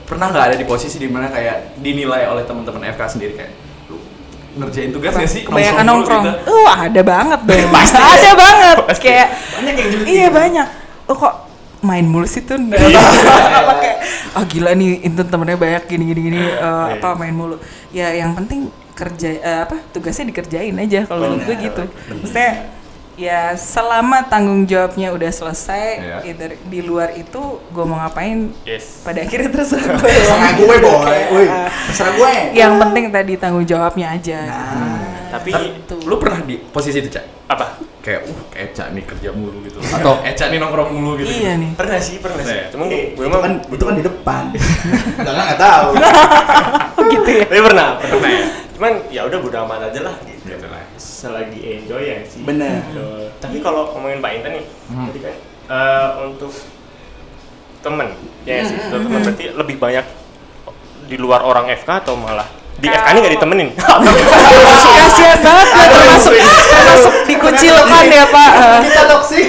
pernah 0.05 0.27
nggak 0.29 0.45
ada 0.49 0.57
di 0.57 0.65
posisi 0.65 0.97
di 0.97 1.07
mana 1.07 1.29
kayak 1.29 1.77
dinilai 1.77 2.25
oleh 2.27 2.43
teman-teman 2.43 2.89
FK 2.89 3.03
sendiri 3.11 3.33
kayak 3.37 3.53
ngerjain 4.59 4.91
tugas 4.91 5.13
nggak 5.15 5.31
sih? 5.31 5.43
Kebanyakan 5.47 5.85
nongkrong 5.87 6.23
gitu?" 6.27 6.39
oh 6.51 6.69
ada 6.69 7.01
banget 7.01 7.41
dong. 7.47 7.71
Pasti. 7.79 7.97
ada 7.97 8.31
banget. 8.35 8.77
Pasti. 8.91 9.03
kayak 9.07 9.27
banyak 9.55 9.75
yang 9.75 9.89
gitu 9.95 10.03
iya 10.05 10.27
banyak. 10.29 10.67
Oh 11.09 11.17
kok 11.17 11.35
main 11.79 12.03
mulu 12.03 12.27
sih 12.27 12.43
tuh 12.43 12.59
apa 12.59 13.75
kayak 13.79 13.99
oh 14.35 14.43
gila 14.45 14.75
nih 14.75 15.07
Intun 15.07 15.31
temennya 15.31 15.55
banyak 15.55 15.83
gini 15.87 16.05
gini 16.11 16.21
gini 16.27 16.41
eh, 16.43 16.59
Iya. 16.59 16.99
apa 16.99 17.15
main 17.15 17.31
mulu. 17.33 17.57
Ya 17.95 18.11
yang 18.13 18.35
penting 18.35 18.67
kerja 18.93 19.31
eh, 19.39 19.61
apa 19.63 19.79
tugasnya 19.95 20.27
dikerjain 20.29 20.75
aja 20.75 21.07
kalau 21.07 21.31
menurut 21.31 21.47
gue 21.47 21.57
gitu. 21.71 21.83
maksudnya 22.19 22.51
ya 23.19 23.53
selama 23.53 24.23
tanggung 24.25 24.63
jawabnya 24.63 25.11
udah 25.11 25.27
selesai 25.29 25.87
Iya. 25.99 26.17
either 26.25 26.51
di 26.63 26.81
luar 26.81 27.11
itu 27.13 27.43
gue 27.61 27.85
mau 27.85 27.99
ngapain 27.99 28.55
Yes. 28.63 29.03
pada 29.03 29.21
akhirnya 29.21 29.51
terserah 29.51 29.99
gue 29.99 30.07
terserah 30.17 30.51
gue 30.55 30.67
boy 30.79 31.21
Woi, 31.35 31.45
eh, 31.45 31.67
terserah 31.91 32.13
gue 32.15 32.31
yang 32.55 32.79
penting 32.79 33.11
tadi 33.11 33.35
tanggung 33.35 33.67
jawabnya 33.67 34.15
aja 34.15 34.39
Tapi 35.29 35.51
Gitu. 35.53 35.99
lu 36.07 36.17
pernah 36.17 36.41
di 36.41 36.63
posisi 36.63 36.99
itu 36.99 37.11
cak 37.11 37.25
apa? 37.49 37.67
kayak 37.99 38.25
uh 38.25 38.41
kayak 38.49 38.73
Eca 38.73 38.85
nih 38.89 39.05
kerja 39.05 39.29
mulu 39.29 39.61
gitu 39.61 39.83
atau 39.85 40.23
Eca 40.23 40.49
nih 40.49 40.57
nongkrong 40.57 40.89
mulu 40.89 41.19
gitu 41.19 41.29
iya 41.29 41.53
nih 41.55 41.75
Pernah 41.75 41.99
sih, 41.99 42.17
pernah 42.17 42.41
sih. 42.41 42.55
Iya. 42.55 42.73
Cuman 42.73 42.87
Eh, 42.89 43.13
gue 43.13 43.21
itu 43.21 43.29
mah 43.29 43.41
kan 43.43 43.53
itu 43.61 43.85
kan 43.85 43.95
di 43.95 44.05
depan 44.07 44.43
enggak 45.19 45.35
nggak 45.45 45.61
tahu 45.61 45.89
oh 46.97 47.05
gitu 47.05 47.31
ya 47.35 47.45
Tapi 47.45 47.61
pernah, 47.61 47.89
pernah 47.99 48.31
ya. 48.31 48.45
Cuman 48.73 48.93
ya 49.11 49.21
udah 49.27 49.39
bodo 49.39 49.59
amat 49.61 49.81
aja 49.93 50.01
lah 50.01 50.15
gitu. 50.25 50.45
Gitu 50.47 50.65
lah. 50.65 50.81
Selagi 51.19 51.59
enjoy 51.59 52.03
ya 52.05 52.19
sih. 52.23 52.47
Bener. 52.47 52.79
Gitu. 52.85 53.07
Tapi 53.43 53.59
kalau 53.59 53.91
ngomongin 53.91 54.23
Mbak 54.23 54.33
Intan 54.39 54.53
nih, 54.55 54.65
Hmm. 54.87 55.07
tadi 55.11 55.19
kan 55.19 55.35
eh, 55.69 56.09
untuk 56.25 56.53
temen, 57.81 58.09
ya 58.43 58.63
sih. 58.63 58.79
Untuk 58.87 59.01
temen 59.05 59.21
berarti 59.21 59.45
lebih 59.51 59.77
banyak 59.77 60.07
di 61.05 61.17
luar 61.17 61.43
orang 61.43 61.67
FK 61.69 62.07
atau 62.07 62.15
malah 62.15 62.47
di 62.79 62.87
FK 62.87 63.07
ini 63.11 63.19
nggak 63.19 63.35
ditemenin? 63.35 63.69
kasihan 64.99 65.39
banget 65.41 65.67
gue 65.67 65.87
termasuk 65.91 66.33
termasuk 66.69 67.13
dikucilkan 67.27 68.05
ya 68.07 68.25
pak 68.29 68.51
kita 68.87 69.03
toksik 69.09 69.47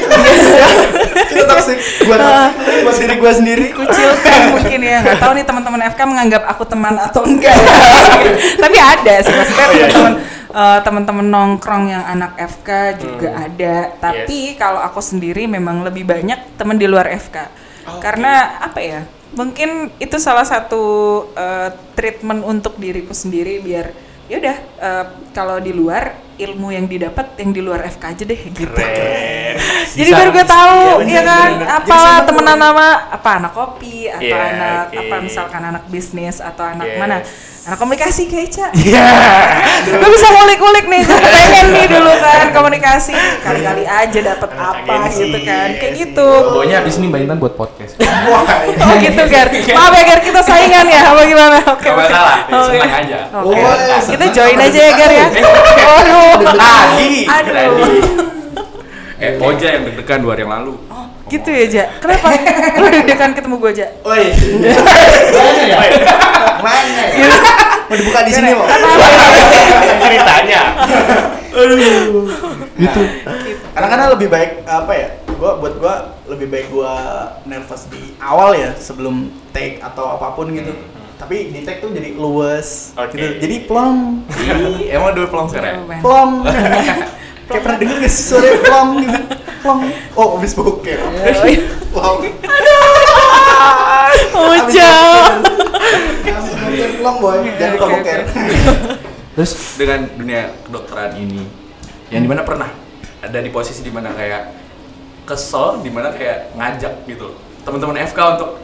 kita 1.30 1.44
toksik 1.46 1.78
gue 1.78 2.16
toksik 2.16 2.82
buat 2.82 2.96
diri 2.98 3.16
gue 3.16 3.32
sendiri 3.32 3.64
dikucilkan 3.70 4.40
mungkin 4.50 4.80
ya 4.82 4.98
nggak 5.04 5.18
tahu 5.20 5.32
nih 5.38 5.46
teman-teman 5.46 5.80
FK 5.94 6.00
menganggap 6.08 6.42
aku 6.48 6.64
teman 6.66 6.98
atau 6.98 7.22
enggak 7.22 7.54
ya. 7.54 7.70
tapi 8.64 8.78
ada 8.80 9.14
sih 9.22 9.34
maksudnya 9.36 9.66
Oh, 9.70 9.74
iya. 9.76 9.86
teman-teman 9.86 10.14
eh, 10.50 10.80
teman-teman 10.84 11.26
nongkrong 11.26 11.86
yang 11.90 12.04
anak 12.06 12.36
FK 12.38 12.70
juga 13.02 13.30
ada. 13.48 13.76
Tapi 13.98 14.56
kalau 14.58 14.82
aku 14.82 15.00
sendiri 15.00 15.46
memang 15.46 15.82
lebih 15.86 16.04
banyak 16.06 16.58
teman 16.58 16.78
di 16.78 16.86
luar 16.90 17.08
FK 17.10 17.70
karena 17.98 18.62
apa 18.62 18.80
ya 18.86 19.02
mungkin 19.34 19.90
itu 19.98 20.18
salah 20.22 20.46
satu 20.46 20.84
eh, 21.34 21.70
treatment 21.98 22.46
untuk 22.46 22.78
diriku 22.78 23.14
sendiri 23.18 23.62
biar 23.62 23.90
yaudah 24.30 24.58
eh, 24.78 25.06
kalau 25.34 25.58
di 25.58 25.74
luar 25.74 26.14
ilmu 26.38 26.70
yang 26.70 26.86
didapat 26.86 27.34
yang 27.42 27.50
di 27.50 27.62
luar 27.66 27.82
FK 27.90 28.04
aja 28.14 28.24
deh 28.30 28.42
gitu. 28.54 28.70
Keren. 28.70 29.58
jadi 29.98 30.10
baru 30.14 30.30
gue 30.32 30.46
tahu 30.46 30.80
bener, 31.04 31.12
ya 31.12 31.22
kan? 31.26 31.50
bener. 31.58 31.70
apa 31.82 32.00
temenan 32.30 32.58
nama 32.62 32.88
apa 33.10 33.30
anak 33.42 33.52
kopi 33.58 34.08
atau 34.08 34.24
Iya, 34.24 34.38
anak 34.54 34.84
oke. 34.94 34.98
apa 35.02 35.16
misalkan 35.20 35.62
anak 35.66 35.84
bisnis 35.90 36.38
atau 36.40 36.64
anak 36.64 36.88
Yes. 36.94 37.00
mana 37.02 37.18
anak 37.60 37.78
komunikasi 37.78 38.22
kayak 38.26 38.48
Ica 38.50 38.68
Iya. 38.72 39.06
gue 39.90 40.10
bisa 40.10 40.28
ngulik-ngulik 40.32 40.86
nih 40.88 41.02
gue 41.04 41.20
pengen 41.20 41.66
nih 41.72 41.86
dulu 41.88 42.12
kan 42.16 42.48
komunikasi. 42.52 43.14
Kali-kali 43.40 43.84
aja 43.84 44.20
dapat 44.26 44.50
apa 44.54 44.94
agensi, 45.08 45.28
gitu 45.28 45.38
kan 45.44 45.68
kayak 45.76 45.94
yes, 45.94 46.02
gitu. 46.08 46.28
Pokoknya 46.50 46.76
abis 46.82 46.96
ini 46.98 47.06
Mbak 47.08 47.20
Intan 47.26 47.38
buat 47.38 47.54
podcast. 47.56 47.94
Wah 48.00 48.44
oh 48.88 48.94
gitu 48.98 49.22
Gar. 49.28 49.48
Maaf 49.52 49.92
ya 49.92 50.04
Gar 50.06 50.20
kita 50.22 50.42
saingan 50.42 50.86
ya 50.88 51.02
apa 51.04 51.22
gimana? 51.26 51.58
Oke 51.64 51.84
Gak 51.84 51.94
oke. 51.94 52.02
masalah, 52.02 52.38
Oke. 52.48 52.68
senang 52.70 52.94
aja. 52.96 53.18
Oke. 53.40 53.60
Oh, 53.60 53.76
kita 54.08 54.26
join 54.30 54.58
aja 54.60 54.80
ya 54.80 54.92
Gar 54.96 55.12
ya. 55.12 55.26
Aduh. 56.00 56.34
Tadi, 56.56 57.12
Aduh. 57.28 58.28
Eh, 59.20 59.36
Oja 59.36 59.68
yang 59.76 59.84
deg-degan 59.84 60.24
dua 60.24 60.32
hari 60.32 60.48
yang 60.48 60.54
lalu. 60.56 60.80
Gitu 61.30 61.50
ya 61.50 61.66
Ja. 61.70 61.86
Kenapa? 61.98 62.28
Lu 62.76 62.88
deg-degan 62.90 63.32
ketemu 63.32 63.56
gue 63.58 63.72
Ja? 63.78 63.88
Woi. 64.04 64.34
Mana 66.60 67.04
ya? 67.16 67.30
Mau 67.88 67.96
dibuka 67.96 68.22
di 68.22 68.32
sini 68.32 68.54
mau 68.54 68.68
Ceritanya. 70.00 70.62
gitu. 72.78 73.02
Kadang-kadang 73.72 74.08
lebih 74.14 74.28
baik 74.28 74.52
apa 74.64 74.92
ya 74.94 75.08
gua 75.40 75.56
buat 75.58 75.74
gua 75.80 75.96
lebih 76.28 76.48
baik 76.48 76.68
gua 76.70 76.94
nervous 77.44 77.88
di 77.88 78.14
awal 78.20 78.54
ya 78.54 78.76
sebelum 78.76 79.32
take 79.50 79.80
atau 79.80 80.06
apa 80.14 80.36
pun 80.36 80.52
gitu. 80.52 80.70
Tapi 81.18 81.52
di 81.52 81.64
take 81.64 81.82
tuh 81.82 81.90
jadi 81.90 82.14
luwes 82.14 82.94
Oke. 82.96 83.18
gitu. 83.18 83.42
jadi 83.42 83.56
plong. 83.66 84.24
Emang 84.88 85.12
dua 85.12 85.28
pelong 85.28 85.48
sekarang. 85.50 85.84
ya? 85.84 86.00
plong 86.00 86.32
kayak 87.50 87.62
pernah 87.66 87.78
denger 87.82 87.98
gak 88.06 88.12
sih 88.14 88.24
suara 88.30 88.54
plong 88.62 88.90
gitu? 89.02 89.20
Plong. 89.66 89.80
Oh 90.14 90.38
abis 90.38 90.54
boker 90.54 90.98
plong. 91.90 92.22
Oja 94.38 94.92
abis 96.30 96.54
boker 96.54 96.90
plong 97.02 97.18
boy. 97.18 97.42
Jangan 97.58 97.72
lupa 97.74 97.86
Oke, 97.90 97.94
oke. 97.98 98.06
boker 98.06 98.20
Terus 99.40 99.52
dengan 99.80 100.00
dunia 100.20 100.52
kedokteran 100.68 101.16
ini, 101.16 101.48
yang 102.12 102.22
di 102.24 102.30
mana 102.30 102.44
pernah 102.44 102.70
ada 103.24 103.40
di 103.40 103.48
posisi 103.48 103.80
di 103.80 103.92
mana 103.92 104.12
kayak 104.12 104.52
kesel, 105.24 105.80
di 105.80 105.88
mana 105.88 106.12
kayak 106.12 106.52
ngajak 106.60 107.08
gitu. 107.08 107.40
Teman-teman 107.64 108.04
FK 108.04 108.20
untuk 108.36 108.60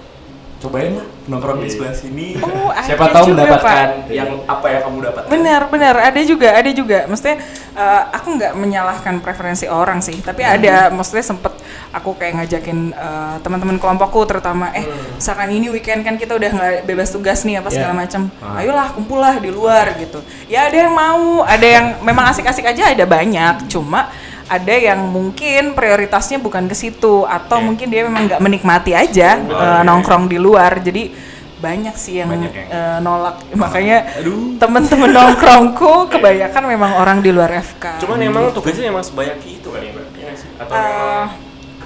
cobain 0.65 0.97
lah 0.97 1.07
nongkrong 1.25 1.61
di 1.65 1.69
sebelah 1.69 1.95
sini. 1.97 2.37
Oh, 2.37 2.69
Siapa 2.85 3.09
tahu 3.09 3.33
juga, 3.33 3.49
mendapatkan 3.49 3.87
yang 4.13 4.29
apa 4.45 4.65
yang 4.69 4.81
kamu 4.85 4.97
dapatkan. 5.09 5.31
Benar, 5.33 5.61
benar. 5.73 5.95
Ada 5.97 6.21
juga, 6.21 6.49
ada 6.53 6.69
juga. 6.69 6.99
Maksudnya 7.09 7.37
eh, 7.73 8.01
aku 8.13 8.27
nggak 8.37 8.53
menyalahkan 8.53 9.15
preferensi 9.25 9.65
orang 9.65 10.05
sih, 10.05 10.17
tapi 10.21 10.45
ada 10.45 10.93
maksudnya 10.93 11.25
sempet 11.25 11.53
aku 11.89 12.13
kayak 12.17 12.43
ngajakin 12.43 12.93
eh, 12.93 13.35
teman-teman 13.41 13.77
kelompokku 13.81 14.21
terutama 14.29 14.69
eh 14.77 14.85
misalkan 15.17 15.49
ini 15.49 15.73
weekend 15.73 16.05
kan 16.05 16.15
kita 16.19 16.37
udah 16.37 16.49
nggak 16.53 16.71
bebas 16.85 17.09
tugas 17.09 17.41
nih 17.41 17.57
apa 17.57 17.73
segala 17.73 17.93
macam. 17.97 18.29
Ayolah 18.57 18.93
kumpul 18.93 19.17
lah 19.17 19.41
di 19.41 19.49
luar 19.49 19.97
gitu. 19.97 20.21
Ya 20.45 20.69
ada 20.69 20.77
yang 20.77 20.93
mau, 20.93 21.41
ada 21.41 21.65
yang 21.65 21.85
memang 22.05 22.29
asik-asik 22.29 22.65
aja 22.65 22.93
ada 22.93 23.05
banyak. 23.09 23.65
Cuma 23.65 24.13
ada 24.45 24.71
yang 24.71 25.01
mungkin 25.05 25.73
prioritasnya 25.73 26.37
bukan 26.37 26.65
ke 26.65 26.73
situ 26.73 27.25
atau 27.25 27.57
mungkin 27.59 27.87
dia 27.87 28.05
memang 28.05 28.27
nggak 28.27 28.39
menikmati 28.39 28.93
aja 28.93 29.37
eh, 29.37 29.81
nongkrong 29.81 30.25
di 30.25 30.37
luar. 30.37 30.79
Jadi 30.79 31.33
banyak 31.55 31.95
sih 31.95 32.19
yang, 32.19 32.29
Banyak 32.29 32.51
yang- 32.51 32.69
eh, 32.69 32.97
nolak 32.99 33.41
makanya 33.53 34.05
Aduh. 34.21 34.53
temen-temen 34.55 35.09
nongkrongku 35.17 36.11
kebanyakan 36.11 36.63
memang 36.67 36.91
orang 36.93 37.23
di 37.23 37.31
luar 37.31 37.49
FK 37.49 38.05
Cuman 38.05 38.21
emang 38.21 38.53
tugasnya 38.53 38.91
emang 38.91 39.01
sebanyak 39.01 39.39
itu 39.41 39.65
kan 39.65 39.81
ya, 39.81 39.89
Mbak? 39.89 40.05
Iya 40.13 40.31
sih? 40.35 40.49
Atau 40.55 40.73
memang 40.73 40.93
kalau- 40.93 41.29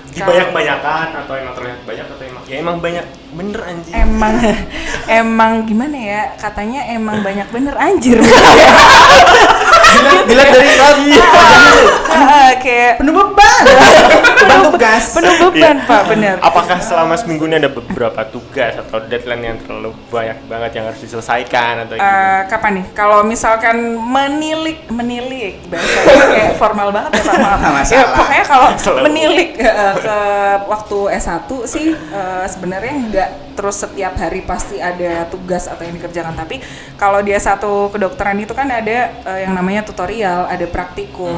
dibanyak-banyakan 0.10 1.08
atau 1.16 1.34
emang 1.38 1.54
terlihat 1.54 1.80
banyak 1.86 2.06
atau 2.10 2.24
emang 2.26 2.44
ya 2.44 2.56
emang 2.60 2.78
banyak 2.82 3.06
bener 3.30 3.62
anjing. 3.62 3.94
emang 3.94 4.34
emang 5.22 5.52
gimana 5.66 5.98
ya? 5.98 6.22
Katanya 6.38 6.90
emang 6.90 7.22
banyak 7.22 7.48
bener 7.54 7.76
anjir. 7.78 8.18
Dilihat 10.30 10.50
dari 10.54 10.70
Ah, 12.10 12.52
kayak 12.58 13.00
penuh 13.00 13.14
beban. 13.14 13.64
Beban 14.44 14.60
tugas. 14.72 15.04
Penuh 15.14 15.34
beban 15.40 15.78
pak 15.86 16.02
benar 16.10 16.36
Apakah 16.42 16.82
selama 16.82 17.14
seminggu 17.16 17.46
ini 17.46 17.62
ada 17.62 17.70
beberapa 17.70 18.22
tugas 18.28 18.76
atau 18.76 19.02
deadline 19.06 19.44
yang 19.54 19.58
terlalu 19.62 19.94
banyak 20.10 20.38
banget 20.50 20.72
yang 20.80 20.86
harus 20.90 21.00
diselesaikan 21.02 21.86
atau 21.86 21.96
gimana? 21.98 22.18
Eh, 22.18 22.42
kapan 22.50 22.72
nih? 22.82 22.86
Kalau 22.98 23.22
misalkan 23.26 23.98
menilik, 23.98 24.80
menilik 24.90 25.62
bahasanya 25.70 26.26
kayak 26.34 26.54
formal 26.58 26.90
banget 26.90 27.12
ya 27.18 27.24
Pak 27.24 27.38
maaf. 27.40 27.88
Ya, 27.90 28.04
pokoknya 28.14 28.46
kalau 28.46 28.68
menilik 29.06 29.50
eh, 29.58 29.94
ke 30.02 30.18
waktu 30.66 30.98
S1 31.18 31.50
sih 31.70 31.88
eh, 31.94 32.46
sebenarnya 32.50 32.94
nggak 33.20 33.32
terus 33.60 33.76
setiap 33.84 34.16
hari 34.16 34.40
pasti 34.48 34.80
ada 34.80 35.28
tugas 35.28 35.68
atau 35.68 35.84
yang 35.84 35.92
dikerjakan. 36.00 36.32
Tapi 36.32 36.64
kalau 36.96 37.20
dia 37.20 37.36
satu 37.36 37.92
kedokteran 37.92 38.40
itu 38.40 38.56
kan 38.56 38.72
ada 38.72 39.12
eh, 39.12 39.44
yang 39.44 39.52
namanya 39.52 39.84
tutorial, 39.84 40.48
ada 40.48 40.64
praktikum, 40.64 41.36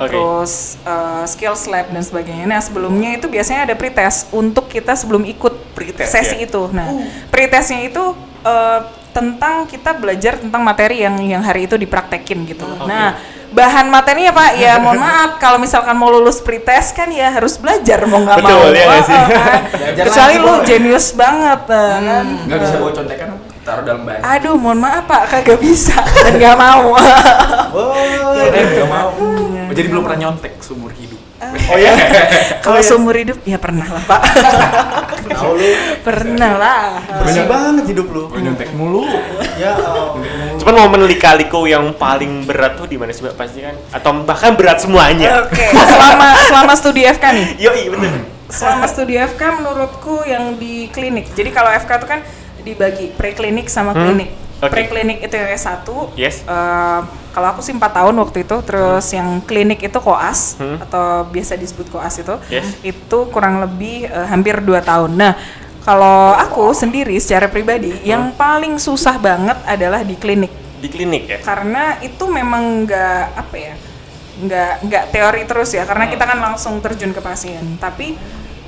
Oke. 0.00 0.08
terus 0.08 0.80
eh, 0.88 1.24
skills 1.28 1.68
lab 1.68 1.92
dan 1.92 2.00
sebagainya. 2.00 2.48
Nah 2.48 2.60
sebelumnya 2.64 3.20
itu 3.20 3.28
biasanya 3.28 3.68
ada 3.68 3.74
pretest 3.76 4.32
untuk 4.32 4.72
kita 4.72 4.96
sebelum 4.96 5.28
ikut 5.28 5.76
Pretest, 5.76 6.10
sesi 6.10 6.40
ya? 6.40 6.48
itu. 6.48 6.62
Nah, 6.72 6.88
pretestnya 7.28 7.84
itu 7.84 8.16
eh, 8.48 8.80
tentang 9.18 9.66
kita 9.66 9.90
belajar 9.98 10.38
tentang 10.38 10.62
materi 10.62 11.02
yang 11.02 11.18
yang 11.18 11.42
hari 11.42 11.66
itu 11.66 11.74
dipraktekin 11.74 12.46
gitu. 12.46 12.62
Nah, 12.86 13.18
bahan 13.50 13.90
materinya 13.90 14.30
Pak, 14.30 14.50
ya 14.54 14.78
mohon 14.84 15.02
maaf 15.02 15.42
kalau 15.42 15.58
misalkan 15.58 15.98
mau 15.98 16.06
lulus 16.12 16.38
pretest 16.38 16.94
kan 16.94 17.10
ya 17.10 17.34
harus 17.34 17.58
belajar 17.58 18.06
mau 18.06 18.22
nggak 18.22 18.38
mau. 18.38 18.70
Betul, 18.70 18.78
ya 18.78 19.00
sih? 19.02 19.18
Oh, 19.18 19.26
oh, 19.26 19.30
kan. 19.42 19.60
Kecuali 20.06 20.34
lu 20.38 20.52
jenius 20.62 21.06
banget 21.18 21.60
eh, 21.66 21.96
kan. 21.98 22.26
Nggak 22.46 22.58
bisa 22.62 22.74
bawa 22.78 22.92
contekan, 22.94 23.28
taruh 23.66 23.82
dalam 23.82 24.02
bag. 24.04 24.20
Aduh, 24.22 24.54
mohon 24.54 24.78
maaf 24.78 25.04
Pak, 25.08 25.22
kagak 25.32 25.58
bisa 25.58 25.96
dan 26.24 26.32
nggak 26.36 26.56
mau. 26.60 26.94
Oh, 27.74 27.92
nggak 28.38 28.88
mau. 28.88 29.10
Jadi 29.72 29.86
belum 29.88 30.02
pernah 30.04 30.18
nyontek 30.28 30.60
seumur 30.60 30.92
hidup. 30.94 31.07
Oh 31.42 31.78
ya? 31.78 31.92
kalau 32.64 32.80
seumur 32.82 33.14
hidup 33.14 33.38
ya 33.46 33.58
pernah 33.58 33.86
lah 33.86 34.02
Pak. 34.04 34.20
Tahu 35.28 35.52
lu 35.54 35.70
pernah 36.02 36.52
lah. 36.58 36.86
bersih 37.22 37.46
banget 37.46 37.84
hidup 37.94 38.06
lu. 38.10 38.26
Gue 38.26 38.40
nyontek 38.42 38.74
mulu. 38.74 39.06
Ya, 39.58 39.74
oh. 39.78 40.18
Cuman 40.58 40.74
momen 40.86 41.06
lika-liku 41.06 41.66
yang 41.70 41.94
paling 41.94 42.46
berat 42.46 42.78
tuh 42.78 42.90
di 42.90 42.98
mana 42.98 43.14
sih 43.14 43.22
Mbak 43.22 43.34
pasti 43.38 43.62
kan? 43.62 43.74
Atau 43.94 44.26
bahkan 44.26 44.58
berat 44.58 44.82
semuanya? 44.82 45.46
Oke, 45.46 45.62
selama 45.94 46.28
selama 46.46 46.72
studi 46.74 47.02
FK 47.06 47.24
nih. 47.34 47.46
Yoi, 47.62 47.82
bener. 47.94 48.12
Selama 48.48 48.86
studi 48.90 49.14
FK 49.14 49.42
menurutku 49.62 50.24
yang 50.26 50.56
di 50.58 50.90
klinik. 50.90 51.30
Jadi 51.36 51.50
kalau 51.54 51.70
FK 51.70 51.90
itu 52.02 52.06
kan 52.08 52.20
dibagi 52.66 53.06
preklinik 53.14 53.70
sama 53.70 53.94
Hmm, 53.94 54.18
oke. 54.58 54.68
Preklinik 54.68 55.18
itu 55.20 55.34
yang 55.34 55.50
S1. 55.50 55.86
Yes. 56.14 56.42
Eh, 56.42 57.00
kalau 57.30 57.48
aku 57.48 57.60
sih 57.60 57.70
4 57.70 57.80
tahun 57.94 58.14
waktu 58.18 58.42
itu. 58.42 58.56
Terus 58.62 59.06
yang 59.10 59.38
klinik 59.40 59.80
itu 59.80 59.98
koas 59.98 60.56
Hmm. 60.56 60.78
atau 60.78 61.24
biasa 61.24 61.54
disebut 61.54 61.88
koas 61.88 62.14
itu. 62.16 62.34
Yes. 62.48 62.66
Itu 62.82 63.28
kurang 63.28 63.60
lebih 63.60 64.04
eh, 64.04 64.26
hampir 64.26 64.58
2 64.58 64.80
tahun. 64.80 65.14
Nah, 65.14 65.32
kalau 65.80 66.34
aku 66.34 66.70
sendiri 66.72 67.16
secara 67.16 67.48
pribadi 67.48 67.96
yang 68.04 68.34
paling 68.34 68.76
susah 68.76 69.16
banget 69.16 69.56
adalah 69.64 70.04
di 70.04 70.12
klinik 70.14 70.52
Di 70.78 70.86
klinik 70.86 71.24
ya? 71.24 71.38
karena 71.40 71.96
itu 71.98 72.28
memang 72.28 72.84
nggak 72.84 73.24
apa 73.34 73.56
ya 73.56 73.74
nggak 74.38 74.72
nggak 74.84 75.04
teori 75.10 75.42
terus 75.42 75.72
ya 75.72 75.82
karena 75.82 76.06
kita 76.06 76.22
kan 76.22 76.38
langsung 76.38 76.78
terjun 76.78 77.10
ke 77.10 77.18
pasien 77.18 77.80
tapi 77.80 78.14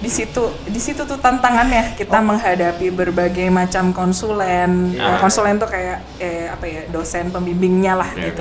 di 0.00 0.08
situ 0.08 0.40
di 0.64 0.80
situ 0.80 1.04
tuh 1.04 1.16
tantangannya 1.16 1.92
kita 1.92 2.18
menghadapi 2.18 2.88
berbagai 2.88 3.48
macam 3.48 3.92
konsulen. 3.92 4.96
Eh, 4.96 5.18
konsulen 5.18 5.56
tuh 5.56 5.68
kayak 5.68 6.00
eh, 6.16 6.48
apa 6.48 6.64
ya 6.64 6.82
dosen 6.88 7.28
pembimbingnya 7.28 7.94
lah 7.94 8.08
gitu. 8.14 8.40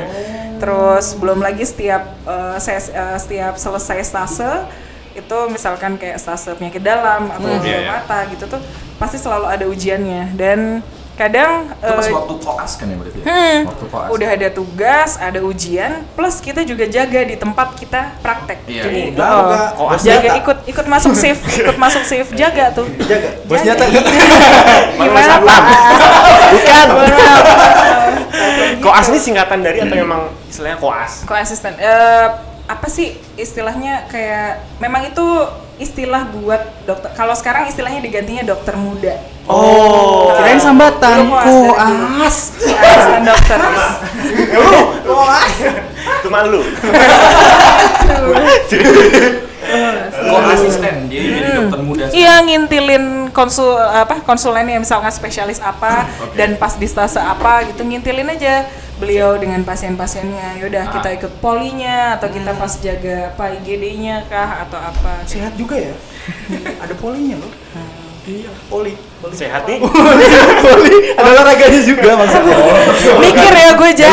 terus 0.57 1.15
belum 1.15 1.39
lagi 1.39 1.63
setiap 1.63 2.03
eh, 2.23 2.57
ses- 2.57 2.89
eh, 2.89 3.17
setiap 3.17 3.55
selesai 3.55 3.99
stase 4.01 4.51
itu 5.11 5.37
misalkan 5.47 5.95
kayak 5.95 6.15
stase 6.15 6.55
penyakit 6.55 6.79
dalam 6.79 7.27
atau 7.27 7.49
Iya, 7.59 7.77
iya. 7.81 7.91
mata 7.91 8.23
gitu 8.27 8.47
tuh 8.47 8.61
pasti 8.95 9.17
selalu 9.17 9.45
ada 9.45 9.65
ujiannya. 9.65 10.31
Dan 10.33 10.79
kadang 11.19 11.67
Itu 11.69 11.91
pas 11.91 12.07
eh, 12.07 12.15
waktu 12.15 12.33
koas 12.39 12.71
kan 12.73 12.87
ya 12.87 12.95
berarti? 12.95 13.19
ya? 13.19 13.25
Hmm, 13.27 13.57
Waktu 13.67 13.85
koas. 13.85 14.07
udah 14.09 14.29
ada 14.31 14.47
tugas, 14.49 15.09
ada 15.19 15.39
ujian, 15.41 15.91
plus 16.15 16.39
kita 16.39 16.63
juga 16.63 16.87
jaga 16.87 17.19
di 17.21 17.35
tempat 17.35 17.75
kita 17.75 18.15
praktek. 18.19 18.63
Iya, 18.63 18.83
Jadi 18.87 19.01
iya. 19.11 19.19
oh, 19.19 19.43
Jaga, 19.43 19.59
koas 19.75 19.99
jaga 19.99 20.15
nyata. 20.25 20.39
ikut 20.39 20.57
ikut 20.65 20.85
masuk 20.87 21.13
shift, 21.13 21.43
ikut 21.61 21.75
masuk 21.75 22.03
shift, 22.03 22.31
jaga 22.33 22.71
tuh. 22.71 22.87
Jaga. 23.03 23.29
Bos 23.43 23.59
nyata. 23.59 23.83
Gimana 23.85 25.35
Pak? 25.45 25.61
Bukan. 26.55 26.87
Koas 28.79 29.05
ini 29.07 29.19
singkatan 29.19 29.59
dari 29.59 29.83
atau 29.83 29.95
memang 29.97 30.21
istilahnya 30.47 30.79
koas? 30.79 31.27
Kok 31.27 31.35
asisten? 31.35 31.75
Eh, 31.75 32.27
apa 32.63 32.87
sih 32.87 33.11
istilahnya 33.35 34.07
kayak 34.07 34.63
memang 34.77 35.03
itu 35.03 35.25
istilah 35.79 36.27
buat 36.35 36.61
dokter. 36.83 37.09
Kalau 37.15 37.31
sekarang 37.33 37.71
istilahnya 37.71 38.03
digantinya 38.03 38.43
dokter 38.43 38.75
muda. 38.75 39.15
Oh, 39.47 40.35
kirain 40.35 40.59
sambatan. 40.59 41.25
Koas 41.25 41.47
dulu. 41.47 41.71
Koas. 41.73 42.37
Asisten 42.59 43.23
dokter. 43.25 43.57
Lu? 44.53 44.79
Koas? 45.07 45.53
Itu 46.19 46.27
malu. 46.29 46.61
Kok 50.19 50.43
asisten? 50.53 50.95
Jadi 51.07 51.27
jadi 51.39 51.49
dokter 51.63 51.79
muda. 51.81 52.03
Iya 52.11 52.43
ngintilin 52.43 53.31
konsul 53.31 53.79
apa 53.79 54.19
konsulennya 54.27 54.77
misalkan 54.83 55.09
spesialis 55.15 55.63
apa 55.63 56.05
Oke. 56.19 56.35
dan 56.35 56.59
pas 56.59 56.75
di 56.75 56.85
stase 56.85 57.23
apa 57.23 57.63
gitu 57.71 57.87
ngintilin 57.87 58.27
aja 58.29 58.67
beliau 58.99 59.39
dengan 59.39 59.63
pasien-pasiennya 59.63 60.59
yaudah 60.59 60.83
Ah. 60.85 60.93
kita 60.99 61.09
ikut 61.15 61.33
polinya 61.39 62.19
atau 62.19 62.27
kita 62.27 62.51
pas 62.59 62.73
jaga 62.83 63.31
apa 63.31 63.55
IGD-nya 63.57 64.27
kah 64.27 64.67
atau 64.67 64.75
apa 64.75 65.23
Sehat 65.23 65.55
juga 65.55 65.79
ya? 65.79 65.95
Ada 66.83 66.93
polinya 66.99 67.39
loh. 67.39 67.51
Iya, 68.29 68.51
poli. 68.69 68.93
poli. 69.23 69.33
Sehat 69.33 69.65
nih. 69.65 69.81
poli. 70.65 70.95
Ada 71.17 71.29
olahraganya 71.33 71.81
juga 71.81 72.13
maksudnya. 72.13 72.57
mikir 73.17 73.53
ya 73.57 73.69
gue 73.73 73.89
ja 73.97 74.09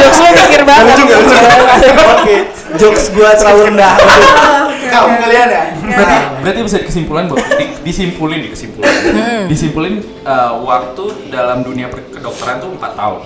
jokes 0.00 0.18
lo 0.22 0.30
mikir 0.32 0.62
banget 0.64 0.96
Oke, 2.14 2.36
jokes 2.80 3.12
gua 3.12 3.36
terlalu 3.36 3.74
rendah. 3.74 3.92
Kamu 4.88 5.12
kalian 5.20 5.48
ya? 5.50 5.64
Berarti 5.76 6.16
berarti 6.40 6.60
bisa 6.64 6.78
kesimpulan 6.80 7.28
bu, 7.28 7.36
di, 7.36 7.66
disimpulin 7.84 8.40
di 8.40 8.48
kesimpulan. 8.48 8.88
Disimpulin 9.50 10.00
eh, 10.24 10.52
waktu 10.64 11.04
dalam 11.28 11.60
dunia 11.66 11.92
kedokteran 11.92 12.64
tuh 12.64 12.72
4 12.80 12.96
tahun. 12.96 13.20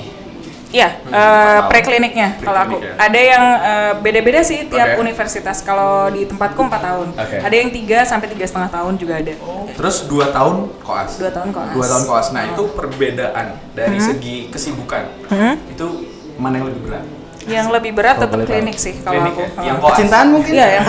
Iya, 0.69 1.01
Hmm, 1.01 1.09
tahun. 1.09 1.65
prekliniknya 1.67 2.29
kalau 2.39 2.61
aku. 2.61 2.77
Ya. 2.79 2.93
Ada 2.99 3.21
yang 3.23 3.45
eh, 3.59 3.93
beda-beda 3.99 4.41
sih 4.43 4.69
tiap 4.69 4.95
Oke. 4.95 5.01
universitas. 5.01 5.65
Kalau 5.65 6.09
di 6.09 6.23
tempatku 6.23 6.61
4 6.61 6.77
tahun. 6.79 7.09
Oke. 7.11 7.37
Ada 7.41 7.55
yang 7.55 7.71
3 7.71 8.05
sampai 8.05 8.29
tiga 8.29 8.45
setengah 8.45 8.69
tahun 8.69 8.93
juga 8.95 9.17
ada. 9.17 9.33
Terus 9.73 10.05
2 10.05 10.29
tahun 10.29 10.55
koas. 10.79 11.17
Dua 11.17 11.31
tahun 11.31 11.49
koas. 11.51 11.73
Dua 11.73 11.87
tahun 11.87 12.03
koas. 12.05 12.27
Nah, 12.31 12.45
itu 12.47 12.63
perbedaan 12.71 13.47
dari 13.73 13.97
Hmm. 13.97 14.07
segi 14.07 14.37
kesibukan. 14.49 15.09
Hmm? 15.27 15.57
Itu 15.67 16.05
mana 16.37 16.61
yang 16.61 16.69
lebih 16.69 16.83
berat? 16.85 17.05
Yang 17.49 17.67
lebih 17.73 17.93
berat 17.93 18.17
tetap 18.17 18.39
klinik 18.39 18.77
sih 18.77 18.95
kalau 19.01 19.25
Klinik 19.25 19.33
aku. 19.33 19.43
ya? 19.43 19.65
Yang 19.65 19.77
koas. 19.81 19.97
Cintaan 19.97 20.27
mungkin? 20.29 20.53
Iya, 20.53 20.67
yang 20.69 20.85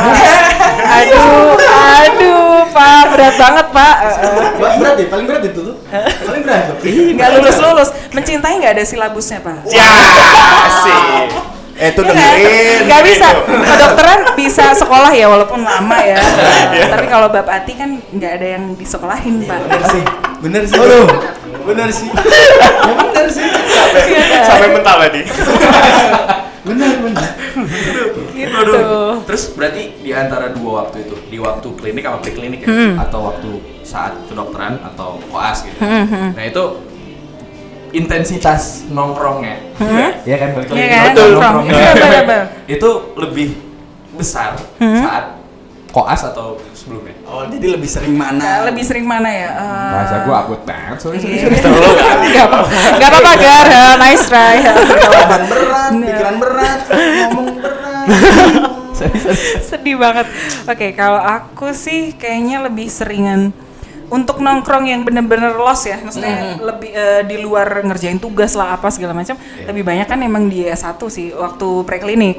aduh, 1.00 1.56
aduh, 1.96 2.44
Pak, 2.70 3.02
berat 3.10 3.36
banget, 3.36 3.68
Pak. 3.72 3.96
Berat 4.60 4.94
deh, 4.96 5.08
paling 5.08 5.26
berat 5.26 5.44
itu 5.46 5.60
tuh. 5.64 5.76
Paling 6.22 6.42
berat. 6.44 6.64
Nggak 6.84 7.30
lulus-lulus. 7.36 7.90
Mencintai 8.12 8.60
nggak 8.60 8.74
ada 8.76 8.84
silabusnya, 8.84 9.40
Pak. 9.40 9.66
Ya, 9.68 9.88
sih. 10.84 11.00
Eh, 11.80 11.90
itu 11.90 12.02
Iya 12.04 12.12
kan? 12.12 12.12
dengerin. 12.12 12.80
Nggak 12.86 13.04
bisa. 13.08 13.28
Kedokteran 13.40 14.20
bisa 14.36 14.66
sekolah 14.76 15.12
ya, 15.16 15.32
walaupun 15.32 15.64
lama 15.64 15.98
ya. 16.04 16.20
Tapi 16.92 17.08
kalau 17.08 17.32
bab 17.32 17.48
hati 17.48 17.72
kan 17.74 18.04
nggak 18.12 18.32
ada 18.36 18.48
yang 18.60 18.76
disekolahin, 18.76 19.48
Pak. 19.48 19.60
Bener 19.64 19.84
sih. 19.88 20.04
Bener 20.40 20.62
sih. 20.68 20.76
Aduh. 20.76 21.08
Bener 21.64 21.88
sih. 21.88 22.10
Ya 22.12 22.94
bener 23.00 23.26
sih. 23.32 23.48
Iya 23.48 24.24
kan? 24.28 24.44
Sampai 24.44 24.70
mental 24.74 24.96
tadi. 25.00 25.22
Bener, 26.70 26.94
bener. 27.02 27.30
Gitu. 28.30 28.82
Terus 29.26 29.44
berarti 29.54 29.82
di 30.00 30.12
antara 30.14 30.54
dua 30.54 30.86
waktu 30.86 31.04
itu, 31.04 31.16
di 31.28 31.38
waktu 31.42 31.68
klinik 31.76 32.04
sama 32.06 32.20
preklinik 32.22 32.62
ya, 32.62 32.70
Hmm. 32.70 32.96
atau 33.02 33.20
waktu 33.28 33.50
saat 33.82 34.14
kedokteran 34.30 34.78
atau 34.86 35.18
koas 35.28 35.66
gitu. 35.66 35.82
Nah 35.82 36.44
itu 36.46 36.64
intensitas 37.90 38.86
nongkrongnya, 38.94 39.74
ya 40.22 40.38
kan 40.38 40.50
balik 40.54 40.70
lagi 40.70 40.78
ke 40.78 40.94
kan? 40.94 41.14
nongkrong. 41.18 41.54
Nongkrong. 41.66 41.66
Bener-bener. 41.98 42.44
itu 42.70 42.90
lebih 43.18 43.48
besar 44.14 44.62
saat 44.78 45.26
koas 45.90 46.22
atau 46.22 46.62
sebelumnya. 46.80 47.16
Oh, 47.24 47.44
jadi 47.46 47.66
lebih 47.70 47.86
sering 47.86 48.14
Nah, 48.14 48.32
mana? 48.32 48.64
lebih 48.66 48.82
sering 48.82 49.04
mana 49.04 49.28
ya? 49.28 49.50
Eh, 49.52 49.92
Bahasa 49.92 50.16
gua 50.24 50.36
akut 50.42 50.62
banget, 50.64 50.98
sorry 50.98 51.18
sorry. 51.18 51.36
Iya. 51.36 51.52
sorry. 51.54 51.90
Nggak 52.32 52.46
apa- 52.46 52.66
nggak 52.96 53.10
apa-apa, 53.10 53.32
Gar. 53.36 53.66
Ya, 53.68 53.86
Nice 53.98 54.26
try. 54.26 54.58
Beban 55.12 55.44
berat, 55.46 55.92
pikiran 55.94 56.36
berat, 56.38 56.80
ngomong 56.88 57.48
berat. 57.58 58.08
Sorry, 58.92 59.16
sorry. 59.16 59.40
Sedih 59.62 59.96
banget. 59.96 60.28
Oke, 60.66 60.92
kalau 60.92 61.20
aku 61.20 61.72
sih 61.72 62.12
kayaknya 62.14 62.60
lebih 62.62 62.90
seringan 62.90 63.56
untuk 64.10 64.42
nongkrong 64.42 64.90
yang 64.90 65.02
bener-bener 65.06 65.54
los 65.54 65.86
ya, 65.86 66.02
maksudnya 66.02 66.58
lebih 66.58 66.92
eh, 66.92 67.22
di 67.30 67.38
luar 67.38 67.86
ngerjain 67.86 68.18
tugas 68.18 68.58
lah 68.58 68.76
apa 68.76 68.90
segala 68.90 69.14
macam, 69.14 69.38
lebih 69.70 69.86
banyak 69.86 70.10
kan 70.10 70.20
emang 70.26 70.50
di 70.50 70.66
S1 70.66 70.98
sih 71.14 71.30
waktu 71.34 71.86
preklinik. 71.86 72.38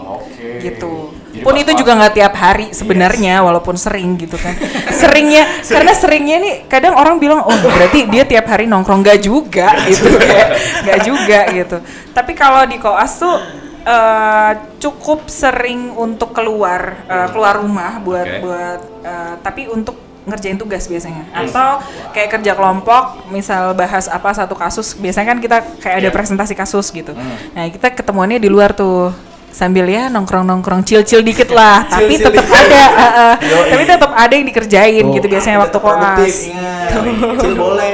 Gitu. 0.60 1.14
Pun 1.40 1.54
itu 1.54 1.70
juga 1.78 1.94
nggak 1.94 2.14
tiap 2.18 2.34
hari 2.34 2.74
sebenarnya 2.74 3.40
walaupun 3.46 3.78
sering 3.78 4.18
gitu 4.18 4.34
kan. 4.34 4.52
Seringnya 5.00 5.46
karena 5.62 5.92
seringnya 5.94 6.36
nih 6.42 6.54
kadang 6.66 6.98
orang 6.98 7.22
bilang 7.22 7.46
oh 7.46 7.56
berarti 7.62 8.10
dia 8.10 8.26
tiap 8.26 8.50
hari 8.50 8.66
nongkrong 8.66 9.06
nggak 9.06 9.20
juga 9.22 9.70
gitu 9.86 10.10
kayak 10.18 10.48
nggak 10.84 11.00
juga 11.06 11.40
gitu. 11.54 11.76
Tapi 12.10 12.32
kalau 12.34 12.66
di 12.66 12.82
koas 12.82 13.14
tuh 13.22 13.38
eh, 13.86 14.52
cukup 14.82 15.30
sering 15.30 15.94
untuk 15.94 16.34
keluar 16.34 17.06
eh, 17.06 17.28
keluar 17.30 17.62
rumah 17.62 18.02
buat 18.02 18.26
Oke. 18.26 18.40
buat 18.42 18.80
eh, 19.06 19.34
tapi 19.40 19.70
untuk 19.70 20.09
ngerjain 20.28 20.60
tugas 20.60 20.84
biasanya 20.84 21.24
atau 21.32 21.80
kayak 22.12 22.40
kerja 22.40 22.52
kelompok 22.52 23.30
misal 23.32 23.72
bahas 23.72 24.04
apa 24.06 24.30
satu 24.36 24.52
kasus 24.52 24.92
biasanya 24.96 25.32
kan 25.32 25.38
kita 25.40 25.56
kayak 25.80 25.96
ada 26.04 26.10
presentasi 26.12 26.52
kasus 26.52 26.92
gitu 26.92 27.16
nah 27.56 27.64
kita 27.72 27.92
ketemuannya 27.96 28.36
di 28.36 28.52
luar 28.52 28.76
tuh 28.76 29.10
sambil 29.50 29.90
ya 29.90 30.06
nongkrong 30.06 30.46
nongkrong 30.46 30.86
chill 30.86 31.02
chill 31.02 31.20
dikit 31.26 31.50
lah 31.50 31.84
tapi 31.92 32.16
tetap 32.16 32.46
ada 32.46 32.82
uh, 32.86 33.04
uh. 33.04 33.34
Tapi 33.40 33.82
tetap 33.82 34.10
ada 34.14 34.32
yang 34.32 34.46
dikerjain 34.46 35.04
gitu 35.10 35.26
biasanya 35.26 35.58
waktu 35.58 35.78
koas 35.82 36.36
ingat. 36.46 36.90
Kecil 37.34 37.54
boleh. 37.58 37.92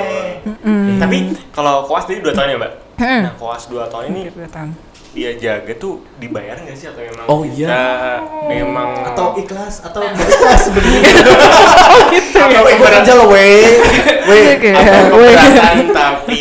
Tapi 1.00 1.16
kalau 1.50 1.88
koas 1.88 2.04
tadi 2.04 2.20
dua 2.20 2.36
tahun 2.36 2.54
ya 2.54 2.56
mbak. 2.60 2.72
Hmm. 2.96 3.20
Nah 3.28 3.32
koas 3.40 3.68
dua 3.68 3.88
tahun 3.88 4.12
ini 4.12 4.20
Gitu, 4.30 4.38
Tan. 4.52 4.68
Dia 5.16 5.32
jaga 5.34 5.72
tuh 5.74 6.04
dibayar 6.16 6.60
nggak 6.60 6.76
sih 6.76 6.86
atau 6.86 7.00
emang 7.00 7.24
Oh, 7.24 7.40
iya. 7.42 7.64
kita 7.66 7.80
emang 8.54 8.90
Atau 9.06 9.32
ikhlas 9.34 9.80
atau 9.80 10.04
nggak 10.04 10.28
ikhlas 10.28 10.60
sebenarnya. 10.62 11.00
gitu 12.12 12.36
ya 12.36 12.44
Atau 12.52 12.68
ikut 12.68 12.92
aja 12.94 13.12
loh, 13.14 13.26
weh. 13.26 13.80
Weh. 14.22 14.60
Iya, 14.60 14.76
atau 14.76 15.16
keberatan 15.16 15.76
tapi 15.90 16.40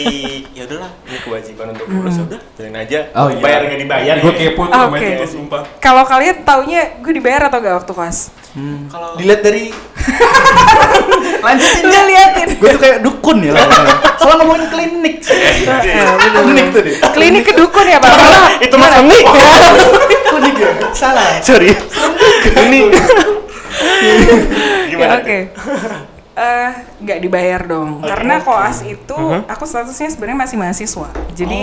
ya 0.52 0.64
udahlah 0.66 0.92
ini 1.06 1.18
kewajiban 1.20 1.68
untuk 1.72 1.88
lulus 1.88 2.16
ya 2.16 2.24
udah 2.26 2.40
jalanin 2.52 2.78
aja 2.78 3.00
Oh, 3.14 3.28
iya. 3.30 3.40
bayar 3.40 3.60
nggak 3.64 3.80
dibayar 3.80 4.16
Gue 4.20 4.34
ya. 4.34 4.40
kepo 4.46 4.62
tuh 4.66 4.76
Ah, 4.76 4.92
itu, 4.92 5.26
sumpah. 5.26 5.62
kalau 5.80 6.04
kalian 6.04 6.36
taunya 6.42 6.82
gue 7.00 7.14
dibayar 7.14 7.48
atau 7.48 7.58
gak 7.58 7.76
waktu 7.78 7.94
koas 7.94 8.18
kalau 8.88 9.16
Dilihat 9.16 9.40
dari 9.40 9.72
lanjutin 11.46 11.84
Udah 11.86 12.04
liatin 12.10 12.48
Gue 12.58 12.70
tuh 12.74 12.80
kayak 12.82 12.98
dukun 13.06 13.38
ya. 13.46 13.54
Soalnya 14.18 14.42
ngomongin 14.42 14.68
klinik. 14.74 15.16
Klinik 15.22 16.66
tuh 16.74 16.82
deh. 16.82 16.96
klinik 17.14 17.44
kedukun 17.46 17.86
ya 17.86 17.98
pak 18.02 18.10
itu 18.60 18.76
mas 18.76 18.94
Ami 18.98 19.18
Klinik 20.26 20.56
ya. 20.58 20.70
Salah. 20.92 21.38
sorry 21.46 21.72
ini 22.66 22.90
Ya, 23.76 24.16
gimana 24.88 25.20
Oke. 25.20 25.52
Eh, 26.36 26.72
nggak 27.00 27.20
dibayar 27.24 27.64
dong, 27.64 28.04
karena 28.04 28.44
koas 28.44 28.84
itu 28.84 29.16
aku 29.48 29.64
statusnya 29.64 30.12
sebenarnya 30.12 30.44
masih 30.44 30.58
mahasiswa. 30.60 31.08
Jadi 31.32 31.60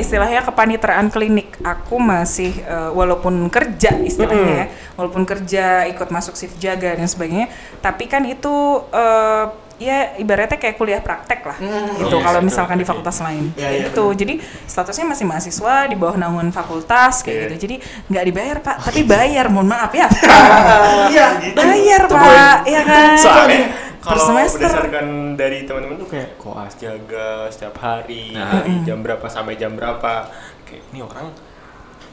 istilahnya 0.00 0.40
kepaniteraan 0.40 1.12
klinik. 1.12 1.60
Aku 1.60 2.00
masih 2.00 2.64
eh, 2.64 2.90
walaupun 2.96 3.52
kerja 3.52 3.92
istilahnya, 4.00 4.52
ya, 4.56 4.66
walaupun 4.96 5.28
kerja 5.28 5.84
ikut 5.92 6.08
masuk 6.08 6.32
shift 6.32 6.56
jaga 6.56 6.96
dan 6.96 7.04
sebagainya, 7.04 7.52
tapi 7.84 8.08
kan 8.08 8.24
itu 8.24 8.88
eh, 8.88 9.52
ya 9.76 10.16
ibaratnya 10.16 10.56
kayak 10.56 10.74
kuliah 10.74 10.98
praktek 10.98 11.40
lah, 11.42 11.58
gitu. 11.60 12.16
Iya, 12.16 12.24
kalau 12.24 12.40
betul. 12.40 12.48
misalkan 12.48 12.76
di 12.76 12.84
fakultas 12.84 13.20
lain, 13.20 13.52
Iya, 13.52 13.68
iya, 13.68 13.80
itu. 13.88 14.04
Jadi 14.10 14.34
statusnya 14.64 15.04
masih 15.06 15.24
mahasiswa 15.24 15.74
di 15.84 15.94
bawah 15.94 16.16
naungan 16.16 16.48
fakultas 16.48 17.20
kayak 17.20 17.36
Iya. 17.36 17.44
gitu. 17.44 17.54
Jadi 17.68 17.76
nggak 18.08 18.24
dibayar 18.24 18.56
pak, 18.58 18.76
tapi 18.82 19.00
bayar. 19.02 19.46
Mohon 19.46 19.68
maaf 19.70 19.92
ya. 19.92 20.08
Iya. 21.12 21.26
bayar 21.52 22.02
pak, 22.06 22.58
ya 22.64 22.80
kan? 22.82 23.10
soalnya 23.16 23.60
Per 24.00 24.14
kalau 24.14 24.26
semester. 24.30 24.62
berdasarkan 24.62 25.06
dari 25.34 25.58
teman-teman 25.66 25.98
tuh 25.98 26.08
kayak 26.08 26.28
koas 26.36 26.72
jaga 26.78 27.50
setiap 27.50 27.74
hari 27.76 28.32
Nah. 28.32 28.62
dari 28.62 28.80
jam 28.82 29.02
berapa 29.02 29.26
sampai 29.26 29.58
jam 29.58 29.74
berapa 29.74 30.30
kayak 30.62 30.82
ini 30.90 31.00
orang 31.00 31.26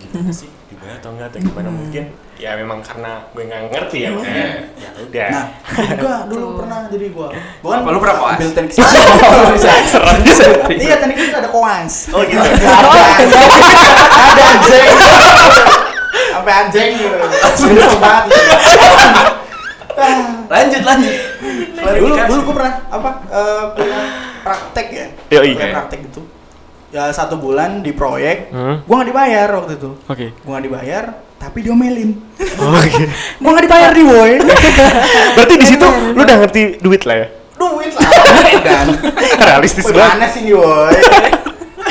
gimana 0.01 0.33
sih 0.33 0.49
dibayar 0.73 0.97
atau 0.97 1.09
enggak 1.13 1.27
atau 1.29 1.39
gimana 1.39 1.69
mungkin 1.69 2.05
ya 2.33 2.57
memang 2.57 2.81
karena 2.81 3.21
gue 3.29 3.43
nggak 3.45 3.61
ngerti 3.69 3.97
ya 4.03 4.09
makanya 4.09 4.47
ya 4.73 4.89
udah 4.97 5.29
Nah, 5.29 5.45
gua 5.63 5.85
juga 5.93 6.13
dulu 6.27 6.47
pernah 6.59 6.79
jadi 6.89 7.07
gua. 7.13 7.29
Gua 7.61 7.69
kan 7.71 7.79
lu 7.85 7.99
pernah 8.01 8.15
koas? 8.17 8.33
ambil 8.35 8.49
teknik 8.51 8.73
Iya, 10.83 10.95
teknik 10.97 11.17
itu 11.21 11.37
ada 11.37 11.49
koas. 11.53 11.93
oh 12.09 12.21
gitu 12.25 12.41
Ada 12.41 12.57
anjing. 14.49 14.87
Sampai 16.33 16.53
anjing 16.53 16.91
gitu. 16.97 17.17
Lanjut, 20.49 20.81
lanjut. 20.83 21.13
Dulu 21.83 22.15
dulu 22.17 22.41
gua 22.49 22.55
pernah 22.57 22.73
apa? 22.89 23.09
eh, 23.29 23.63
kuliah 23.77 24.05
praktek 24.43 24.87
ya. 24.89 25.05
Yoi. 25.37 25.53
Kuliah 25.53 25.73
praktek 25.77 25.99
gitu. 26.09 26.21
Ya 26.93 27.09
satu 27.09 27.35
bulan 27.35 27.81
di 27.81 27.89
proyek, 27.89 28.53
Hmm. 28.53 28.85
gua 28.85 29.01
nggak 29.01 29.09
dibayar 29.09 29.47
waktu 29.51 29.73
itu. 29.75 29.89
oke 29.99 30.27
Gua 30.39 30.51
nggak 30.53 30.65
dibayar, 30.67 31.03
tapi 31.35 31.57
diomelin. 31.59 32.21
oke 32.53 33.01
Gua 33.41 33.49
nggak 33.51 33.65
dibayar 33.65 33.91
di 33.91 34.03
boy. 34.05 34.31
berarti 35.35 35.53
di 35.57 35.65
situ 35.65 35.87
lu 36.13 36.21
udah 36.21 36.37
ngerti 36.39 36.61
duit 36.79 37.01
lah 37.03 37.17
ya 37.17 37.27
Duit 37.53 37.91
lah. 37.91 38.09
Dan 38.69 38.87
realistis 39.39 39.85
banget 39.85 40.05
Gimana 40.11 40.27
sih 40.29 40.41
nih 40.43 40.53
boy? 40.53 40.93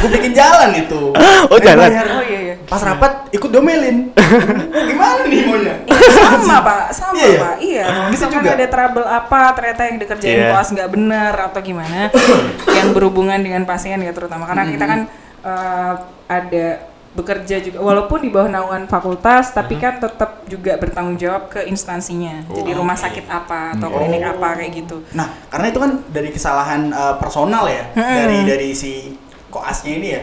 Gua 0.03 0.11
bikin 0.11 0.33
jalan 0.33 0.71
itu. 0.75 1.03
Oh, 1.11 1.41
Nggak 1.49 1.63
jalan. 1.65 1.89
dibayar. 1.89 2.07
Oh 2.11 2.23
iya 2.23 2.41
iya. 2.43 2.55
Pas 2.65 2.81
rapat 2.81 3.13
ikut 3.31 3.49
domelin. 3.49 3.97
Gimana 4.89 5.23
nih 5.25 5.41
maunya? 5.45 5.75
sama 6.13 6.59
pak 6.61 6.81
sama 6.91 7.15
Iya, 7.15 7.25
iya. 7.25 7.39
pak 7.39 7.55
iya 7.61 7.85
Bisa 7.85 8.27
misalkan 8.27 8.41
juga. 8.41 8.51
ada 8.53 8.67
trouble 8.67 9.07
apa 9.07 9.41
ternyata 9.53 9.83
yang 9.85 9.97
dikerjain 9.97 10.35
Iya. 10.37 10.49
koas 10.51 10.69
nggak 10.71 10.91
benar 10.91 11.35
atau 11.45 11.61
gimana 11.61 12.11
yang 12.79 12.89
berhubungan 12.91 13.39
dengan 13.39 13.63
pasien 13.63 13.99
ya 13.99 14.11
terutama 14.11 14.45
karena 14.45 14.67
kita 14.67 14.85
kan 14.85 15.01
eh, 15.41 15.93
ada 16.29 16.67
bekerja 17.13 17.61
juga 17.61 17.79
walaupun 17.79 18.19
di 18.19 18.31
bawah 18.31 18.49
naungan 18.49 18.89
fakultas 18.89 19.53
tapi 19.53 19.77
kan 19.77 20.01
tetap 20.01 20.43
juga 20.43 20.75
bertanggung 20.75 21.15
jawab 21.15 21.47
ke 21.47 21.61
instansinya 21.63 22.41
jadi 22.49 22.73
rumah 22.73 22.97
sakit 22.97 23.29
apa 23.29 23.77
atau 23.77 23.93
klinik 23.93 24.25
apa 24.25 24.49
kayak 24.57 24.73
gitu 24.75 25.05
Nah, 25.13 25.29
karena 25.47 25.69
itu 25.69 25.79
kan 25.79 26.01
dari 26.09 26.31
kesalahan 26.31 26.89
uh, 26.89 27.15
personal 27.15 27.69
ya, 27.69 27.85
Hmm. 27.93 28.17
dari 28.17 28.39
dari 28.43 28.69
si 28.73 29.13
koasnya 29.53 29.93
ini 30.01 30.09
ya. 30.17 30.23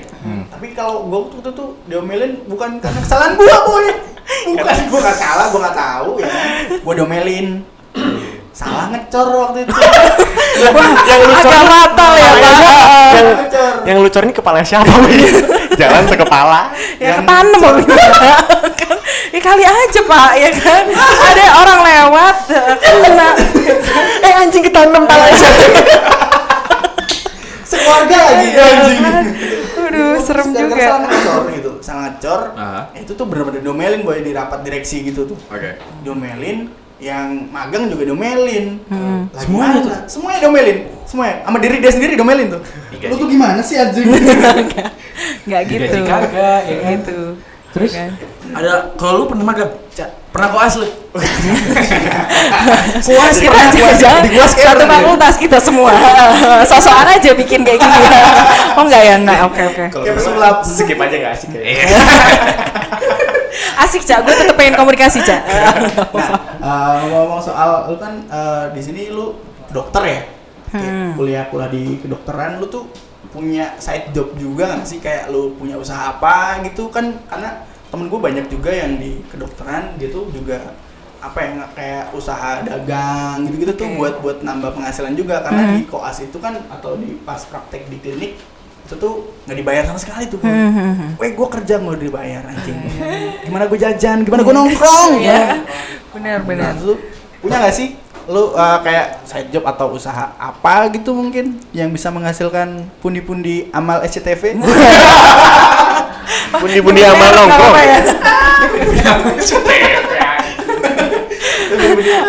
Tapi 0.50 0.74
kalau 0.74 1.06
gua 1.06 1.30
waktu 1.30 1.46
itu 1.46 1.50
tuh 1.54 1.78
diomelin 1.86 2.42
bukan 2.50 2.82
karena 2.82 3.00
kesalahan 3.06 3.38
gua, 3.38 3.58
boy. 3.70 3.88
Bukan 4.58 4.76
gua 4.90 5.00
nggak 5.06 5.18
salah, 5.22 5.46
gua 5.54 5.60
nggak 5.70 5.78
tahu 5.78 6.10
ya. 6.18 6.30
Gua 6.82 6.94
diomelin. 6.98 7.62
Salah 8.50 8.90
ngecor 8.90 9.28
waktu 9.30 9.70
itu. 9.70 9.74
yang 10.60 11.22
lu 11.24 11.34
agak 11.34 11.64
fatal 11.64 12.12
ya 12.18 12.32
pak 12.36 12.54
yang 13.16 13.28
ngecor. 13.38 13.74
yang 13.88 13.98
lu 14.04 14.10
cor 14.12 14.24
ini 14.28 14.34
kepala 14.36 14.60
siapa 14.66 14.92
jalan 15.80 16.04
ke 16.12 16.16
kepala 16.20 16.62
ya 17.00 17.24
kan 17.24 17.46
ya 19.34 19.40
kali 19.40 19.64
aja 19.64 20.02
pak 20.04 20.32
ya 20.36 20.50
kan 20.52 20.84
ada 21.00 21.46
orang 21.64 21.80
lewat 21.86 22.36
eh, 22.52 22.96
kena 23.08 23.30
eh 24.28 24.34
anjing 24.44 24.64
ketanem 24.66 25.04
pala 25.08 25.28
Sekeluarga 27.80 28.18
lagi 28.22 28.46
Iya, 28.46 28.64
anjing. 28.66 29.00
kan? 29.00 29.26
Aduh, 29.80 30.16
serem 30.22 30.48
juga. 30.52 30.76
Salah 30.78 31.00
ngecor 31.02 31.44
gitu, 31.50 31.72
salah 31.80 32.02
ngecor. 32.06 32.42
Ah. 32.54 32.84
Itu 32.94 33.12
tuh 33.14 33.26
bener-bener 33.26 33.62
diomelin 33.62 34.02
boy 34.04 34.20
di 34.20 34.32
rapat 34.32 34.60
direksi 34.62 35.02
gitu 35.02 35.26
tuh. 35.26 35.38
Oke. 35.48 35.80
diomelin 36.02 36.70
yang 37.00 37.48
magang 37.50 37.88
juga 37.88 38.04
diomelin 38.06 38.84
Hmm. 38.86 39.32
Lah, 39.32 39.40
semuanya 39.40 39.80
semuanya 40.06 40.40
diomelin 40.42 40.78
semuanya 41.08 41.36
sama 41.42 41.58
diri 41.58 41.80
dia 41.80 41.90
sendiri 41.90 42.14
diomelin 42.14 42.52
tuh 42.52 42.62
Digaji. 42.92 43.08
lu 43.08 43.16
tuh 43.16 43.28
gimana 43.32 43.64
sih 43.64 43.80
anjing 43.80 44.04
nggak 45.48 45.62
gitu 45.66 45.96
ya 45.96 46.04
kan? 46.04 46.92
gitu 46.92 47.20
Terus 47.72 47.96
Kan? 47.96 48.12
ada 48.52 48.92
kalau 48.94 49.24
lu 49.24 49.26
pernah 49.28 49.46
magang, 49.48 49.72
pernah 50.30 50.50
koas 50.54 50.74
lu? 50.78 50.86
kuas 53.08 53.36
kita 53.42 53.60
jangan 53.98 54.22
di 54.22 54.38
kuas 54.38 54.54
satu 54.54 54.86
fakultas 54.86 55.36
kita 55.42 55.58
semua. 55.58 55.92
Sosokan 56.70 57.18
aja 57.18 57.32
bikin 57.34 57.66
kayak 57.66 57.82
gini. 57.82 58.00
Oh 58.78 58.86
enggak 58.88 59.02
ya? 59.04 59.16
Enggak 59.20 59.40
oke 59.50 59.62
oke. 59.74 59.84
Kayak 60.06 60.16
pesulap. 60.16 60.56
skip 60.64 61.00
aja 61.02 61.16
gak 61.20 61.34
asik 61.36 61.50
ya? 61.52 61.62
Asik 63.82 64.04
cak. 64.06 64.20
Gue 64.24 64.34
tetep 64.38 64.56
pengen 64.56 64.78
komunikasi 64.78 65.20
cak. 65.26 65.42
Nah 66.62 67.02
eh, 67.02 67.10
ngomong-ngomong 67.10 67.42
soal 67.42 67.90
lu 67.90 67.98
kan 67.98 68.14
eh, 68.30 68.66
di 68.72 68.82
sini 68.86 69.10
lu 69.10 69.36
dokter 69.74 70.04
ya? 70.06 70.22
Hmm. 70.70 71.18
kuliah 71.18 71.50
kuliah 71.50 71.66
di 71.66 71.98
kedokteran 71.98 72.62
lu 72.62 72.70
tuh 72.70 72.86
punya 73.34 73.74
side 73.82 74.14
job 74.14 74.38
juga 74.38 74.78
nggak 74.78 74.88
sih? 74.88 75.02
Kayak 75.02 75.34
lu 75.34 75.58
punya 75.58 75.76
usaha 75.76 76.14
apa 76.14 76.62
gitu 76.62 76.94
kan? 76.94 77.18
Karena 77.26 77.66
temen 77.90 78.06
gue 78.06 78.20
banyak 78.20 78.46
juga 78.48 78.70
yang 78.70 78.98
di 78.98 79.22
kedokteran 79.28 79.98
gitu 79.98 80.30
juga 80.30 80.78
apa 81.20 81.36
ya 81.44 81.48
nggak 81.52 81.72
kayak 81.76 82.04
usaha 82.16 82.64
dagang 82.64 83.44
gitu-gitu 83.44 83.74
tuh 83.76 83.88
Oke. 83.92 83.98
buat 84.00 84.16
buat 84.24 84.38
nambah 84.40 84.72
penghasilan 84.72 85.14
juga. 85.14 85.44
Karena 85.44 85.62
Hmm. 85.68 85.74
di 85.76 85.84
koas 85.84 86.18
itu 86.22 86.38
kan 86.40 86.56
atau 86.70 86.96
di 86.96 87.18
pas 87.22 87.44
praktek 87.44 87.92
di 87.92 87.98
klinik 88.00 88.40
itu 88.88 88.96
tuh 88.96 89.36
nggak 89.46 89.58
dibayar 89.60 89.84
sama 89.86 90.00
sekali 90.00 90.26
tuh 90.26 90.40
Hmm, 90.42 91.14
Weh 91.20 91.36
gue 91.36 91.48
kerja 91.52 91.78
mau 91.78 91.94
dibayar 91.94 92.42
anjing. 92.42 92.80
Gimana 93.44 93.68
gue 93.68 93.78
jajan, 93.78 94.24
gimana 94.24 94.42
gue 94.42 94.56
nongkrong? 94.56 95.12
Ya 95.28 95.62
benar 96.10 96.42
benar. 96.42 96.74
Nah, 96.74 96.98
punya 97.40 97.58
gak 97.62 97.76
sih 97.76 97.94
lu 98.30 98.54
uh, 98.54 98.78
kayak 98.86 99.26
side 99.26 99.50
job 99.50 99.66
atau 99.66 99.98
usaha 99.98 100.38
apa 100.38 100.86
gitu 100.94 101.18
mungkin 101.18 101.58
yang 101.74 101.90
bisa 101.90 102.14
menghasilkan 102.14 102.86
pundi-pundi 103.02 103.74
amal 103.74 104.06
SCTV? 104.06 104.54
Pundi-pundi 106.62 107.02
amal 107.02 107.30
nongkrong. 107.34 107.74
Ya? 107.74 107.98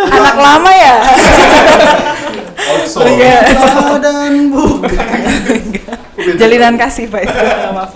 Anak 0.08 0.36
lama 0.40 0.72
ya? 0.72 0.96
dan 4.00 4.48
bukan. 4.48 5.20
Jalinan 6.36 6.74
kasih 6.78 7.08
pak 7.08 7.26
itu 7.26 7.38
maaf. 7.74 7.90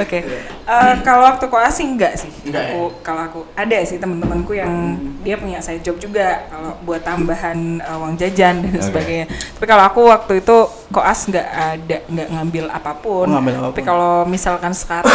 Oke. 0.00 0.18
Eh, 0.66 0.94
kalau 1.06 1.22
waktu 1.30 1.46
koas 1.46 1.78
sih 1.78 1.86
enggak 1.86 2.18
sih. 2.18 2.30
Enggak 2.42 2.62
ya? 2.66 2.70
aku 2.74 2.82
kalau 3.06 3.22
aku 3.22 3.40
ada 3.54 3.78
sih 3.86 4.02
temen-temenku 4.02 4.50
yang 4.50 4.98
dia 5.22 5.38
punya 5.38 5.62
side 5.62 5.86
job 5.86 5.94
juga 6.02 6.42
kalau 6.50 6.74
buat 6.82 7.06
tambahan 7.06 7.78
eh, 7.78 7.96
uang 8.02 8.18
jajan 8.18 8.66
dan 8.66 8.80
sebagainya. 8.82 9.26
Tapi 9.30 9.66
kalau 9.66 9.84
aku 9.86 10.00
waktu 10.10 10.42
itu 10.42 10.56
koas 10.90 11.30
nggak 11.30 11.46
ada 11.46 11.96
nggak 12.10 12.28
ngambil 12.34 12.64
apa 12.74 12.92
pun. 12.98 13.30
Ngambil 13.30 13.54
apa 13.54 13.62
pun. 13.62 13.72
Tapi 13.74 13.82
kalau 13.86 14.26
misalkan 14.26 14.74
sekarang 14.74 15.14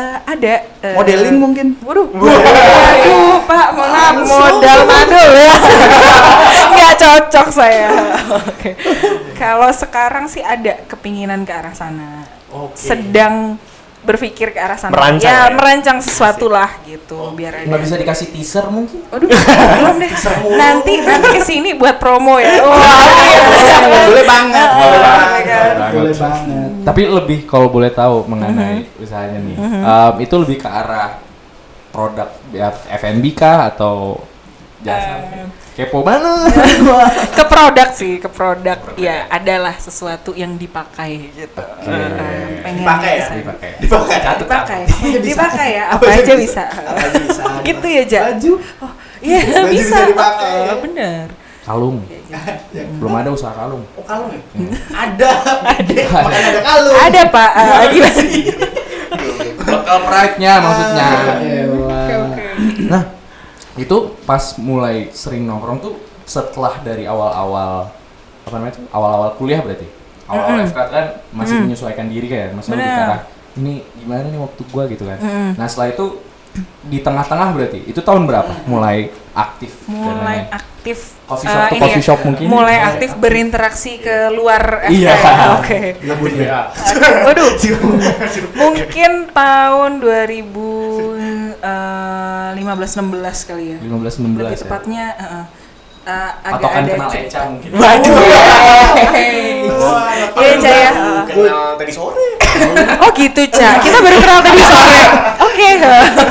eh, 0.00 0.18
ada 0.24 0.54
eh, 0.80 0.96
Modeling 0.96 1.36
mungkin? 1.36 1.66
Waduh. 1.84 2.08
Waduh, 2.16 3.36
Pak, 3.44 3.68
maaf 3.76 4.16
modal 4.24 4.80
madul 4.88 5.30
ya. 5.36 5.54
Nggak 6.72 6.94
cocok 6.96 7.46
saya. 7.52 7.90
Oke. 8.48 8.72
Kalau 9.40 9.72
sekarang 9.72 10.28
sih 10.28 10.44
ada 10.44 10.84
kepinginan 10.84 11.48
ke 11.48 11.52
arah 11.56 11.72
sana. 11.72 12.28
Sedang 12.76 13.56
berpikir 14.00 14.52
ke 14.52 14.60
arah 14.60 14.76
sana. 14.76 14.92
Merancang 14.92 15.32
ya, 15.32 15.48
ya. 15.48 15.56
merancang 15.56 15.98
sesuatu 16.00 16.52
lah 16.52 16.68
gitu 16.84 17.32
biar 17.32 17.64
ada. 17.64 17.68
Nggak 17.68 17.80
bisa 17.80 17.94
dikasih 17.96 18.26
teaser 18.32 18.68
mungkin? 18.68 19.00
Waduh, 19.08 19.28
belum 19.80 19.96
deh. 19.96 20.12
Nanti 20.56 20.92
nanti 21.00 21.28
ke 21.36 21.40
sini 21.40 21.72
buat 21.72 21.96
promo 21.96 22.36
ya. 22.36 22.60
Wah, 22.68 24.08
Boleh 24.12 24.24
banget. 24.28 24.68
Boleh 24.76 25.00
banget. 25.00 25.42
kan. 25.48 25.90
Boleh 25.92 26.14
banget. 26.16 26.70
Tapi 26.80 27.02
lebih 27.08 27.38
kalau 27.48 27.68
boleh 27.72 27.88
tahu 27.92 28.24
mengenai 28.28 28.84
Mm-hmm. 28.84 29.04
usahanya 29.04 29.38
nih, 29.40 29.56
um, 29.60 30.14
itu 30.20 30.34
lebih 30.36 30.56
ke 30.60 30.68
arah 30.68 31.16
produk 31.88 32.28
ya, 32.52 32.68
F&B 32.96 33.24
kah 33.32 33.68
atau 33.68 34.20
jasa? 34.80 35.16
Eh. 35.16 35.48
Kepo 35.70 36.02
mana? 36.02 36.50
ke 37.38 37.44
produk 37.46 37.88
sih, 37.94 38.18
ke 38.18 38.28
produk. 38.28 38.76
Ya, 38.98 39.24
adalah 39.30 39.78
sesuatu 39.78 40.34
yang 40.34 40.58
dipakai 40.58 41.30
gitu. 41.32 41.62
Eh, 41.86 42.60
pengen 42.60 42.82
Dipakai 42.82 43.12
ya? 43.16 43.26
Dipakai. 43.38 43.70
Dipakai. 43.78 44.18
dipakai 44.36 44.80
bisa? 44.84 45.18
dipakai 45.22 45.68
ya 45.78 45.84
Apa 45.94 46.04
apa 46.04 46.18
aja 46.20 46.34
bisa? 46.36 46.64
bisa 46.66 46.84
Apa 46.84 47.00
aja 47.06 47.18
bisa? 47.22 47.42
gitu 47.70 47.86
ya 47.86 48.02
ja 48.04 48.20
Baju. 48.34 48.52
oh 48.82 48.92
iya 49.22 49.40
Baju 49.46 49.70
bisa 49.70 49.96
bisa 49.96 49.96
dipakai. 50.10 50.52
Oh, 50.68 50.78
bener 50.82 51.24
Kalung. 51.60 51.96
Ya. 52.08 52.40
Belum 52.98 53.14
ada 53.14 53.30
usaha 53.30 53.52
kalung. 53.52 53.84
Oh 53.94 54.02
kalung 54.02 54.32
ya? 54.34 54.40
Ada. 54.90 55.30
Ada. 55.70 56.02
Makanya 56.08 56.48
ada 56.50 56.60
kalung. 56.66 56.96
ada 56.98 57.20
pak 57.30 57.50
Eh, 57.54 57.86
gimana 57.94 58.22
Lokal 59.70 59.98
pride-nya 60.02 60.52
maksudnya. 60.58 61.08
oke 61.70 62.14
oke 62.26 62.42
Nah, 62.90 63.02
itu 63.78 63.96
pas 64.26 64.42
mulai 64.58 65.10
sering 65.14 65.46
nongkrong 65.46 65.78
tuh 65.78 65.94
setelah 66.26 66.78
dari 66.82 67.06
awal-awal 67.06 67.90
apa 68.46 68.54
namanya 68.56 68.78
tuh? 68.80 68.84
Awal-awal 68.90 69.36
kuliah 69.38 69.60
berarti. 69.62 69.86
Awal-awal 70.30 70.66
FK 70.70 70.78
kan 70.90 71.06
masih 71.34 71.56
menyesuaikan 71.66 72.06
diri 72.06 72.26
kan, 72.30 72.54
masih 72.54 72.70
lebih 72.74 72.86
ke 72.86 72.94
Bener. 72.94 73.06
arah, 73.10 73.22
ini 73.58 73.74
gimana 73.98 74.26
nih 74.30 74.40
waktu 74.40 74.62
gua 74.70 74.84
gitu 74.86 75.04
kan. 75.06 75.18
Mm-mm. 75.18 75.50
Nah, 75.58 75.66
setelah 75.66 75.90
itu 75.90 76.06
di 76.86 76.98
tengah-tengah 77.00 77.48
berarti? 77.54 77.78
Itu 77.86 78.00
tahun 78.00 78.24
berapa? 78.28 78.52
Mulai 78.66 79.10
aktif 79.30 79.86
mulai 79.86 80.50
aktif 80.50 81.14
coffee 81.22 81.46
eh, 81.46 81.54
shop 81.54 81.62
to 81.70 81.74
ini 81.78 81.82
coffee 81.86 82.02
ya, 82.02 82.06
shop 82.10 82.20
mungkin? 82.26 82.46
mulai 82.50 82.76
aktif 82.82 83.10
berinteraksi 83.14 84.02
ke 84.02 84.16
luar 84.34 84.90
FK 84.90 84.98
Iya. 84.98 85.14
ya? 85.14 85.46
oke. 85.62 85.80
Gabut 86.02 86.32
ya. 86.34 86.60
Aduh, 86.74 87.14
waduh. 87.30 87.50
Mungkin 88.58 89.10
tahun 89.30 89.90
2015 90.02 91.62
16 91.62 93.48
kali 93.48 93.64
ya. 93.70 93.78
15 93.78 94.18
16 94.18 94.34
lebih 94.34 94.56
ya. 94.58 94.62
tepatnya 94.66 95.04
eh, 95.14 95.22
eh, 95.22 95.44
eh, 96.02 96.30
agak 96.40 96.52
Patokan 96.56 96.80
ada 96.80 96.92
kenal. 96.92 97.10
Eca 97.12 97.40
mungkin. 97.46 97.70
Waduh. 97.72 98.16
Iya, 100.32 100.54
Ca 100.56 100.70
ya. 100.70 100.90
Kenal 101.26 101.66
tadi 101.76 101.92
sore. 101.92 102.26
Oh 103.00 103.10
gitu, 103.14 103.42
Ca. 103.48 103.78
Kita 103.78 103.98
baru 103.98 104.16
kenal 104.18 104.38
tadi 104.42 104.60
sore. 104.60 105.00
Oke. 105.40 105.68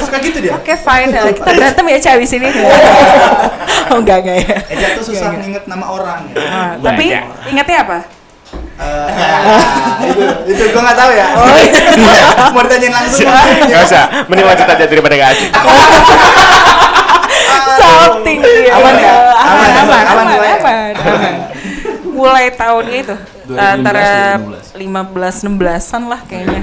Suka 0.04 0.18
gitu 0.20 0.38
dia. 0.40 0.54
Oke, 0.54 0.74
fine. 0.76 1.10
Kita 1.10 1.52
berantem 1.52 1.86
ya, 1.88 1.98
Ca, 2.00 2.10
abis 2.16 2.32
ini. 2.34 2.50
Oh, 3.90 3.98
enggak, 3.98 4.22
enggak 4.22 4.38
ya. 4.46 4.58
Eja 4.70 4.88
tuh 4.94 5.04
susah 5.04 5.34
nginget 5.34 5.66
nama 5.66 5.82
orang 5.90 6.30
ya. 6.30 6.36
Ah, 6.46 6.72
tapi 6.78 7.10
Iya. 7.10 7.26
ingatnya 7.50 7.78
apa? 7.82 7.98
Eh, 8.80 10.08
itu 10.08 10.24
itu 10.56 10.64
gua 10.72 10.82
nggak 10.88 10.98
tahu 10.98 11.12
ya. 11.12 11.28
Mau 12.56 12.62
ditanyain 12.64 12.94
langsung. 12.96 13.28
Gak 13.68 13.82
usah, 13.86 14.04
mending 14.32 14.48
lanjut 14.48 14.68
aja 14.68 14.86
daripada 14.88 15.16
gak 15.20 15.30
asik. 15.36 15.50
Salting 17.80 18.40
dia. 18.40 18.72
Aman 18.76 18.94
ya? 18.96 19.14
Aman, 19.36 19.70
Aman, 19.70 19.70
aman, 19.70 19.84
aman, 19.84 20.04
aman, 20.08 20.26
mulai. 20.26 20.52
aman, 20.60 20.92
aman. 20.96 21.36
Mulai 22.10 22.46
tahunnya 22.52 22.98
itu 23.00 23.16
2015, 23.48 23.60
antara 23.60 24.04
2016. 24.76 24.76
15 24.76 25.48
16-an 25.48 26.04
lah 26.08 26.22
kayaknya. 26.28 26.62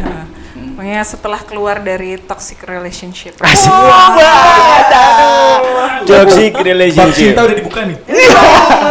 Pokoknya 0.77 1.01
setelah 1.09 1.41
keluar 1.41 1.81
dari 1.81 2.21
toxic 2.21 2.61
relationship. 2.69 3.41
Asik. 3.49 3.73
banget, 3.73 4.87
aduh. 4.93 6.05
Toxic 6.05 6.53
Bab 6.53 6.69
relationship. 6.69 7.33
cinta 7.33 7.49
udah 7.49 7.57
dibuka 7.57 7.81
nih. 7.89 7.97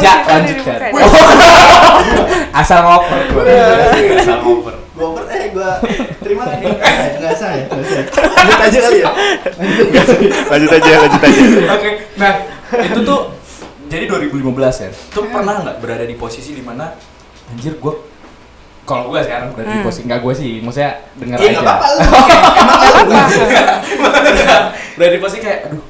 ja, 0.02 0.14
lanjutkan. 0.26 0.80
Asal 2.58 2.80
ngoper 2.90 3.20
gua. 3.30 3.44
Asal 4.18 4.38
ngoper. 4.42 4.76
Gua 4.98 5.10
per 5.14 5.26
eh 5.30 5.46
gua 5.54 5.78
terima 6.26 6.44
kan 6.50 6.58
nih. 6.58 6.74
Enggak 7.22 7.32
usah 7.38 7.50
ya. 7.54 7.66
Lanjut 7.70 8.60
aja 8.66 8.78
kali 8.82 8.98
ya. 8.98 9.12
Lanjut 10.50 10.72
aja, 10.74 10.92
lanjut 11.06 11.22
aja. 11.22 11.42
Oke, 11.70 11.90
nah 12.18 12.32
itu 12.82 13.00
tuh 13.06 13.22
jadi 13.86 14.10
2015 14.10 14.42
ya. 14.82 14.90
Tuh 15.14 15.24
pernah 15.30 15.62
nggak 15.62 15.78
berada 15.86 16.02
di 16.02 16.18
posisi 16.18 16.58
di 16.58 16.66
mana 16.66 16.98
anjir 17.54 17.78
gue 17.78 17.94
kalau 18.86 19.10
gue 19.10 19.20
sekarang 19.20 19.50
berada 19.52 19.68
di 19.68 19.82
posisi 19.82 20.06
nggak 20.06 20.20
gue 20.22 20.34
sih, 20.34 20.52
maksudnya 20.62 20.92
denger 21.18 21.38
Iya 21.38 21.44
aja. 21.44 21.52
enggak 21.52 21.66
apa-apa 21.68 21.88
lu. 21.90 22.00
Emang 23.98 24.14
lu. 24.16 24.32
berada 24.96 25.12
di 25.12 25.20
posisi 25.20 25.40
kayak, 25.42 25.60
aduh, 25.68 25.82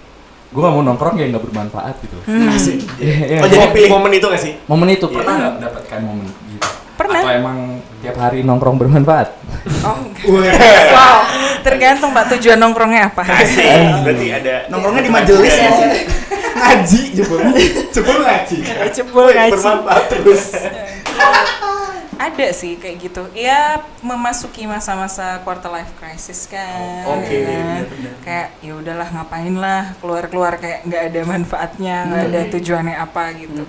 gue 0.47 0.61
gak 0.61 0.71
mau 0.71 0.81
nongkrong 0.81 1.15
ya 1.15 1.25
nggak 1.27 1.43
bermanfaat 1.43 1.95
gitu. 1.99 2.17
Asik. 2.25 2.79
Iya, 2.97 3.15
iya. 3.27 3.39
Oh, 3.43 3.47
jadi 3.47 3.67
pilih. 3.69 3.89
momen 3.91 4.11
itu 4.11 4.25
gak 4.25 4.39
sih? 4.39 4.53
momen 4.65 4.87
itu 4.89 5.05
pernah 5.05 5.33
nggak 5.35 5.53
mendapatkan 5.59 5.99
momen 6.01 6.25
gitu? 6.25 6.67
Pernah. 6.95 7.19
Atau 7.19 7.31
emang 7.35 7.57
tiap 7.99 8.15
hari 8.15 8.39
nongkrong 8.41 8.79
bermanfaat? 8.79 9.27
Oh, 9.83 9.99
enggak. 10.31 10.55
wow. 10.89 11.19
Tergantung 11.59 12.15
Mbak 12.15 12.25
tujuan 12.37 12.55
nongkrongnya 12.55 13.11
apa. 13.11 13.27
Asik. 13.27 13.67
Berarti 14.05 14.27
ada 14.31 14.55
Nongkrongnya 14.71 15.03
di 15.03 15.11
majelis 15.11 15.51
ya 15.51 15.69
sih. 15.73 15.89
Ngaji 16.55 17.01
jebul. 17.11 17.39
Jebul 17.93 18.17
ngaji. 18.23 18.55
Jebul 18.95 19.25
ngaji. 19.27 19.51
Bermanfaat 19.51 20.03
terus. 20.07 20.43
Ada 22.15 22.47
sih 22.55 22.79
kayak 22.79 22.97
gitu. 22.99 23.23
Ya 23.35 23.83
memasuki 23.99 24.63
masa-masa 24.63 25.43
quarter 25.43 25.67
life 25.71 25.91
crisis 25.99 26.47
kan. 26.47 27.03
Oke, 27.11 27.43
ya 27.43 27.43
kan? 27.43 27.59
benar-benar. 27.59 28.13
Kayak 28.23 28.47
ya 28.63 28.73
udahlah 28.75 29.07
ngapain 29.11 29.55
lah 29.55 29.83
keluar-keluar 29.99 30.53
kayak 30.55 30.87
nggak 30.87 31.03
ada 31.11 31.21
manfaatnya, 31.27 31.97
nggak 32.07 32.23
ada 32.31 32.41
tujuannya 32.55 32.95
apa 32.95 33.23
gitu. 33.35 33.63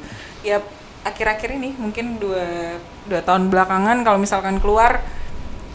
Ya 0.47 0.63
akhir-akhir 1.03 1.51
ini 1.59 1.75
mungkin 1.79 2.19
dua 2.23 2.79
dua 3.07 3.21
tahun 3.23 3.51
belakangan 3.51 4.03
kalau 4.03 4.19
misalkan 4.19 4.59
keluar 4.59 5.03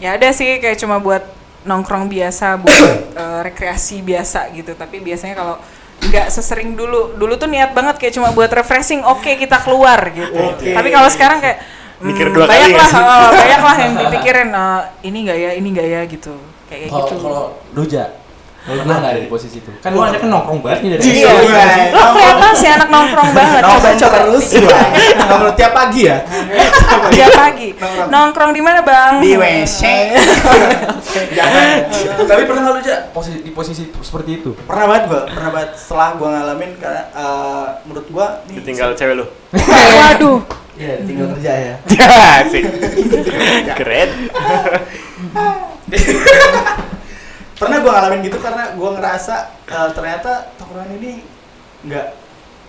ya 0.03 0.19
ada 0.19 0.28
sih 0.36 0.59
kayak 0.59 0.80
cuma 0.80 0.99
buat 0.99 1.24
nongkrong 1.67 2.07
biasa, 2.07 2.55
buat 2.63 2.80
eh, 3.15 3.39
rekreasi 3.51 3.99
biasa 3.99 4.47
gitu. 4.55 4.80
Tapi 4.80 5.03
biasanya 5.03 5.36
kalau 5.36 5.55
nggak 6.01 6.34
sesering 6.34 6.74
dulu, 6.74 7.13
dulu 7.13 7.38
tuh 7.38 7.45
niat 7.45 7.78
banget 7.78 7.99
kayak 8.01 8.15
cuma 8.15 8.32
buat 8.32 8.49
refreshing. 8.49 9.03
Oke 9.05 9.36
kita 9.36 9.59
keluar 9.59 9.99
gitu. 10.15 10.55
Oke. 10.55 10.72
Tapi 10.72 10.89
kalau 10.89 11.09
sekarang 11.11 11.43
kayak 11.43 11.80
Mikir 12.01 12.27
dua 12.33 12.45
kali 12.49 12.57
banyak 12.57 12.69
nggak 12.73 12.81
lah, 12.81 12.89
sih? 12.89 13.01
oh, 13.01 13.29
banyak 13.29 13.61
lah 13.61 13.75
yang 13.77 13.93
dipikirin 14.01 14.49
eh, 14.49 14.81
ini 15.05 15.17
nggak 15.25 15.37
ya, 15.37 15.49
ini 15.53 15.67
nggak 15.69 15.87
ya 15.87 16.01
gitu, 16.09 16.33
kayak 16.65 16.89
Kalau 16.89 17.05
gitu. 17.05 17.15
kalau 17.21 17.43
Doja, 17.71 18.03
pernah 18.62 18.95
nggak 19.01 19.12
ada 19.18 19.22
di 19.26 19.30
posisi 19.30 19.57
itu? 19.57 19.74
Kan 19.82 19.97
lu 19.97 20.05
anaknya 20.05 20.30
nongkrong 20.30 20.62
banget 20.62 20.80
nih 20.86 20.89
dari 20.93 21.01
Iya, 21.01 21.32
iya. 21.41 21.66
Lo 21.89 22.14
kelihatan 22.14 22.51
sih 22.53 22.70
anak 22.70 22.89
nongkrong 22.93 23.30
banget, 23.34 23.62
coba 23.66 23.74
Nongkrong 23.74 23.97
coba 23.97 24.18
terus. 24.22 24.45
Nongkrong 25.30 25.55
tiap 25.57 25.72
pagi 25.74 26.01
ya. 26.05 26.18
Tiap 27.18 27.32
pagi. 27.34 27.70
Nongkrong. 28.14 28.51
Di 28.53 28.62
mana 28.62 28.80
bang? 28.86 29.18
Di 29.18 29.34
WC. 29.34 29.82
Jangan. 31.38 31.76
Tapi 32.22 32.41
pernah 32.45 32.62
nggak 32.70 32.76
lu 32.78 32.82
Ja 32.86 32.95
posisi 33.09 33.39
di 33.41 33.51
posisi 33.53 33.84
seperti 33.89 34.45
itu? 34.45 34.53
Pernah 34.70 34.86
banget 34.86 35.03
gua, 35.09 35.22
pernah 35.26 35.49
banget 35.49 35.72
setelah 35.82 36.09
gua 36.22 36.30
ngalamin 36.38 36.72
karena 36.78 37.01
eh, 37.18 37.68
menurut 37.89 38.07
gua 38.14 38.28
Ditinggal 38.45 38.93
cewek 38.93 39.16
lu. 39.18 39.26
Waduh. 39.57 40.39
Iya, 40.78 40.93
tinggal 41.05 41.28
kerja 41.38 41.51
ya. 41.53 41.74
Asik. 42.41 42.66
Keren. 43.78 44.09
Pernah 47.62 47.78
gua 47.78 47.91
ngalamin 47.93 48.20
gitu 48.26 48.38
karena 48.38 48.64
gua 48.74 48.89
ngerasa 48.97 49.36
eh, 49.64 49.89
ternyata 49.93 50.32
tongkrongan 50.57 50.97
ini 50.97 51.12
nggak 51.84 52.05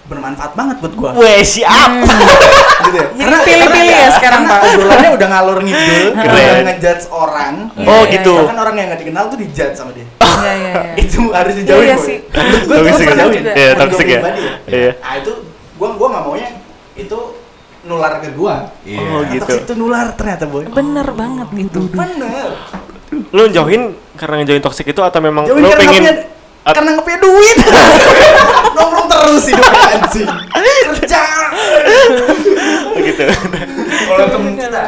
bermanfaat 0.03 0.53
banget 0.53 0.76
buat 0.78 0.95
gua. 0.95 1.11
Weh, 1.14 1.40
siap. 1.40 1.90
gitu 2.82 2.97
ya. 2.99 3.07
Jadi 3.14 3.36
pilih-pilih 3.47 3.95
ya 3.97 4.11
sekarang, 4.12 4.43
karena 4.43 4.59
Pak. 4.59 4.68
obrolannya 4.68 5.11
udah 5.14 5.28
ngalor 5.30 5.59
ngidul, 5.62 6.05
Keren. 6.12 6.26
udah 6.26 6.64
ngejudge 6.66 7.05
orang. 7.09 7.55
Oh, 7.78 8.03
Iya, 8.03 8.12
gitu. 8.12 8.34
Bahkan 8.34 8.59
orang 8.59 8.74
yang 8.74 8.86
gak 8.90 9.01
dikenal 9.01 9.24
tuh 9.30 9.38
dijudge 9.38 9.74
sama 9.78 9.90
dia. 9.95 10.07
Iya 10.18 10.53
iya 10.53 10.70
iya. 10.74 10.82
itu 11.07 11.18
harus 11.30 11.55
dijauhin 11.55 11.86
Iya 11.86 11.97
sih. 11.97 12.16
Toxic 12.66 13.07
pernah 13.07 13.24
ya? 13.24 13.30
juga. 13.30 13.51
Iya, 13.55 13.70
toxic 13.78 14.07
ya? 14.07 14.20
Iya. 14.66 14.90
Nah 14.99 15.14
itu 15.16 15.32
gua 15.78 15.88
gua 15.95 16.09
nggak 16.11 16.24
maunya 16.26 16.49
itu 16.93 17.18
nular 17.82 18.12
ke 18.18 18.28
gua. 18.34 18.55
Iya. 18.82 18.99
Oh, 18.99 19.22
Nah, 19.22 19.30
gitu. 19.30 19.45
Toxic 19.47 19.62
itu 19.62 19.74
nular 19.78 20.07
ternyata 20.12 20.45
boy. 20.51 20.66
Bener 20.66 21.07
banget 21.14 21.49
gitu. 21.55 21.78
Bener. 21.88 22.49
Lu 23.12 23.42
jauhin 23.46 23.82
karena 24.14 24.40
ngejauhin 24.40 24.60
toxic 24.60 24.86
itu 24.86 25.00
atau 25.00 25.20
memang 25.20 25.44
Jauhin 25.44 25.60
lu 25.60 25.68
karena 25.68 25.82
pengen 25.82 26.02
punya- 26.02 26.16
at- 26.62 26.74
karena 26.74 26.88
nggak 26.94 27.04
punya 27.04 27.18
duit. 27.18 27.56
Nongkrong 28.76 29.08
terus 29.08 29.44
hidup 29.46 29.66
anjing. 29.68 30.28
Kerja. 30.92 31.22
gitu. 32.94 33.24
Kalau 34.06 34.26
temen 34.30 34.52
kita. 34.54 34.82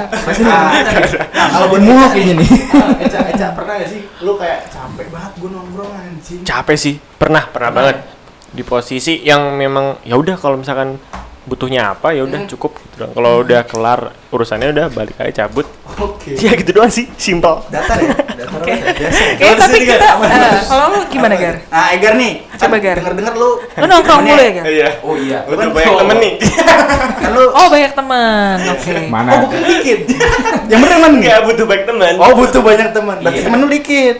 Nah, 0.44 0.64
nah, 1.34 1.46
kalau 1.50 1.66
buat 1.68 1.82
mulu 1.82 2.06
kayaknya 2.08 2.34
nih. 2.40 2.48
Eca, 3.04 3.18
Eca 3.28 3.46
pernah 3.52 3.74
gak 3.76 3.88
sih 3.90 4.00
lu 4.20 4.32
kayak 4.34 4.70
capek 4.70 5.06
banget 5.10 5.32
gua 5.36 5.50
nongkrong 5.52 5.92
anjing. 5.92 6.40
Capek 6.42 6.76
sih. 6.76 6.94
Pernah, 7.18 7.48
pernah 7.48 7.70
banget 7.70 7.96
di 8.54 8.62
posisi 8.62 9.18
yang 9.20 9.58
memang 9.58 9.98
ya 10.06 10.14
udah 10.14 10.38
kalau 10.38 10.54
misalkan 10.54 10.96
butuhnya 11.44 11.92
apa 11.92 12.10
ya 12.10 12.24
udah 12.24 12.48
cukup 12.48 12.72
gitu. 12.80 13.04
Kalau 13.04 13.44
udah 13.44 13.60
kelar 13.64 14.00
urusannya 14.28 14.72
udah 14.72 14.86
balik 14.88 15.16
aja 15.18 15.44
cabut. 15.44 15.68
Oke. 15.96 16.32
Ya 16.44 16.56
gitu 16.56 16.72
doang 16.72 16.88
sih, 16.88 17.04
simpel. 17.14 17.60
Datar 17.68 18.00
ya? 18.00 18.16
Datar 18.40 18.60
ya? 18.64 18.76
Biasa 18.96 19.20
ya? 19.20 19.28
Oke, 19.28 19.44
Kalau 19.44 19.54
di 19.54 19.60
tapi 19.60 19.76
kita 19.84 20.08
aman. 20.16 20.28
eh, 20.30 20.60
kalau 20.64 20.84
lu 20.88 20.98
gimana 21.06 21.34
Gar? 21.36 21.56
Nah, 21.68 21.86
Egar 21.92 22.12
nih. 22.16 22.32
Coba, 22.56 22.76
Gar. 22.80 22.96
Denger-denger 22.96 23.34
lu. 23.36 23.50
Lu 23.60 23.84
nongkrong 23.84 24.20
mulu 24.24 24.40
ya 24.40 24.52
Gar? 24.56 24.64
Iya. 24.64 24.88
Oh 25.00 25.14
iya. 25.14 25.38
Betul 25.44 25.60
Kan 25.60 25.68
banyak 25.76 25.94
temen 26.00 26.16
nih. 26.16 26.32
Kan 27.20 27.30
lu 27.30 27.44
Oh 27.46 27.66
banyak 27.68 27.92
teman. 27.92 28.56
Oke. 28.66 28.94
Mana? 29.06 29.28
Oh, 29.30 29.38
bukan 29.44 29.60
dikit. 29.62 29.98
Yang 30.72 30.80
bener 30.80 30.96
emang 30.96 31.12
Enggak 31.14 31.38
butuh 31.44 31.66
baik 31.66 31.82
teman. 31.84 32.12
Oh, 32.16 32.32
butuh 32.32 32.62
banyak 32.62 32.88
teman. 32.90 33.16
Berarti 33.20 33.36
Iya. 33.36 33.44
temen 33.44 33.58
lu 33.60 33.68
dikit. 33.68 34.16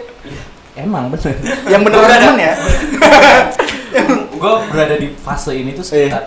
Emang 0.75 1.05
bener. 1.09 1.35
Yang 1.65 1.81
beneran 1.83 2.09
temen 2.13 2.37
ya? 2.39 2.53
gue 4.35 4.53
berada 4.69 4.95
di 4.99 5.09
fase 5.17 5.53
ini 5.55 5.73
tuh 5.73 5.85
Iya. 5.87 6.11
sekitar 6.11 6.23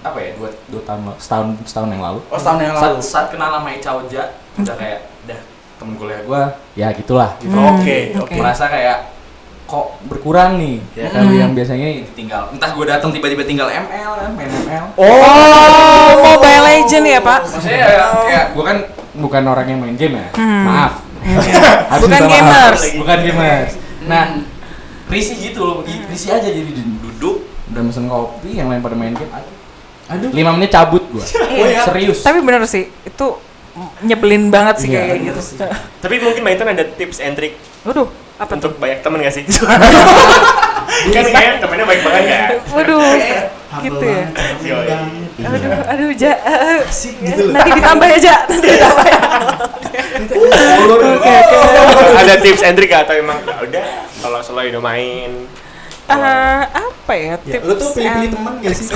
apa 0.00 0.18
ya 0.18 0.30
dua 0.34 0.48
dua 0.66 0.82
tahun 0.82 1.00
setahun 1.16 1.46
setahun 1.62 1.88
yang 1.90 2.02
lalu. 2.02 2.20
Oh, 2.26 2.36
setahun 2.36 2.58
yang 2.60 2.74
Saat, 2.74 2.84
lalu. 2.90 2.98
saat 3.00 3.26
kenal 3.28 3.50
sama 3.52 3.68
Ica 3.70 3.90
Oja 3.94 4.22
udah 4.56 4.74
kayak 4.74 4.98
udah 5.22 5.38
temen 5.76 5.94
kuliah 5.94 6.20
gue 6.22 6.42
ya 6.74 6.88
gitulah 6.90 7.30
gitu. 7.36 7.52
Hmm, 7.52 7.76
Oke, 7.76 7.98
oke. 8.12 8.22
oke. 8.22 8.34
merasa 8.34 8.64
kayak 8.66 8.98
kok 9.66 9.86
berkurang 10.04 10.56
nih 10.56 10.78
ya 10.94 11.06
Hmm. 11.06 11.16
kali 11.20 11.34
yang 11.36 11.50
biasanya 11.52 11.86
tinggal 12.12 12.42
entah 12.48 12.70
gue 12.70 12.84
datang 12.84 13.10
tiba-tiba 13.10 13.42
tinggal 13.42 13.66
ML 13.66 14.12
kan 14.14 14.30
main 14.32 14.46
ML 14.46 14.84
Oh, 14.94 16.10
Mobile 16.16 16.62
Legend 16.64 17.04
ya 17.04 17.18
Pak? 17.18 17.40
maksudnya 17.44 17.78
ya, 17.84 18.06
kayak 18.22 18.44
gue 18.52 18.64
kan 18.64 18.78
bukan 19.16 19.42
orang 19.44 19.66
yang 19.66 19.80
main 19.80 19.94
game 19.94 20.14
ya 20.16 20.28
Hmm. 20.32 20.64
maaf 20.64 20.94
Harus 21.90 22.06
Bukan 22.06 22.20
minta 22.22 22.30
maaf. 22.30 22.78
gamers. 22.78 22.82
bukan 22.94 23.18
gamers 23.20 23.70
nah 24.06 24.24
risih 25.06 25.34
gitu 25.40 25.60
loh 25.60 25.76
risih 25.82 26.30
aja 26.32 26.46
jadi 26.46 26.62
duduk 27.02 27.42
udah 27.66 27.82
mesen 27.82 28.06
kopi 28.06 28.54
yang 28.54 28.70
lain 28.70 28.78
pada 28.78 28.94
main 28.94 29.12
game 29.12 29.26
aduh 30.06 30.18
Aduh. 30.22 30.30
lima 30.32 30.50
menit 30.52 30.70
cabut 30.70 31.02
gue 31.04 31.24
Iya. 31.66 31.82
serius 31.82 32.22
Tapi 32.22 32.38
bener 32.40 32.62
sih, 32.64 32.86
itu 32.86 33.26
nyebelin 34.00 34.48
banget 34.48 34.76
sih 34.80 34.88
Iya, 34.88 35.02
kayak 35.04 35.20
gitu. 35.26 35.40
Tapi 35.98 36.14
mungkin 36.18 36.40
Mbak 36.40 36.52
Intan 36.54 36.68
ada 36.70 36.84
tips 36.86 37.18
and 37.18 37.34
trick 37.34 37.58
Waduh, 37.82 38.06
apa 38.36 38.48
tuh? 38.48 38.56
untuk 38.56 38.72
banyak 38.76 38.98
temen 39.00 39.18
gak 39.20 39.32
sih? 39.32 39.44
kan 41.06 41.24
kayak 41.24 41.58
temennya 41.58 41.84
baik 41.84 42.00
banget 42.00 42.22
kan? 42.24 42.50
Waduh, 42.72 43.02
Humble 43.66 43.82
gitu 43.84 44.06
ya. 44.06 44.24
Aduh, 45.36 45.70
aduh, 45.84 46.10
ja, 46.14 46.32
eh, 46.32 46.80
Asik 46.82 47.14
gitu 47.20 47.52
nanti 47.52 47.70
ditambah 47.70 48.06
ya, 48.08 48.18
Ja. 48.18 48.36
Nanti 48.48 48.68
ditambah 48.70 49.04
ya. 49.04 49.20
Ada 52.16 52.34
tips 52.40 52.62
and 52.62 52.74
trick 52.74 52.88
gak? 52.88 53.04
atau 53.04 53.14
emang 53.14 53.38
ya 53.38 53.56
udah 53.60 53.84
kalau 54.18 54.38
selalu 54.40 54.72
udah 54.72 54.82
main 54.82 55.30
Eh, 56.06 56.62
apa 56.70 57.12
ya 57.12 57.34
Ya, 57.44 57.58
tips? 57.58 57.64
lu 57.66 57.74
tuh 57.74 57.88
pilih-pilih 57.92 58.30
temen 58.32 58.52
gak 58.62 58.72
sih? 58.72 58.86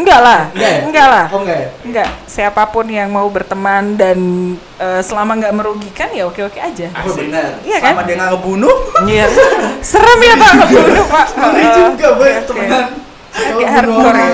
Enggak 0.00 0.18
lah, 0.18 0.40
Enggak 0.50 0.70
ya? 0.70 0.80
enggak 0.82 1.06
lah. 1.06 1.24
Oh, 1.28 1.40
enggak 1.40 1.58
ya? 1.58 1.68
Enggak, 1.82 2.08
siapa 2.24 2.62
pun 2.66 2.88
yang 2.88 3.08
mau 3.08 3.28
berteman 3.28 3.94
dan 3.94 4.18
eh, 4.76 5.00
selama 5.00 5.36
nggak 5.36 5.52
merugikan 5.52 6.08
ya 6.08 6.24
oke-oke 6.24 6.56
aja. 6.56 6.88
Oh, 6.96 7.12
benar. 7.12 7.60
Iya 7.60 7.78
kan? 7.78 7.92
Sama 7.92 8.02
dia 8.02 8.14
nggak 8.16 8.30
ngebunuh. 8.32 8.76
Iya. 9.04 9.24
Serem 9.80 10.18
ya 10.18 10.34
Pak 10.34 10.50
ngebunuh 10.56 11.04
Pak. 11.06 11.26
Boleh 11.36 11.60
Eh, 11.60 11.70
juga, 11.76 12.08
boy, 12.14 12.30
oke. 12.32 12.46
temenan. 12.48 12.84
Agak 13.30 13.68
hardcore 13.70 14.16
ya. 14.16 14.28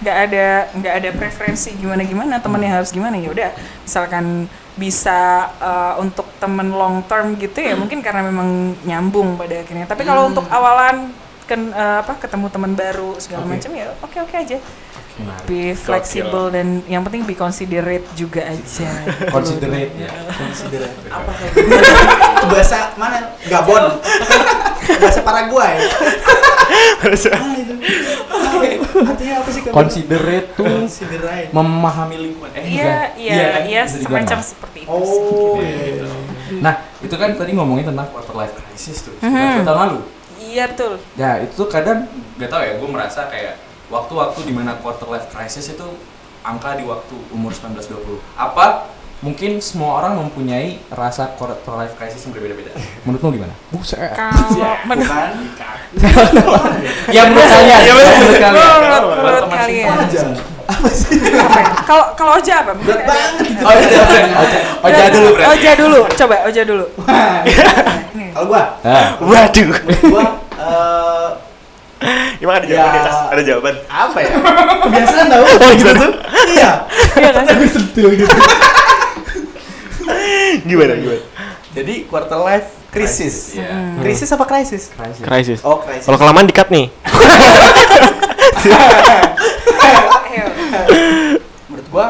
Nggak 0.00 0.18
ada 0.22 0.46
nggak 0.74 0.94
ada 0.94 1.10
preferensi 1.14 1.70
gimana 1.74 2.02
gimana 2.02 2.36
temennya 2.36 2.76
harus 2.76 2.90
gimana 2.90 3.16
ya 3.16 3.28
udah 3.30 3.50
misalkan 3.80 4.44
bisa 4.74 5.20
eh, 5.56 5.94
untuk 5.96 6.28
temen 6.36 6.68
long 6.68 7.00
term 7.04 7.32
gitu 7.34 7.56
ya 7.56 7.72
mungkin 7.72 8.00
karena 8.00 8.20
memang 8.20 8.48
nyambung 8.82 9.36
pada 9.36 9.60
akhirnya 9.60 9.86
tapi 9.86 10.02
kalau 10.02 10.28
untuk 10.28 10.44
awalan 10.46 11.08
kan 11.44 11.60
eh, 11.66 11.96
apa 12.00 12.12
ketemu 12.16 12.46
teman 12.48 12.72
baru 12.72 13.16
segala 13.16 13.44
macam 13.44 13.70
ya 13.70 13.92
oke 13.98 14.16
oke 14.18 14.34
aja 14.34 14.58
be 15.44 15.70
flexible 15.72 16.50
dan 16.50 16.82
yang 16.84 16.98
penting 17.00 17.22
be 17.22 17.32
considerate 17.32 18.02
juga 18.14 18.42
aja 18.44 18.88
considerate 19.34 19.94
ya 19.94 20.10
Consider 20.26 20.90
apa 21.06 21.30
kayak 21.30 21.52
gitu? 21.54 21.70
Itu 22.34 22.46
bahasa 22.50 22.78
mana? 22.96 23.30
Gabon. 23.46 23.84
bahasa 25.00 25.20
Paraguay. 25.22 25.78
Ah, 25.78 27.54
itu. 27.54 27.74
Ah, 28.26 28.58
Artinya 29.06 29.34
apa 29.38 29.48
sih 29.48 29.62
considerate 29.64 30.48
tuh 30.54 30.66
Considerate. 30.66 31.48
memahami 31.50 32.16
lingkungan 32.20 32.50
eh 32.52 32.64
iya 32.66 32.82
enggak. 32.82 33.08
iya 33.16 33.34
kan? 33.46 33.62
iya 33.64 33.82
semacam 33.86 34.38
seperti 34.40 34.78
itu 34.82 34.90
Oh, 34.90 35.58
Iya, 35.58 35.70
iya. 35.70 35.86
gitu. 35.94 36.06
nah 36.58 36.74
itu 36.98 37.14
kan 37.14 37.30
tadi 37.34 37.50
ngomongin 37.52 37.86
tentang 37.86 38.06
quarter 38.08 38.34
life 38.34 38.54
crisis 38.56 38.98
tuh 39.02 39.14
sekitar 39.16 39.30
dua 39.54 39.64
tahun 39.64 39.78
lalu 39.80 39.98
iya 40.54 40.64
betul. 40.70 41.02
Ya 41.18 41.42
itu 41.42 41.52
tuh 41.58 41.66
kadang 41.66 42.06
gak 42.38 42.48
tau 42.48 42.62
ya 42.62 42.78
gue 42.78 42.88
merasa 42.88 43.26
kayak 43.26 43.58
waktu-waktu 43.90 44.40
di 44.46 44.52
mana 44.54 44.78
quarter 44.78 45.10
life 45.10 45.26
crisis 45.34 45.66
itu 45.74 45.86
angka 46.46 46.78
di 46.78 46.84
waktu 46.86 47.16
umur 47.32 47.50
19-20 47.56 48.20
apa 48.36 48.92
mungkin 49.24 49.56
semua 49.64 50.04
orang 50.04 50.20
mempunyai 50.20 50.84
rasa 50.92 51.32
quarter 51.40 51.72
life 51.80 51.96
crisis 51.96 52.20
yang 52.28 52.36
berbeda-beda? 52.36 52.76
Menurut 53.08 53.24
lo 53.24 53.28
gimana? 53.32 53.54
Buset. 53.72 54.12
Kalau 54.12 54.76
menurut 54.84 55.08
ya 57.08 57.22
menurut 57.24 57.48
kalian. 57.48 57.80
ya 57.80 57.92
menurut 57.96 58.36
kalian. 58.36 59.02
menurut, 59.16 59.48
kalian. 59.48 59.88
Aja. 59.96 60.20
Apa 60.64 60.88
sih? 60.92 61.16
kalau 61.88 62.04
kalau 62.16 62.32
Oja 62.36 62.64
apa? 62.64 62.72
Berat 62.76 63.04
banget. 63.04 63.32
oh 63.64 63.72
iya 63.80 64.00
oja 64.36 64.58
oja 64.84 65.04
dulu 65.08 65.28
berarti. 65.32 65.52
Oja 65.56 65.70
dulu. 65.76 66.00
Coba 66.12 66.36
Oja 66.44 66.62
dulu. 66.68 66.86
Kalau 68.34 68.46
gua, 68.50 68.64
waduh. 69.22 69.70
Gua 70.10 70.43
eh 70.64 71.28
gimana 72.36 72.56
ada 72.60 72.66
jawaban 72.66 72.84
Ya. 72.84 72.90
di 72.90 72.98
atas 73.00 73.16
ada 73.26 73.42
jawaban 73.42 73.74
apa 73.86 74.18
ya? 74.20 74.30
Kebiasaan 74.84 75.26
tau? 75.26 75.42
oh 75.42 75.70
gitu 75.72 75.92
tuh 75.94 76.12
Iya. 76.46 76.70
Iya 77.16 77.30
kan? 77.32 77.44
Gue 77.50 77.68
sentil 77.68 78.06
gitu. 78.14 78.28
gimana 80.64 80.92
gimana 80.94 81.20
Jadi 81.74 81.94
quarter 82.06 82.38
life 82.38 82.68
crisis. 82.88 83.56
Iya. 83.56 83.98
Krisis 83.98 84.28
apa 84.28 84.44
krisis? 84.44 84.82
Crisis. 84.90 85.20
krisis 85.20 85.58
Oh, 85.62 85.80
krisis. 85.80 86.04
kalau 86.04 86.16
kelamaan 86.16 86.44
dikat 86.44 86.68
nih 86.68 86.88
menurut 91.68 91.86
gua 91.90 92.06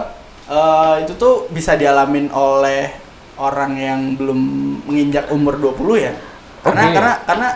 eh, 0.46 0.94
itu 1.04 1.12
tuh 1.14 1.46
bisa 1.50 1.74
dialamin 1.74 2.30
oleh 2.30 2.90
orang 3.36 3.72
yang 3.74 4.00
belum 4.14 4.38
menginjak 4.86 5.26
umur 5.30 5.58
20 5.58 5.98
ya. 6.00 6.12
Karena 6.62 6.82
Oke. 6.82 6.94
karena 6.94 7.12
karena 7.26 7.48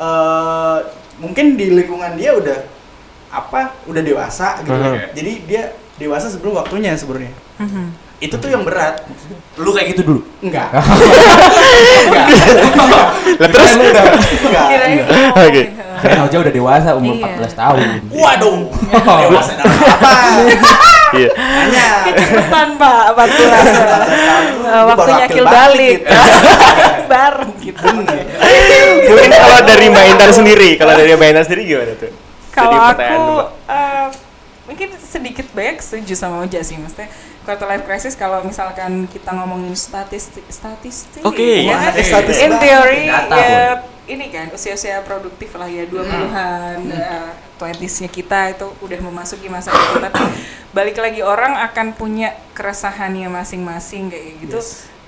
eh, 0.00 0.78
mungkin 1.20 1.60
di 1.60 1.76
lingkungan 1.76 2.16
dia 2.16 2.32
udah 2.32 2.58
apa? 3.30 3.76
Udah 3.86 4.02
dewasa 4.02 4.58
gitu. 4.64 4.72
Mhm. 4.72 5.14
Jadi 5.14 5.32
dia 5.46 5.62
dewasa 6.00 6.32
sebelum 6.32 6.56
waktunya 6.56 6.96
sebenarnya. 6.96 7.36
Mhm. 7.60 7.84
Itu 8.20 8.36
tuh 8.36 8.52
yang 8.52 8.64
berat. 8.64 9.04
lu 9.60 9.76
kayak 9.76 9.92
gitu 9.92 10.02
dulu 10.08 10.20
Enggak. 10.40 10.72
lah 13.40 13.48
terus 13.48 13.72
Enggak. 13.76 13.84
Enggak. 13.84 14.04
Oh, 15.30 15.42
Oke. 15.42 15.62
kan 16.00 16.18
Oja 16.24 16.36
udah 16.38 16.52
dewasa 16.52 16.88
umur 16.94 17.14
Iya. 17.14 17.36
14 17.36 17.54
tahun. 17.54 17.78
Waduh. 18.08 18.58
Dewasa 18.88 19.52
dalam 19.54 19.76
apa? 19.76 20.10
iya. 21.12 21.28
Hanya 21.36 21.86
cepetan 22.08 22.68
Pak 22.74 23.02
14 23.12 24.70
Eh, 24.70 24.82
waktunya 24.86 25.26
kill 25.26 25.44
balik. 25.44 25.98
bareng 27.12 27.52
gitu. 27.58 27.86
Mungkin 29.10 29.30
kalau 29.30 29.58
dari 29.62 29.86
Mbak 29.88 30.04
Intan 30.08 30.30
sendiri 30.38 30.70
kalau 30.74 30.94
dari 30.94 31.10
Mbak 31.12 31.28
Intan 31.28 31.44
sendiri 31.44 31.62
gimana 31.66 31.92
tuh? 31.98 32.12
Kalau 32.50 32.78
aku 32.78 33.22
eh, 33.66 34.06
mungkin 34.66 34.88
sedikit 34.96 35.46
banyak 35.50 35.78
setuju 35.78 36.14
sama 36.14 36.46
Oja 36.46 36.62
sih 36.62 36.78
maksudnya 36.78 37.10
quarter 37.40 37.66
life 37.66 37.82
crisis 37.82 38.14
kalau 38.14 38.38
misalkan 38.40 39.10
kita 39.10 39.32
ngomongin 39.32 39.74
statistik 39.74 40.46
statistik 40.46 41.26
Oke. 41.26 41.66
ya. 41.66 41.74
Kan? 41.74 41.90
Wah, 41.90 42.04
statis 42.04 42.36
in 42.38 42.52
theory 42.56 43.10
Data, 43.10 43.34
ya 43.34 43.64
ini 44.10 44.26
kan 44.34 44.50
usia-usia 44.50 45.06
produktif 45.06 45.54
lah 45.54 45.70
ya 45.70 45.86
20-an 45.86 46.78
eh, 46.90 47.30
twenties-nya 47.56 48.10
kita 48.10 48.50
itu 48.58 48.66
udah 48.82 48.98
memasuki 48.98 49.46
masa 49.46 49.70
itu. 49.70 50.02
Tapi 50.02 50.22
balik 50.74 50.98
lagi 50.98 51.22
orang 51.22 51.54
akan 51.70 51.94
punya 51.94 52.34
keresahannya 52.54 53.30
masing-masing 53.30 54.10
kayak 54.10 54.42
gitu 54.42 54.58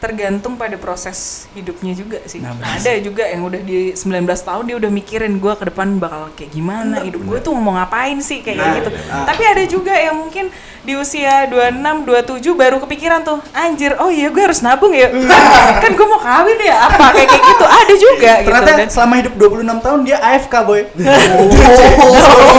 tergantung 0.03 0.59
pada 0.59 0.75
proses 0.75 1.47
hidupnya 1.53 1.95
juga 1.95 2.19
sih. 2.25 2.43
Nah, 2.43 2.51
ada 2.59 2.99
juga 2.99 3.23
yang 3.23 3.47
udah 3.47 3.63
di 3.63 3.95
19 3.95 4.03
tahun 4.27 4.63
dia 4.67 4.75
udah 4.77 4.91
mikirin 4.91 5.39
gua 5.39 5.55
ke 5.55 5.65
depan 5.65 5.95
bakal 5.97 6.27
kayak 6.35 6.51
gimana 6.51 7.01
hidup 7.01 7.23
gue 7.23 7.39
tuh 7.41 7.55
mau 7.55 7.71
ngapain 7.73 8.19
sih? 8.19 8.43
Kayak 8.43 8.59
Nah, 8.59 8.73
gitu. 8.77 8.91
Nah. 8.91 9.25
tapi 9.25 9.43
ada 9.45 9.63
juga 9.65 9.95
yang 9.95 10.19
mungkin 10.19 10.51
di 10.83 10.93
usia 10.93 11.47
26, 11.47 12.03
27 12.03 12.19
baru 12.53 12.83
kepikiran 12.83 13.23
tuh 13.23 13.39
anjir 13.53 13.95
oh 13.97 14.11
iya 14.11 14.27
gue 14.27 14.43
harus 14.43 14.59
nabung 14.59 14.91
ya? 14.91 15.07
Kan 15.83 15.95
gue 15.95 16.07
mau 16.09 16.19
kawin 16.19 16.59
ya? 16.59 16.77
Apa? 16.85 17.15
Kayak 17.15 17.29
kayak 17.31 17.45
gitu. 17.47 17.65
Ada 17.65 17.95
juga 17.97 18.33
gitu. 18.35 18.47
Ternyata 18.51 18.71
Dan- 18.77 18.91
selama 18.91 19.15
hidup 19.17 19.35
26 19.39 19.79
tahun 19.81 19.99
dia 20.03 20.19
AFK 20.19 20.55
boy. 20.67 20.83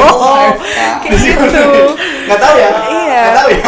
Oh, 0.08 0.48
kayak 1.04 1.20
gitu. 1.20 1.66
Nggak 2.24 2.40
tahu 2.40 2.56
ya? 2.56 2.70
Iya. 2.88 3.20
Nggak 3.20 3.36
tahu 3.36 3.48
ya? 3.52 3.62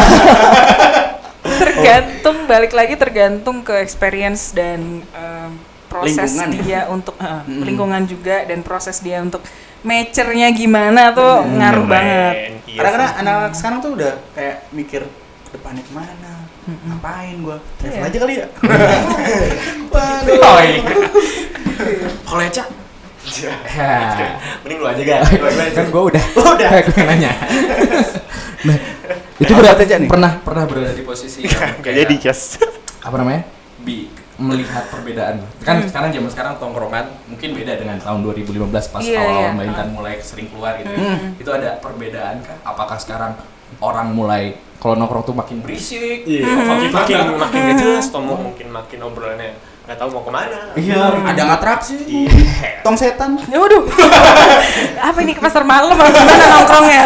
Tergantung 1.61 2.37
balik 2.45 2.71
lagi 2.71 2.95
tergantung 2.95 3.61
ke 3.61 3.77
experience 3.77 4.51
dan 4.51 5.01
em, 5.05 5.51
proses 5.85 6.33
Lingkungan 6.33 6.49
ya? 6.49 6.59
dia 6.59 6.79
untuk 6.87 7.15
eh, 7.15 7.41
Mm-mm. 7.45 7.63
lingkungan 7.63 8.03
juga 8.03 8.43
dan 8.43 8.59
proses 8.59 8.99
dia 8.99 9.21
untuk 9.21 9.39
maturnya 9.81 10.49
gimana 10.49 11.13
tuh 11.13 11.45
ngaruh 11.45 11.85
banget. 11.85 12.33
Iya 12.65 12.77
Kadang-kadang 12.81 13.09
sih. 13.09 13.19
anak-anak 13.21 13.53
sekarang 13.53 13.79
tuh 13.79 13.91
udah 13.93 14.13
kayak 14.33 14.55
mikir 14.69 15.01
ke 15.05 15.49
depannya 15.53 15.81
ke 15.81 15.93
mana, 15.93 16.33
ngapain 16.65 17.37
gua, 17.39 17.57
travel 17.77 17.95
Iya. 17.95 18.09
aja 18.09 18.17
kali 18.17 18.33
ya. 18.35 18.47
Oh 20.35 20.59
iya. 20.59 20.81
Kalau 22.25 22.41
Eca? 22.41 22.63
Ya. 23.25 23.53
Mending 24.61 24.79
lu 24.79 24.85
aja 24.85 25.01
kan. 25.01 25.21
kan 25.71 25.85
gue 25.87 26.03
udah. 26.03 26.23
Udah. 26.35 26.69
gue 26.83 27.03
nanya. 27.05 27.31
Nah, 28.65 28.77
itu 29.39 29.51
berarti 29.53 29.83
aja 29.85 29.95
nih? 30.01 30.09
pernah 30.09 30.31
pernah 30.41 30.63
berada 30.65 30.91
di 30.91 31.03
posisi 31.05 31.45
yang 31.45 31.79
Gak 31.85 31.93
jadi 31.93 32.15
Cas. 32.19 32.57
apa 33.05 33.15
namanya? 33.21 33.41
Bi 33.85 34.09
melihat 34.35 34.91
perbedaan. 34.91 35.39
Kan 35.63 35.87
sekarang 35.87 36.11
zaman 36.11 36.27
sekarang 36.27 36.53
tongkrongan 36.59 37.07
mungkin 37.31 37.55
beda 37.55 37.79
dengan 37.79 37.95
tahun 38.03 38.19
2015 38.35 38.67
pas 38.91 38.99
Iya, 38.99 39.19
awal 39.23 39.31
iya. 39.31 39.49
Mbak 39.55 39.65
Intan 39.71 39.87
mulai 39.95 40.13
sering 40.19 40.47
keluar 40.51 40.75
gitu. 40.75 40.91
Hmm. 40.91 41.39
Itu 41.39 41.49
ada 41.55 41.79
perbedaan 41.79 42.43
kah? 42.43 42.57
Apakah 42.67 42.99
sekarang 42.99 43.39
orang 43.79 44.11
mulai 44.11 44.59
kalau 44.83 44.99
nongkrong 44.99 45.23
tuh 45.23 45.35
makin 45.39 45.63
berisik? 45.63 46.27
Iya, 46.27 46.51
makin 46.51 46.89
makin 46.91 47.17
makin 47.39 47.59
gak 47.71 47.77
jelas 47.79 48.11
Tomo 48.11 48.35
mungkin 48.35 48.67
makin 48.75 48.99
obrolannya 49.07 49.55
nggak 49.85 49.97
tahu 50.01 50.09
mau 50.17 50.23
ke 50.25 50.31
mana. 50.33 50.57
Iya, 50.73 50.97
ada 51.21 51.43
atraksi. 51.53 51.93
Iya. 52.09 52.81
Tong 52.81 52.97
setan. 52.97 53.37
Ya 53.45 53.61
waduh. 53.61 53.85
Apa 55.13 55.17
ini 55.21 55.37
ke 55.37 55.41
pasar 55.41 55.61
malam 55.61 55.93
apa 55.93 56.09
gimana 56.09 56.45
nongkrongnya? 56.57 57.01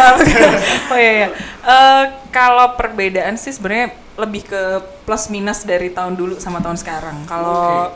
oh 0.92 0.98
iya 0.98 1.12
iya. 1.12 1.28
Eh, 1.60 2.04
kalau 2.32 2.80
perbedaan 2.80 3.36
sih 3.36 3.52
sebenarnya 3.52 3.92
lebih 4.16 4.48
ke 4.48 4.62
plus 5.04 5.28
minus 5.28 5.68
dari 5.68 5.92
tahun 5.92 6.16
dulu 6.16 6.40
sama 6.40 6.64
tahun 6.64 6.80
sekarang. 6.80 7.28
Kalau 7.28 7.92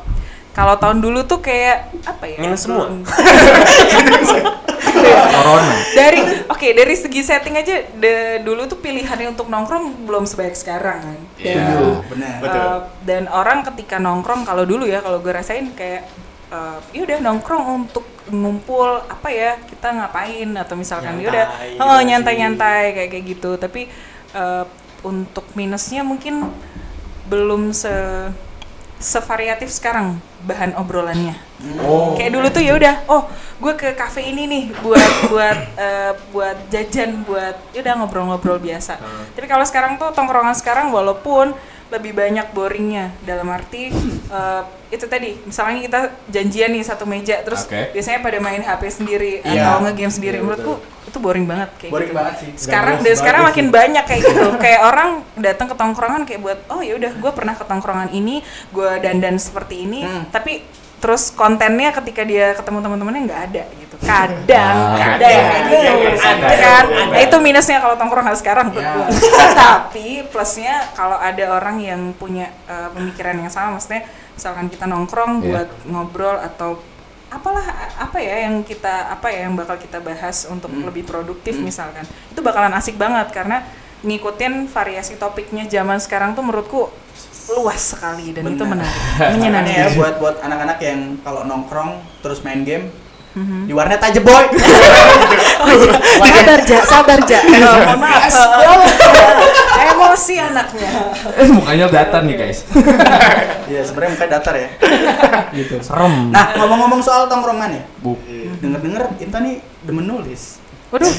kalau 0.53 0.75
tahun 0.77 0.99
dulu 0.99 1.23
tuh 1.25 1.39
kayak 1.39 2.03
apa 2.03 2.23
ya? 2.27 2.37
Minus 2.43 2.67
semua. 2.67 2.91
Corona. 5.33 5.73
dari 5.97 6.21
oke 6.45 6.67
dari 6.77 6.95
segi 6.95 7.25
setting 7.25 7.57
aja 7.57 7.81
de- 7.97 8.39
dulu 8.45 8.69
tuh 8.69 8.77
pilihannya 8.77 9.33
untuk 9.33 9.49
nongkrong 9.49 10.05
belum 10.05 10.23
sebaik 10.29 10.53
sekarang 10.53 11.01
kan. 11.01 11.19
Iya. 11.43 11.59
Setuju, 11.59 11.87
benar. 12.07 12.35
Uh, 12.41 12.79
dan 13.03 13.23
orang 13.27 13.67
ketika 13.67 13.99
nongkrong 13.99 14.47
kalau 14.47 14.63
dulu 14.63 14.87
ya 14.87 15.03
kalau 15.03 15.19
gue 15.19 15.33
rasain 15.35 15.75
kayak 15.75 16.07
uh, 16.49 16.79
yaudah 16.95 17.19
nongkrong 17.19 17.83
untuk 17.83 18.05
ngumpul 18.31 19.03
apa 19.03 19.27
ya 19.27 19.59
kita 19.67 19.91
ngapain 19.91 20.47
atau 20.55 20.79
misalkan 20.79 21.19
yaudah 21.19 21.51
oh 21.83 21.99
gitu 21.99 22.07
nyantai 22.07 22.33
sih. 22.33 22.39
nyantai 22.39 22.83
kayak 22.95 23.09
kayak 23.11 23.25
gitu 23.35 23.51
tapi 23.59 23.91
uh, 24.31 24.63
untuk 25.03 25.43
minusnya 25.59 26.07
mungkin 26.07 26.47
belum 27.27 27.75
se 27.75 27.91
sevariatif 29.03 29.67
sekarang 29.67 30.23
bahan 30.47 30.71
obrolannya. 30.79 31.35
Oh. 31.79 32.11
kayak 32.19 32.35
dulu 32.35 32.47
tuh 32.51 32.59
ya 32.59 32.75
udah 32.75 33.07
oh 33.07 33.23
gue 33.63 33.71
ke 33.79 33.95
cafe 33.95 34.35
ini 34.35 34.51
nih 34.51 34.63
buat 34.83 34.99
buat 35.31 35.59
eh, 35.79 36.11
buat 36.35 36.57
jajan 36.67 37.23
buat 37.23 37.55
ya 37.75 37.79
udah 37.83 37.93
ngobrol-ngobrol 38.03 38.59
biasa. 38.59 38.99
Tapi 39.35 39.47
kalau 39.47 39.63
sekarang 39.67 39.99
tuh 39.99 40.11
tongkrongan 40.15 40.55
sekarang 40.55 40.91
walaupun 40.91 41.55
lebih 41.93 42.11
banyak 42.11 42.49
boringnya 42.51 43.13
dalam 43.21 43.45
arti 43.47 43.93
eh, 44.27 44.61
itu 44.89 45.05
tadi 45.05 45.37
misalnya 45.39 45.79
kita 45.81 45.99
janjian 46.27 46.69
nih 46.69 46.81
satu 46.81 47.05
meja 47.05 47.39
terus 47.39 47.63
Oke. 47.63 47.93
biasanya 47.93 48.19
pada 48.19 48.37
main 48.37 48.59
HP 48.59 48.81
sendiri 48.91 49.33
Iya. 49.39 49.61
atau 49.63 49.83
ngegame 49.83 50.09
sendiri 50.09 50.37
Iya, 50.37 50.43
menurutku 50.43 50.73
itu 51.03 51.17
boring 51.19 51.45
banget 51.45 51.69
kayak 51.77 51.91
Boring 51.91 52.09
gitu. 52.09 52.17
banget 52.17 52.33
sih. 52.35 52.49
sekarang 52.59 52.95
dan 52.99 53.13
sekarang 53.13 53.41
banget 53.41 53.53
makin 53.53 53.65
sih. 53.65 53.73
banyak 53.73 54.03
kayak 54.03 54.21
gitu 54.23 54.47
kayak 54.57 54.81
orang 54.81 55.09
datang 55.37 55.67
ke 55.67 55.75
tongkrongan 55.75 56.21
kayak 56.23 56.41
buat 56.41 56.59
oh 56.67 56.81
ya 56.81 56.93
udah 56.95 57.11
gue 57.13 57.31
pernah 57.31 57.53
ke 57.53 57.63
tongkrongan 57.63 58.09
ini 58.11 58.41
gue 58.69 58.89
dandan 58.99 59.37
seperti 59.37 59.75
ini 59.83 60.01
Hmm. 60.01 60.25
tapi 60.27 60.65
terus 61.03 61.29
kontennya 61.29 61.91
ketika 61.91 62.23
dia 62.23 62.55
ketemu 62.55 62.79
teman-temannya 62.79 63.21
nggak 63.27 63.41
ada 63.51 63.63
gitu 63.75 63.95
kadang 63.99 64.75
Ah. 64.95 65.15
ada 65.19 65.27
yang 65.27 65.45
kayak 65.45 65.63
gitu 65.67 65.91
ada 66.23 66.55
kan 66.55 66.83
iya. 66.87 67.03
Nah, 67.11 67.19
itu 67.19 67.35
minusnya 67.37 67.77
kalau 67.77 67.95
tongkrongan 67.95 68.35
sekarang 68.35 68.71
menurut 68.71 69.11
Ya. 69.11 69.51
tapi 69.51 70.23
plusnya 70.25 70.87
kalau 70.95 71.19
ada 71.19 71.43
orang 71.51 71.77
yang 71.77 72.01
punya 72.13 72.47
eh, 72.65 72.87
pemikiran 72.89 73.35
yang 73.35 73.51
sama 73.51 73.75
maksudnya 73.75 74.07
misalkan 74.31 74.71
kita 74.71 74.87
nongkrong 74.87 75.43
Iya. 75.43 75.47
buat 75.51 75.69
ngobrol 75.85 76.39
atau 76.39 76.79
apalah 77.27 77.65
apa 77.97 78.17
ya 78.17 78.45
yang 78.45 78.61
kita 78.61 79.09
apa 79.09 79.27
ya 79.27 79.43
yang 79.43 79.57
bakal 79.57 79.75
kita 79.75 79.97
bahas 79.99 80.45
untuk 80.45 80.69
lebih 80.71 81.03
produktif 81.03 81.57
misalkan 81.57 82.05
itu 82.05 82.39
bakalan 82.39 82.71
asik 82.73 82.95
banget 82.95 83.27
karena 83.33 83.65
ngikutin 84.03 84.67
variasi 84.67 85.15
topiknya 85.15 85.65
zaman 85.65 85.97
sekarang 85.97 86.31
tuh 86.31 86.45
menurutku 86.45 86.93
luas 87.49 87.81
sekali 87.89 88.31
dan 88.31 88.43
itu 88.45 88.55
Benar. 88.57 88.79
menarik 88.79 88.95
Makanya 89.19 89.35
ya 89.35 89.51
menyenangkan 89.51 89.91
buat 89.93 90.13
buat 90.17 90.35
anak-anak 90.39 90.77
yang 90.79 90.99
kalau 91.19 91.41
nongkrong 91.43 91.91
terus 92.19 92.39
main 92.41 92.63
game 92.63 92.87
Mhm. 93.33 93.65
di 93.65 93.73
warnet 93.73 93.97
aja 93.97 94.21
boy. 94.21 94.45
sabar 96.21 96.59
ja 96.61 96.79
sabar 96.85 97.17
ja 97.25 97.39
Oh, 97.65 97.81
mohon 97.81 97.97
maaf 97.97 98.29
emosi 99.89 100.37
anaknya 100.37 100.89
Eh, 101.33 101.49
mukanya 101.49 101.89
datar 101.89 102.21
nih 102.21 102.37
guys. 102.37 102.61
Iya 103.65 103.81
sebenarnya 103.81 104.11
muka 104.13 104.27
datar 104.29 104.53
ya. 104.53 104.69
gitu. 105.49 105.81
Serem. 105.81 106.29
Nah 106.29 106.53
ngomong-ngomong 106.55 107.01
soal 107.01 107.25
tongkrongan 107.25 107.73
ya, 107.73 107.83
Bu. 107.97 108.13
denger-denger 108.61 109.17
Inta 109.17 109.41
nih 109.41 109.57
demen 109.81 110.05
nulis. 110.05 110.61
Waduh. 110.93 111.09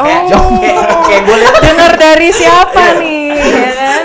Oh. 0.00 0.04
kayak, 0.56 0.84
kayak 1.04 1.22
gue 1.28 1.36
dengar 1.60 1.92
dari 1.94 2.28
siapa 2.32 2.96
nih 2.96 3.28
ya 3.36 3.70
kan? 3.76 4.02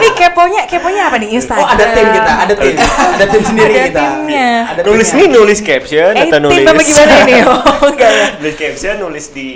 Ini 0.00 0.08
keponya 0.12 0.62
keponya 0.68 1.02
apa 1.08 1.16
nih 1.16 1.28
Instagram? 1.36 1.64
Oh 1.64 1.72
ada 1.72 1.86
tim 1.92 2.06
kita, 2.12 2.32
ada 2.44 2.54
tim, 2.54 2.74
ada 3.16 3.24
tim 3.26 3.42
sendiri 3.42 3.72
Ada 3.72 3.84
kita. 3.88 4.00
timnya. 4.04 4.50
Ada 4.68 4.80
Nulis 4.84 5.08
nih 5.16 5.26
nulis 5.28 5.60
caption 5.60 6.12
eh 6.12 6.24
atau 6.28 6.38
nulis 6.40 6.56
tim 6.56 6.68
apa 6.68 6.82
gimana 6.84 7.14
ini? 7.24 7.34
Oh 7.48 7.88
enggak 7.88 8.10
ya. 8.12 8.26
Nulis 8.40 8.56
caption 8.56 8.94
nulis 9.00 9.26
di 9.32 9.48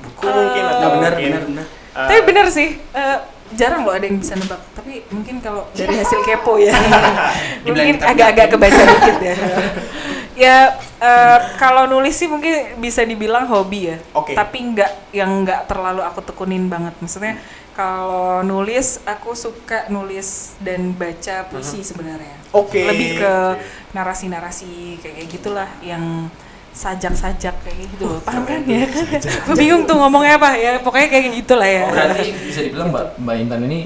buku 0.00 0.24
mungkin 0.24 0.62
atau 0.68 0.88
benar, 0.98 1.12
benar, 1.16 1.42
benar. 1.44 1.66
uh, 1.96 2.08
tapi 2.08 2.20
bener 2.24 2.46
sih 2.48 2.68
eh, 2.76 3.18
jarang 3.54 3.84
loh 3.84 3.92
ada 3.94 4.04
yang 4.04 4.18
bisa 4.18 4.34
nebak. 4.34 4.60
Tapi 4.74 4.94
mungkin 5.12 5.36
kalau 5.40 5.68
dari 5.72 5.94
hasil 5.96 6.20
kepo 6.24 6.56
ya. 6.58 6.74
Mungkin 7.64 8.00
agak-agak 8.00 8.46
kebaca 8.52 8.82
dikit 8.88 9.16
ya. 9.20 9.34
Ya 10.34 10.74
eh, 11.04 11.38
kalau 11.60 11.84
nulis 11.84 12.16
sih 12.16 12.24
mungkin 12.26 12.80
bisa 12.80 13.04
dibilang 13.04 13.44
hobi 13.44 13.92
ya 13.92 13.96
Oke. 14.16 14.32
tapi 14.32 14.72
nggak 14.72 15.12
yang 15.12 15.44
nggak 15.44 15.68
terlalu 15.68 16.00
aku 16.00 16.24
tekunin 16.24 16.66
banget 16.66 16.96
maksudnya 16.98 17.36
kalau 17.74 18.40
nulis 18.40 19.02
aku 19.04 19.34
suka 19.34 19.90
nulis 19.90 20.54
dan 20.62 20.94
baca 20.94 21.44
puisi 21.50 21.84
sebenarnya 21.84 22.38
Oke. 22.54 22.86
lebih 22.86 23.20
ke 23.20 23.32
narasi-narasi 23.92 24.98
kayak 24.98 25.14
kayak 25.20 25.28
gitulah 25.28 25.70
yang 25.82 26.30
sajak-sajak 26.74 27.54
kayak 27.62 27.76
gitu 27.86 28.10
loh 28.10 28.18
paham 28.18 28.42
kan 28.42 28.66
ya 28.70 28.82
gue 29.22 29.54
bingung 29.54 29.86
tuh 29.86 29.94
ngomongnya 29.94 30.42
apa 30.42 30.58
ya 30.58 30.82
pokoknya 30.82 31.06
kayak 31.06 31.26
gitulah 31.38 31.68
ya 31.68 31.82
Oh, 31.86 31.94
berarti 31.94 32.28
bisa 32.34 32.60
dibilang 32.66 32.88
Mbak 32.90 33.04
Mbak 33.22 33.34
Intan 33.38 33.60
ini 33.70 33.78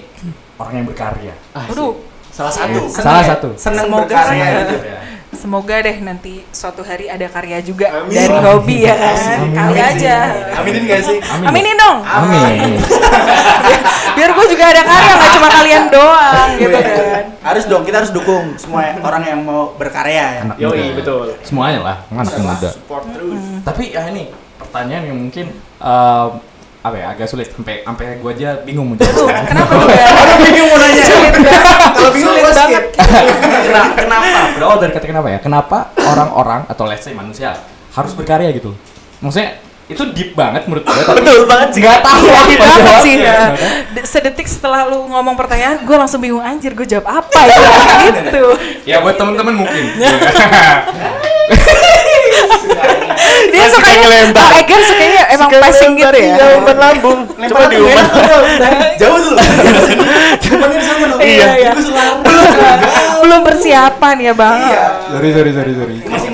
orang 0.57 0.75
yang 0.75 0.87
berkarya. 0.89 1.35
Waduh, 1.55 1.95
Salah 2.33 2.51
satu. 2.55 2.81
Seneng 2.87 3.05
Salah 3.05 3.23
ya? 3.23 3.29
satu. 3.35 3.49
Seneng 3.55 3.85
Semoga 3.87 4.05
berkarya 4.07 4.47
ya. 4.47 5.01
Semoga 5.31 5.77
deh 5.79 5.99
nanti 5.99 6.41
suatu 6.49 6.81
hari 6.81 7.07
ada 7.07 7.27
karya 7.27 7.61
juga 7.61 7.93
Amin. 7.95 8.11
dari 8.11 8.37
hobi 8.39 8.77
ya 8.83 8.95
kan 8.95 9.17
Amin. 9.39 9.53
kali 9.53 9.77
aja 9.79 10.17
Aminin 10.57 10.83
gak 10.85 11.03
sih? 11.03 11.19
Amin. 11.21 11.47
aminin 11.47 11.77
dong 11.77 11.99
Amin. 12.01 12.81
biar 14.17 14.31
gue 14.31 14.47
juga 14.49 14.65
ada 14.67 14.83
karya 14.83 15.13
nggak 15.15 15.31
cuma 15.33 15.49
kalian 15.53 15.85
doang 15.89 16.49
gitu 16.57 16.73
Iya. 16.73 17.05
kan 17.13 17.25
Harus 17.39 17.65
dong, 17.65 17.81
kita 17.81 18.05
harus 18.05 18.13
dukung 18.13 18.61
semua 18.61 18.93
orang 19.01 19.25
yang 19.25 19.41
mau 19.41 19.73
berkarya 19.73 20.13
ya. 20.37 20.41
Anak 20.45 20.57
Yoi, 20.61 20.93
muda. 20.93 20.97
betul. 21.01 21.27
Semuanya 21.41 21.81
lah, 21.81 21.97
anak 22.13 22.37
muda. 22.37 22.69
support 22.69 23.09
terus 23.09 23.41
Tapi 23.65 23.85
ya 23.89 24.05
ini 24.05 24.29
pertanyaan 24.59 25.05
yang 25.07 25.17
mungkin 25.19 25.47
em, 25.81 26.29
apa 26.89 26.97
ya 26.97 27.07
agak 27.11 27.27
sulit 27.27 27.49
sampai 27.49 27.81
sampai 27.81 28.05
gua 28.17 28.33
aja 28.33 28.51
bingung 28.61 28.89
menjawab. 28.91 29.29
kenapa 29.45 29.73
tuh 29.79 29.89
ya 29.89 30.09
bingung 30.43 30.69
mau 30.69 30.79
nanya. 30.79 31.05
Kalau 31.91 32.11
bingung 32.11 32.35
Sulit 32.35 32.55
banget. 32.55 32.85
Kena- 32.97 33.93
kenapa? 33.95 34.39
Berawal 34.55 34.77
dari 34.79 34.93
kata 34.93 35.07
kenapa 35.07 35.29
ya? 35.29 35.39
Kenapa 35.39 35.79
orang-orang 35.99 36.61
atau 36.67 36.85
let's 36.85 37.03
say 37.03 37.13
manusia 37.13 37.53
harus 37.91 38.13
berkarya 38.13 38.49
gitu? 38.51 38.73
Maksudnya 39.19 39.59
itu 39.85 40.05
deep 40.11 40.33
banget 40.33 40.65
menurut 40.65 40.85
gue. 40.85 41.01
Tapi 41.01 41.17
Betul 41.19 41.45
banget 41.45 41.69
sih. 41.71 41.81
nggak 41.81 41.99
tahu 41.99 42.23
Iya, 42.23 42.37
apa 42.37 42.55
banget 42.59 42.97
sih. 43.01 43.15
ya. 43.19 43.41
De- 43.91 44.05
Sedetik 44.05 44.45
setelah 44.45 44.85
lu 44.85 45.05
ngomong 45.07 45.33
pertanyaan, 45.35 45.81
gue 45.81 45.97
langsung 45.97 46.21
bingung 46.21 46.41
anjir, 46.41 46.73
gue 46.73 46.85
jawab 46.85 47.09
apa 47.15 47.41
ya? 47.43 47.57
gitu. 48.13 48.45
Ya 48.85 49.01
buat 49.01 49.17
temen-temen 49.17 49.55
mungkin. 49.57 49.85
Dia 53.49 53.61
Masih 53.65 53.73
sukanya, 53.75 53.87
kayak 53.89 53.99
ngelempar. 54.05 54.45
oh, 54.49 54.61
Egar 54.61 54.81
sukanya 54.85 55.23
emang 55.35 55.51
passing 55.61 55.93
gitu 55.97 56.19
ya. 56.19 56.35
Umpan 56.59 56.77
lambung. 56.79 57.21
Coba 57.29 57.65
diumpan. 57.71 58.05
Jauh 59.01 59.19
dulu. 59.19 59.37
Cumanin 60.43 60.81
sama 60.83 61.05
dong. 61.13 61.21
Iya, 61.21 61.49
iya. 61.59 61.71
Belum 63.23 63.41
persiapan 63.45 64.17
ya 64.23 64.33
bang. 64.33 64.57
Iya. 64.59 64.85
sorry 65.13 65.31
sorry 65.35 65.51
sorry 65.53 65.73
sorry. 65.75 65.97
Masih 66.07 66.31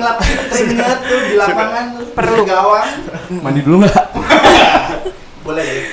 keringet 0.51 0.99
tuh 1.03 1.19
di 1.25 1.35
lapangan. 1.35 1.85
Perlu. 2.15 2.43
di 2.43 2.49
gawang. 2.51 2.89
Mandi 3.43 3.59
dulu 3.63 3.75
nggak? 3.83 4.05
Boleh 5.45 5.63
deh. 5.63 5.85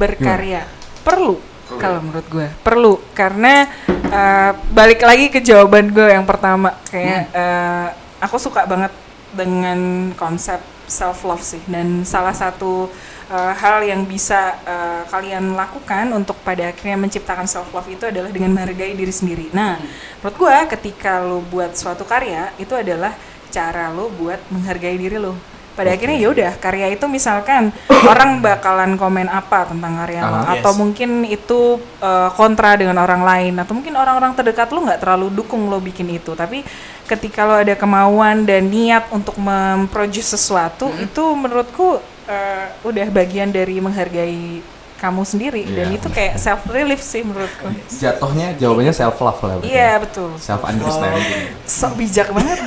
Berkarya 0.00 0.62
perlu 1.00 1.36
kalau 1.78 2.02
menurut 2.02 2.26
gue 2.26 2.46
perlu 2.66 2.98
karena 3.14 3.68
eh, 4.10 4.50
balik 4.74 5.00
lagi 5.06 5.30
ke 5.30 5.38
jawaban 5.38 5.92
gue 5.94 6.08
yang 6.08 6.26
pertama 6.26 6.74
kayak 6.90 7.30
eh, 7.30 7.86
aku 8.18 8.36
suka 8.36 8.66
banget 8.66 8.90
dengan 9.34 10.10
konsep 10.18 10.58
self 10.90 11.22
love 11.22 11.40
sih 11.40 11.62
dan 11.70 12.02
salah 12.02 12.34
satu 12.34 12.90
eh, 13.30 13.52
hal 13.54 13.86
yang 13.86 14.02
bisa 14.04 14.58
eh, 14.66 15.02
kalian 15.06 15.54
lakukan 15.54 16.10
untuk 16.10 16.34
pada 16.42 16.74
akhirnya 16.74 16.98
menciptakan 16.98 17.46
self 17.46 17.70
love 17.70 17.86
itu 17.86 18.04
adalah 18.10 18.28
dengan 18.34 18.50
menghargai 18.58 18.98
diri 18.98 19.14
sendiri. 19.14 19.46
Nah, 19.54 19.78
menurut 20.20 20.36
gue 20.36 20.56
ketika 20.74 21.22
lo 21.22 21.38
buat 21.46 21.78
suatu 21.78 22.02
karya 22.02 22.50
itu 22.58 22.74
adalah 22.74 23.14
cara 23.54 23.94
lo 23.94 24.10
buat 24.10 24.42
menghargai 24.50 24.98
diri 24.98 25.18
lo. 25.22 25.38
Pada 25.80 25.96
akhirnya 25.96 26.18
ya 26.20 26.28
udah 26.28 26.52
karya 26.60 26.92
itu 26.92 27.08
misalkan 27.08 27.72
orang 28.04 28.44
bakalan 28.44 29.00
komen 29.00 29.32
apa 29.32 29.64
tentang 29.64 29.96
karya 29.96 30.28
lo? 30.28 30.36
Ah, 30.44 30.60
atau 30.60 30.76
yes. 30.76 30.78
mungkin 30.78 31.10
itu 31.24 31.80
eh, 32.04 32.28
kontra 32.36 32.76
dengan 32.76 33.00
orang 33.00 33.24
lain? 33.24 33.56
Atau 33.56 33.80
mungkin 33.80 33.96
orang-orang 33.96 34.36
terdekat 34.36 34.68
lo 34.76 34.84
nggak 34.84 35.00
terlalu 35.00 35.32
dukung 35.32 35.72
lo 35.72 35.80
bikin 35.80 36.12
itu? 36.12 36.36
Tapi 36.36 36.60
ketika 37.08 37.48
lo 37.48 37.56
ada 37.64 37.72
kemauan 37.72 38.44
dan 38.44 38.68
niat 38.68 39.08
untuk 39.08 39.40
memproduce 39.40 40.36
sesuatu 40.36 40.92
itu 41.00 41.24
menurutku 41.32 41.96
eh, 42.28 42.68
udah 42.84 43.08
bagian 43.08 43.48
dari 43.48 43.80
menghargai 43.80 44.60
kamu 45.00 45.24
sendiri 45.24 45.64
dan 45.66 45.88
Iya, 45.88 45.96
itu 45.96 46.08
kayak 46.08 46.36
self 46.36 46.60
relief 46.68 47.00
sih 47.00 47.20
menurutku 47.20 47.72
Jatuhnya 47.90 48.52
jawabannya 48.54 48.92
self 48.92 49.16
love 49.16 49.40
lah. 49.40 49.54
berarti. 49.56 49.66
iya 49.66 49.96
betul 49.96 50.28
Self 50.36 50.60
understanding. 50.62 51.56
sok 51.64 51.92
bijak 51.96 52.28
banget 52.28 52.58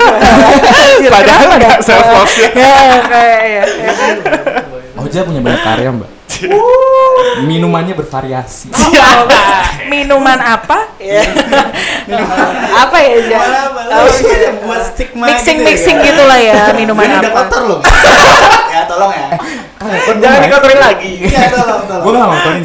Padahal 1.13 1.49
nggak 1.55 1.77
self 1.79 2.07
love 2.09 2.33
ya 2.51 2.73
kayak 3.03 3.41
ya, 3.43 3.63
ya? 3.63 3.63
Oja 4.95 5.19
punya 5.21 5.39
banyak 5.39 5.61
karya 5.61 5.89
mbak. 5.91 6.09
Minumannya 7.43 7.93
bervariasi. 7.93 8.71
Oh, 8.71 9.23
minuman 9.85 10.39
apa 10.39 10.89
apa 12.73 12.97
ya 12.97 13.15
Ja? 13.21 13.37
Malah 13.39 13.65
malah 13.69 13.95
Oh, 13.99 14.09
kayak 14.09 14.53
buat 14.63 14.81
stigma 14.87 15.25
mixing 15.29 15.57
gitu 15.57 15.65
mixing 15.65 15.97
ya. 15.97 16.05
gitulah 16.07 16.39
ya 16.39 16.55
minuman 16.73 17.05
Ini 17.05 17.15
udah 17.19 17.29
apa 17.29 17.41
kotor 17.43 17.61
loh. 17.63 17.79
ya 18.69 18.81
tolong 18.85 19.11
ya. 19.11 19.27
Jangan 20.19 20.39
dikotorin 20.47 20.79
lagi. 20.79 21.11
Iya 21.27 21.51
tolong 21.51 21.83
tolong. 21.87 22.03
Gue 22.03 22.11
gak 22.15 22.27
ngotorin. 22.27 22.63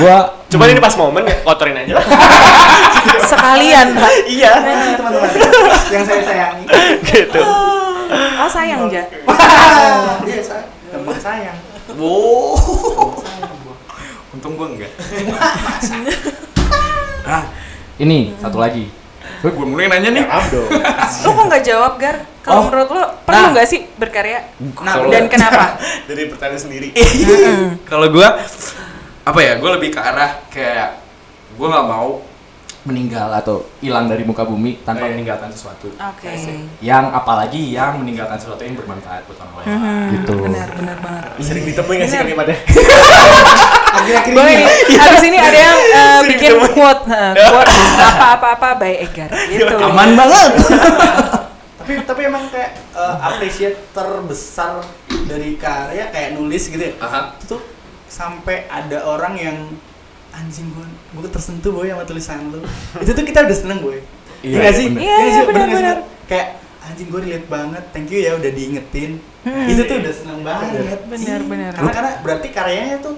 Gue 0.00 0.16
Coba 0.46 0.70
ini 0.70 0.78
pas 0.78 0.94
momen 0.94 1.26
ya, 1.26 1.36
kotorin 1.42 1.74
aja. 1.74 1.98
sekalian 3.30 3.98
Pak. 3.98 4.12
Iya. 4.30 4.52
Teman-teman 4.94 5.30
yang 5.90 6.04
saya 6.06 6.22
sayangi. 6.22 6.64
Gitu. 7.02 7.42
oh 8.14 8.46
sayang 8.46 8.86
Ja 8.86 9.02
Iya 10.22 10.40
saya. 10.46 10.64
Gampang 10.94 11.18
sayang. 11.18 11.58
untung 14.36 14.54
gue 14.54 14.66
enggak. 14.68 14.92
ah, 17.34 17.44
ini 17.98 18.36
satu 18.38 18.62
lagi. 18.62 18.86
Gue 19.46 19.54
gue 19.54 19.68
mulai 19.68 19.86
nanya 19.86 20.10
nih. 20.10 20.24
Abdo. 20.26 20.58
lu 21.22 21.30
kok 21.30 21.44
nggak 21.46 21.62
jawab 21.64 21.92
Gar 21.96 22.18
kalau 22.40 22.58
Oh. 22.58 22.64
menurut 22.66 22.88
lu 22.90 23.02
perlu 23.22 23.38
Nah. 23.40 23.50
nggak 23.54 23.62
sih 23.64 23.86
berkarya 23.92 24.42
Nah, 24.76 25.06
dan 25.06 25.26
kenapa 25.26 25.78
Dari 26.10 26.26
pertanyaan 26.26 26.58
sendiri. 26.60 26.90
Kalau 27.90 28.06
gue 28.08 28.26
apa 29.22 29.38
ya? 29.40 29.54
Gue 29.56 29.70
lebih 29.72 29.88
ke 29.88 30.00
arah 30.00 30.42
kayak 30.48 30.98
gue 31.52 31.62
nggak 31.64 31.86
mau 31.86 32.26
meninggal 32.82 33.30
atau 33.32 33.70
hilang 33.78 34.06
dari 34.06 34.22
muka 34.22 34.42
bumi 34.42 34.82
tanpa 34.82 35.06
Iya. 35.06 35.14
meninggalkan 35.14 35.46
sesuatu. 35.48 35.90
oke 35.90 36.30
Yang 36.80 37.04
apalagi 37.12 37.70
yang 37.70 37.98
meninggalkan 37.98 38.34
sesuatu 38.36 38.62
yang 38.62 38.74
bermanfaat 38.74 39.22
buat 39.24 39.38
orang 39.40 39.54
lain. 39.56 39.66
Mhm, 39.68 40.06
Gitu. 40.12 40.34
benar 40.40 40.68
benar 40.72 40.96
banget 41.00 41.22
Sering 41.40 41.62
ditemuin 41.64 41.96
nggak 41.96 42.08
sih 42.08 42.18
kalimatnya? 42.20 42.58
Akhir-akhir 43.86 44.32
Boleh 44.34 44.52
ini. 44.52 44.64
nih, 44.66 44.98
abis 44.98 45.22
ini 45.24 45.38
ada 45.38 45.58
yang 45.58 45.78
Sering 45.78 46.28
bikin 46.30 46.52
quote, 46.74 47.02
eh, 47.06 47.32
quote 47.38 47.70
apa-apa-apa 47.70 48.68
by 48.82 48.92
Egar 49.06 49.30
gitu. 49.48 49.74
Aman 49.78 50.10
banget. 50.18 50.52
tapi 51.80 52.02
tapi 52.02 52.20
emang 52.26 52.50
kayak 52.50 52.74
uh, 52.98 53.14
appreciate 53.30 53.78
terbesar 53.94 54.82
dari 55.30 55.54
karya 55.54 56.10
kayak 56.10 56.34
nulis 56.34 56.66
gitu 56.66 56.82
ya. 56.82 56.92
Aha. 56.98 57.38
Itu 57.38 57.56
tuh 57.56 57.60
sampai 58.10 58.66
ada 58.66 59.06
orang 59.06 59.34
yang 59.38 59.58
anjing 60.34 60.68
gue 60.74 60.86
gue 61.16 61.30
tersentuh 61.32 61.72
boy 61.72 61.88
sama 61.88 62.04
tulisan 62.04 62.52
lu. 62.52 62.60
itu 63.00 63.10
tuh 63.14 63.24
kita 63.24 63.46
udah 63.46 63.56
seneng 63.56 63.80
boy. 63.80 64.02
Iya, 64.42 64.50
Iya 64.50 64.56
nggak 64.60 64.74
sih? 64.74 64.86
Iya, 64.92 65.16
iya, 65.16 65.32
sih, 65.32 65.42
benar-benar. 65.48 65.96
Gar? 65.96 65.98
Kayak 66.26 66.48
anjing 66.84 67.08
gue 67.08 67.20
relate 67.22 67.48
banget. 67.48 67.84
Thank 67.94 68.08
you 68.10 68.20
ya 68.20 68.32
udah 68.34 68.50
diingetin. 68.50 69.10
Hmm. 69.46 69.66
Itu 69.70 69.80
tuh 69.86 69.96
udah 70.02 70.12
seneng 70.12 70.40
banget. 70.42 70.98
Bener, 71.06 71.40
sih. 71.40 71.48
bener. 71.48 71.70
Karena 71.72 71.92
karena 71.94 72.10
berarti 72.20 72.48
karyanya 72.50 72.96
tuh 72.98 73.14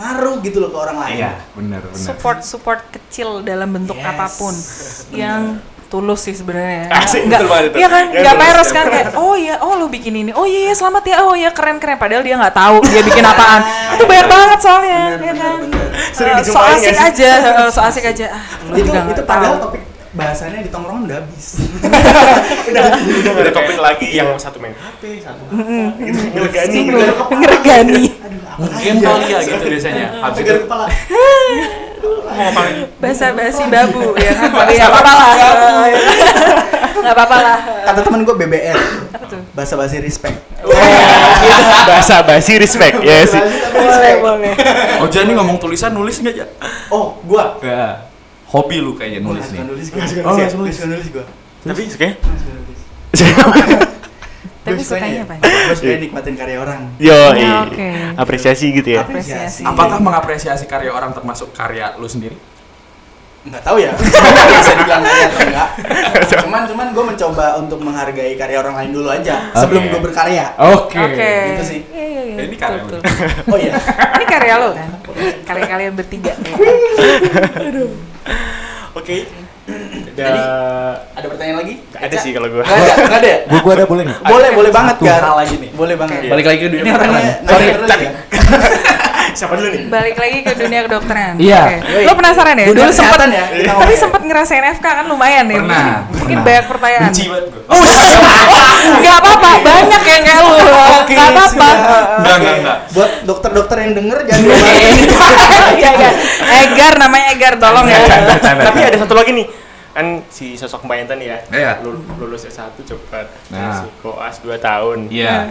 ngaruh 0.00 0.40
gitu 0.40 0.56
loh 0.58 0.70
ke 0.70 0.78
orang 0.78 0.96
lain. 0.98 1.16
Iya, 1.18 1.32
benar 1.52 1.80
benar. 1.82 2.00
Support 2.00 2.38
support 2.42 2.80
kecil 2.88 3.28
dalam 3.40 3.68
bentuk 3.70 3.94
Yes. 3.94 4.08
apa 4.08 4.26
pun 4.32 4.54
yang 5.20 5.60
tulus 5.86 6.22
sih 6.22 6.32
sebenarnya. 6.32 6.86
Asik, 6.88 7.26
Nggak- 7.26 7.42
betul 7.42 7.50
banget 7.50 7.64
itu. 7.66 7.76
Iya 7.76 7.88
kan, 7.88 8.04
Yang 8.06 8.22
nggak 8.22 8.36
peres 8.38 8.70
kan 8.70 8.84
kayak 8.86 9.08
oh 9.12 9.34
iya, 9.34 9.54
oh 9.58 9.74
lu 9.74 9.86
bikin 9.86 10.14
ini, 10.16 10.30
oh 10.30 10.44
iya, 10.44 10.60
iya 10.64 10.74
selamat 10.74 11.02
ya, 11.04 11.16
oh 11.20 11.34
iya 11.34 11.50
keren 11.50 11.76
keren. 11.76 11.98
Padahal 11.98 12.22
dia 12.22 12.34
nggak 12.34 12.54
tahu 12.54 12.76
dia 12.86 13.02
bikin 13.02 13.20
apaan. 13.22 13.60
Itu 13.94 14.04
banyak 14.04 14.26
banget 14.26 14.58
soalnya, 14.60 15.00
ya 15.18 15.34
kan. 15.34 15.58
Sering 16.10 16.36
Eh, 16.36 16.44
so 16.44 16.58
asik 16.58 16.90
sih? 16.90 17.04
aja, 17.04 17.30
eh, 17.58 17.68
so 17.68 17.80
asik 17.82 18.04
aja. 18.04 18.26
Ah, 18.30 18.42
itu 18.70 18.80
juga 18.84 19.02
itu 19.04 19.22
padahal 19.22 19.52
tahu. 19.52 19.64
topik 19.68 19.82
bahasannya 20.10 20.62
di 20.62 20.70
tongkrongan 20.70 21.02
udah 21.04 21.18
habis. 21.18 21.46
Ada 22.70 23.50
topik 23.50 23.78
lagi 23.78 24.08
yang 24.10 24.30
satu 24.36 24.58
main 24.58 24.72
HP, 24.72 25.20
satu 25.20 25.42
gitu. 25.98 26.20
Ngelegani. 26.32 26.78
Ngeregani. 27.32 28.04
Mungkin 28.60 28.94
kali 29.00 29.26
ya 29.26 29.40
gitu 29.40 29.64
biasanya. 29.64 30.06
Habis 30.24 30.40
itu 30.44 30.52
kepala. 30.68 30.86
Basa 33.00 33.32
basi 33.32 33.62
babu 33.68 34.16
ya 34.16 34.32
kan. 34.32 34.48
Nggak 34.68 34.88
apa-apa 34.88 35.12
lah. 35.12 35.30
Nggak 37.00 37.14
apa-apa 37.16 37.36
lah. 37.36 37.58
Kata 37.84 38.00
temen 38.04 38.20
gue 38.22 38.34
BBR. 38.36 38.78
Apa 39.12 39.24
tuh? 39.26 39.40
Bahasa 39.52 39.74
basi 39.76 39.96
respect. 39.98 40.36
Bahasa 41.84 42.20
basi 42.22 42.52
respect 42.56 43.00
ya 43.00 43.24
sih. 43.24 43.40
Boleh, 43.72 44.14
boleh. 44.20 44.52
Oja 45.00 45.24
nih 45.24 45.34
ngomong 45.34 45.56
tulisan 45.56 45.92
nulis 45.92 46.20
nggak 46.20 46.34
ya? 46.36 46.46
Oh, 46.88 47.16
gua. 47.24 47.56
Enggak. 47.60 48.08
Hobi 48.50 48.76
lu 48.82 48.92
kayaknya 48.94 49.20
nulis 49.24 49.46
nih. 49.52 49.60
nulis 49.64 49.86
gua. 49.88 49.98
Nggak 50.00 50.08
suka 50.08 50.20
Oh, 50.24 50.36
nulis. 50.60 50.76
nulis 50.84 51.08
gua. 51.08 51.24
Tapi 51.60 51.82
sukanya? 51.88 52.14
Tapi 54.70 54.84
sukanya 54.84 55.20
apa? 55.24 55.34
Gue 55.40 55.74
suka 55.74 55.96
nikmatin 55.98 56.34
karya 56.34 56.56
orang. 56.58 56.80
Yo, 56.96 57.18
Ya, 57.34 57.62
oke. 57.62 57.88
apresiasi 58.14 58.70
gitu 58.70 58.94
ya. 58.94 59.02
Apresiasi. 59.02 59.62
Apakah 59.62 59.98
mengapresiasi 59.98 60.64
karya 60.64 60.90
orang 60.90 61.10
termasuk 61.10 61.50
karya 61.50 61.94
lu 61.96 62.06
sendiri? 62.06 62.36
Nggak 63.40 63.62
tahu 63.64 63.80
ya. 63.80 63.88
Bisa 64.52 64.72
dibilang 64.76 65.00
karya 65.00 65.24
atau 65.26 65.40
enggak. 65.40 65.68
Cuman 66.44 66.62
cuman 66.68 66.86
gue 66.92 67.04
mencoba 67.08 67.46
untuk 67.56 67.80
menghargai 67.80 68.36
karya 68.36 68.60
orang 68.60 68.76
lain 68.76 68.90
dulu 68.92 69.08
aja 69.08 69.48
sebelum 69.56 69.88
Oke. 69.88 69.90
gue 69.90 70.00
berkarya. 70.04 70.46
Oke. 70.60 70.98
Oke. 71.00 71.32
Gitu 71.56 71.62
sih. 71.64 71.80
Iya, 71.88 72.04
iya, 72.04 72.22
iya. 72.36 72.36
Ini 72.44 72.56
karya 72.60 72.80
lu. 72.84 73.00
Oh 73.52 73.56
iya. 73.56 73.72
Ini 74.20 74.24
karya 74.28 74.54
lo 74.60 74.68
kan? 74.76 74.88
Karya 75.48 75.66
kalian 75.66 75.92
bertiga. 75.96 76.36
Oke. 78.92 79.14
Jadi, 79.24 79.24
Ada 79.66 80.30
Ada 81.14 81.26
pertanyaan 81.28 81.58
lagi? 81.62 81.74
ada 81.92 82.16
sih 82.16 82.30
kalau 82.32 82.48
gua. 82.48 82.64
Nggak 82.64 82.80
ada, 82.80 82.94
nggak 82.96 83.20
ada. 83.20 83.28
ya? 83.28 83.38
Gua 83.46 83.60
gua 83.60 83.72
ada 83.76 83.84
boleh 83.86 84.04
nih. 84.08 84.16
Boleh, 84.24 84.50
boleh 84.56 84.70
banget 84.72 84.96
hal 85.02 85.36
lagi 85.36 85.54
nih. 85.60 85.70
Boleh 85.76 85.96
banget. 85.96 86.18
Balik 86.26 86.46
lagi 86.48 86.58
ke 86.58 86.66
dunia 86.68 86.82
Ini 86.82 86.90
orangnya 86.92 87.32
Sorry, 87.44 87.66
cari. 87.86 88.04
ya. 88.04 88.12
Siapa 89.32 89.54
dulu 89.54 89.68
nih? 89.68 89.82
Balik 89.86 90.16
lagi 90.16 90.38
ke 90.40 90.52
dunia 90.54 90.80
kedokteran. 90.84 91.34
Iya. 91.36 91.62
Oke. 91.78 92.02
Lo 92.02 92.12
penasaran 92.12 92.54
ya? 92.54 92.66
Dunia 92.66 92.78
Dulu 92.80 92.90
sempet 92.90 93.16
kesehatan 93.16 93.28
ya, 93.30 93.44
kita 93.48 93.72
Tapi 93.76 93.94
sempet 93.94 94.22
ngerasain 94.22 94.64
FK 94.72 94.86
kan 94.92 95.04
lumayan 95.04 95.44
ya. 95.44 95.56
Pernah, 95.56 95.78
Mungkin, 95.80 95.98
mungkin 96.10 96.36
pernah. 96.36 96.44
banyak 96.46 96.64
pertanyaan. 96.66 97.02
Benci 97.06 97.24
banget 97.26 97.46
gua. 97.48 97.62
Oh, 97.70 98.98
nggak 98.98 99.16
apa-apa, 99.16 99.50
banyak 99.60 100.02
yang 100.04 100.22
kayak 100.22 100.40
lu. 100.40 100.54
Nggak 101.06 101.28
apa-apa. 101.28 101.68
Enggak, 102.18 102.34
enggak, 102.34 102.54
enggak. 102.56 102.78
Buat 102.90 103.10
dokter-dokter 103.22 103.76
yang 103.78 103.92
denger 103.94 104.18
jangan 104.24 104.42
Iya, 104.42 104.56
lupa. 105.00 105.26
iya, 105.74 105.90
iya. 105.94 106.10
Egar 106.60 106.94
namanya 106.96 107.26
Egar, 107.30 107.54
tolong 107.56 107.86
ya. 107.86 107.98
Tapi 108.40 108.78
ada 108.80 108.96
satu 108.96 109.14
lagi 109.14 109.30
nih. 109.32 109.46
Kan 109.90 110.06
si 110.26 110.54
sosok 110.54 110.82
Mbak 110.82 110.96
Enten 111.00 111.20
ya. 111.20 111.38
Iya. 111.46 111.72
Lul- 111.80 112.02
Lulus 112.16 112.42
S1 112.44 112.72
cepat. 112.78 113.26
Nah. 113.48 113.80
Si 113.80 113.88
koas 114.00 114.38
2 114.38 114.56
tahun. 114.56 115.06
Iya. 115.06 115.50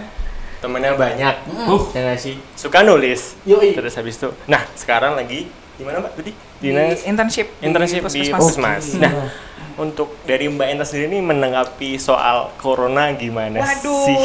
Temennya 0.59 0.93
banyak. 0.95 1.35
Uh. 1.67 1.83
ya 1.95 1.99
nggak 2.03 2.19
sih 2.19 2.35
suka 2.55 2.83
nulis. 2.83 3.35
Yoi. 3.47 3.75
terus 3.75 3.95
habis 3.95 4.19
itu 4.19 4.29
nah 4.45 4.63
sekarang 4.75 5.15
lagi 5.15 5.47
di 5.79 5.83
mana 5.87 6.03
mbak? 6.03 6.11
Tadi 6.19 6.31
Di 6.59 6.75
dinas 6.75 7.07
internship. 7.07 7.47
Internship 7.63 8.03
di 8.11 8.27
puskesmas. 8.35 8.99
nah 8.99 9.31
untuk 9.79 10.19
dari 10.27 10.51
mbak 10.51 10.67
Enta 10.75 10.83
sendiri 10.83 11.15
ini 11.15 11.19
menanggapi 11.23 11.95
soal 11.95 12.51
corona 12.59 13.15
gimana 13.15 13.63
Waduh. 13.63 14.03
sih? 14.03 14.17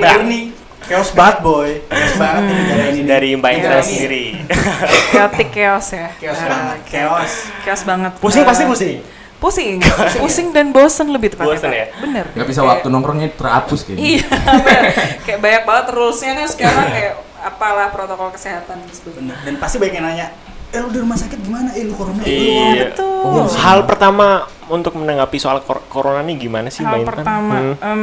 Baru 0.00 0.24
nih 0.24 0.56
chaos 0.88 1.12
banget 1.12 1.36
boy. 1.44 1.70
Chaos 1.92 2.14
banget 2.16 2.42
ini 2.48 2.56
negara 2.56 2.84
ini. 2.88 3.00
dari 3.04 3.28
mbak 3.36 3.50
ini. 3.52 3.64
sendiri. 3.84 4.24
Chaotic 5.12 5.48
chaos 5.52 5.86
ya. 5.92 6.08
Chaos 6.16 6.40
banget, 6.40 6.78
chaos. 6.88 7.32
chaos 7.68 7.82
banget. 7.84 8.12
Pusing 8.16 8.44
pasti 8.48 8.64
pusing 8.64 8.98
pusing 9.36 9.78
pusing 10.22 10.48
dan 10.50 10.70
bosen 10.70 11.08
lebih 11.08 11.28
tepatnya 11.30 11.52
Bosen 11.52 11.70
ya? 11.70 11.86
bener 11.98 12.24
Nggak 12.30 12.46
bisa 12.46 12.60
Kayak- 12.60 12.70
waktu 12.72 12.86
nongkrongnya 12.88 13.28
terhapus 13.32 13.80
kayaknya. 13.82 14.00
iya 14.02 14.26
bener. 14.26 14.82
kayak 15.22 15.38
banyak 15.38 15.62
banget 15.62 15.86
rulesnya 15.90 16.32
kan 16.34 16.48
sekarang 16.48 16.86
kayak 16.88 17.14
apalah 17.38 17.88
protokol 17.88 18.28
kesehatan 18.30 18.80
Bener. 18.82 19.36
Dan 19.38 19.54
pasti 19.56 19.76
banyak 19.76 19.94
yang 19.94 20.04
nanya, 20.04 20.26
eh 20.66 20.78
lu 20.78 20.88
di 20.88 20.98
rumah 20.98 21.14
sakit 21.14 21.38
gimana? 21.38 21.70
Eh 21.70 21.84
lu 21.84 21.92
corona? 21.92 22.18
Eh, 22.18 22.26
lu 22.26 22.42
Iya. 22.42 22.82
betul 22.90 23.44
hal 23.54 23.78
pertama 23.82 24.26
untuk 24.66 24.92
menanggapi 24.94 25.36
soal 25.36 25.60
kor- 25.60 25.84
corona 25.86 26.20
nih 26.20 26.36
gimana 26.40 26.66
sih 26.66 26.80
hal 26.80 26.90
mbak 26.92 27.00
Intan? 27.02 27.10
pertama 27.12 27.54
Hmm. 27.54 27.74
em, 27.78 28.02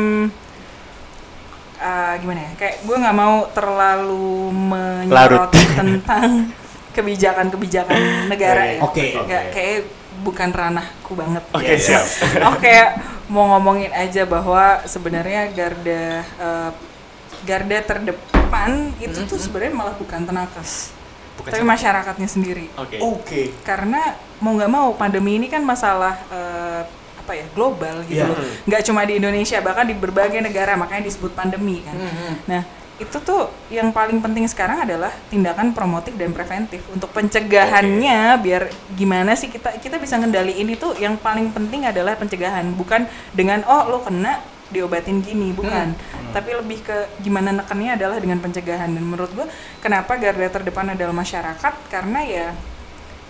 ah, 1.77 2.13
gimana 2.15 2.39
ya 2.41 2.51
kayak 2.55 2.75
gue 2.79 2.95
nggak 2.95 3.17
mau 3.17 3.35
terlalu 3.49 4.29
menyoroti 4.53 5.61
tentang 5.73 6.53
kebijakan-kebijakan 6.95 7.99
negara 8.27 8.63
ya 8.69 8.79
Oke. 8.79 9.17
Nggak, 9.17 9.43
kayak 9.49 9.79
bukan 10.23 10.49
ranahku 10.49 11.11
banget 11.13 11.43
Oke, 11.51 11.75
ya. 11.75 11.77
siap. 11.77 12.05
Oke, 12.55 12.71
mau 13.27 13.51
ngomongin 13.51 13.91
aja 13.91 14.23
bahwa 14.23 14.79
sebenarnya 14.83 15.51
garda 15.51 16.03
eh, 16.23 16.71
garda 17.43 17.77
terdepan 17.83 18.71
itu 18.97 19.19
tuh 19.23 19.35
sebenarnya 19.35 19.73
malah 19.73 19.93
bukan 19.93 20.23
tenakes, 20.23 20.95
Bukan 21.35 21.49
tapi 21.49 21.59
siapa? 21.59 21.71
masyarakatnya 21.75 22.29
sendiri. 22.29 22.65
Oke. 22.75 22.97
Oke. 22.97 23.41
Karena 23.61 24.15
mau 24.39 24.55
nggak 24.55 24.71
mau 24.71 24.95
pandemi 24.95 25.35
ini 25.35 25.47
kan 25.47 25.59
masalah 25.59 26.15
eh, 26.29 26.81
apa 27.19 27.31
ya 27.33 27.47
global 27.51 28.03
gitu 28.03 28.19
Iya. 28.19 28.27
loh. 28.27 28.39
Nggak 28.63 28.81
cuma 28.83 29.03
di 29.03 29.13
Indonesia, 29.15 29.59
bahkan 29.59 29.83
di 29.83 29.93
berbagai 29.93 30.39
negara 30.39 30.75
makanya 30.75 31.03
disebut 31.05 31.31
pandemi 31.31 31.79
kan. 31.81 31.95
Nah 32.45 32.63
itu 33.01 33.17
tuh 33.25 33.49
yang 33.73 33.89
paling 33.89 34.21
penting 34.21 34.45
sekarang 34.45 34.85
adalah 34.85 35.09
tindakan 35.33 35.73
promotif 35.73 36.13
dan 36.13 36.29
preventif 36.29 36.85
untuk 36.93 37.09
pencegahannya 37.09 38.37
biar 38.37 38.69
gimana 38.93 39.33
sih 39.33 39.49
kita 39.49 39.81
kita 39.81 39.97
bisa 39.97 40.21
ngendaliin 40.21 40.69
itu 40.69 40.93
yang 41.01 41.17
paling 41.17 41.49
penting 41.49 41.89
adalah 41.89 42.13
pencegahan 42.13 42.69
bukan 42.77 43.09
dengan 43.33 43.65
oh 43.65 43.89
lo 43.89 43.97
kena 44.05 44.45
diobatin 44.69 45.25
gini 45.25 45.53
bukan 45.53 45.93
tapi 46.33 46.53
lebih 46.53 46.81
ke 46.85 46.97
gimana 47.21 47.53
nekannya 47.53 47.97
adalah 47.97 48.17
dengan 48.17 48.41
pencegahan 48.41 48.89
dan 48.89 49.03
menurut 49.05 49.29
gua 49.33 49.45
kenapa 49.81 50.17
garda 50.17 50.49
terdepan 50.49 50.93
adalah 50.93 51.13
masyarakat 51.13 51.73
karena 51.89 52.19
ya 52.25 52.47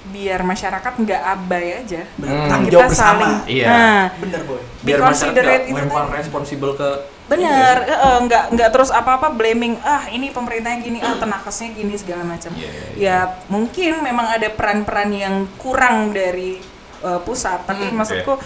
biar 0.03 0.43
masyarakat 0.43 0.93
nggak 0.99 1.21
abai 1.23 1.79
aja 1.79 2.03
Bener. 2.19 2.35
Hmm. 2.35 2.67
Kita 2.67 2.75
jawab 2.75 2.89
bersama. 2.91 3.23
saling 3.23 3.35
Iya. 3.47 3.67
nah 3.71 4.03
Bener 4.19 4.41
boy. 4.43 4.59
Biar 4.83 4.99
masyarakat 4.99 5.61
itu 5.71 5.83
responsibel 6.11 6.69
ke 6.75 6.89
Bener, 7.35 7.75
eh, 7.83 7.93
eh, 7.93 8.17
nggak 8.23 8.43
nggak 8.53 8.69
terus 8.69 8.89
apa-apa 8.89 9.33
blaming 9.33 9.75
ah 9.81 10.05
ini 10.07 10.29
pemerintahnya 10.29 10.79
gini 10.79 10.99
ah 11.01 11.15
tenakesnya 11.15 11.69
gini 11.71 11.93
segala 11.95 12.23
macam. 12.23 12.51
Iya, 12.53 12.69
iya, 12.69 12.85
Ya 12.95 13.17
mungkin 13.47 14.01
memang 14.01 14.29
ada 14.29 14.47
peran-peran 14.49 15.09
yang 15.09 15.35
kurang 15.57 16.11
dari 16.11 16.61
eh, 17.03 17.19
pusat, 17.21 17.65
tapi 17.65 17.89
Hmm, 17.89 17.99
maksudku 17.99 18.37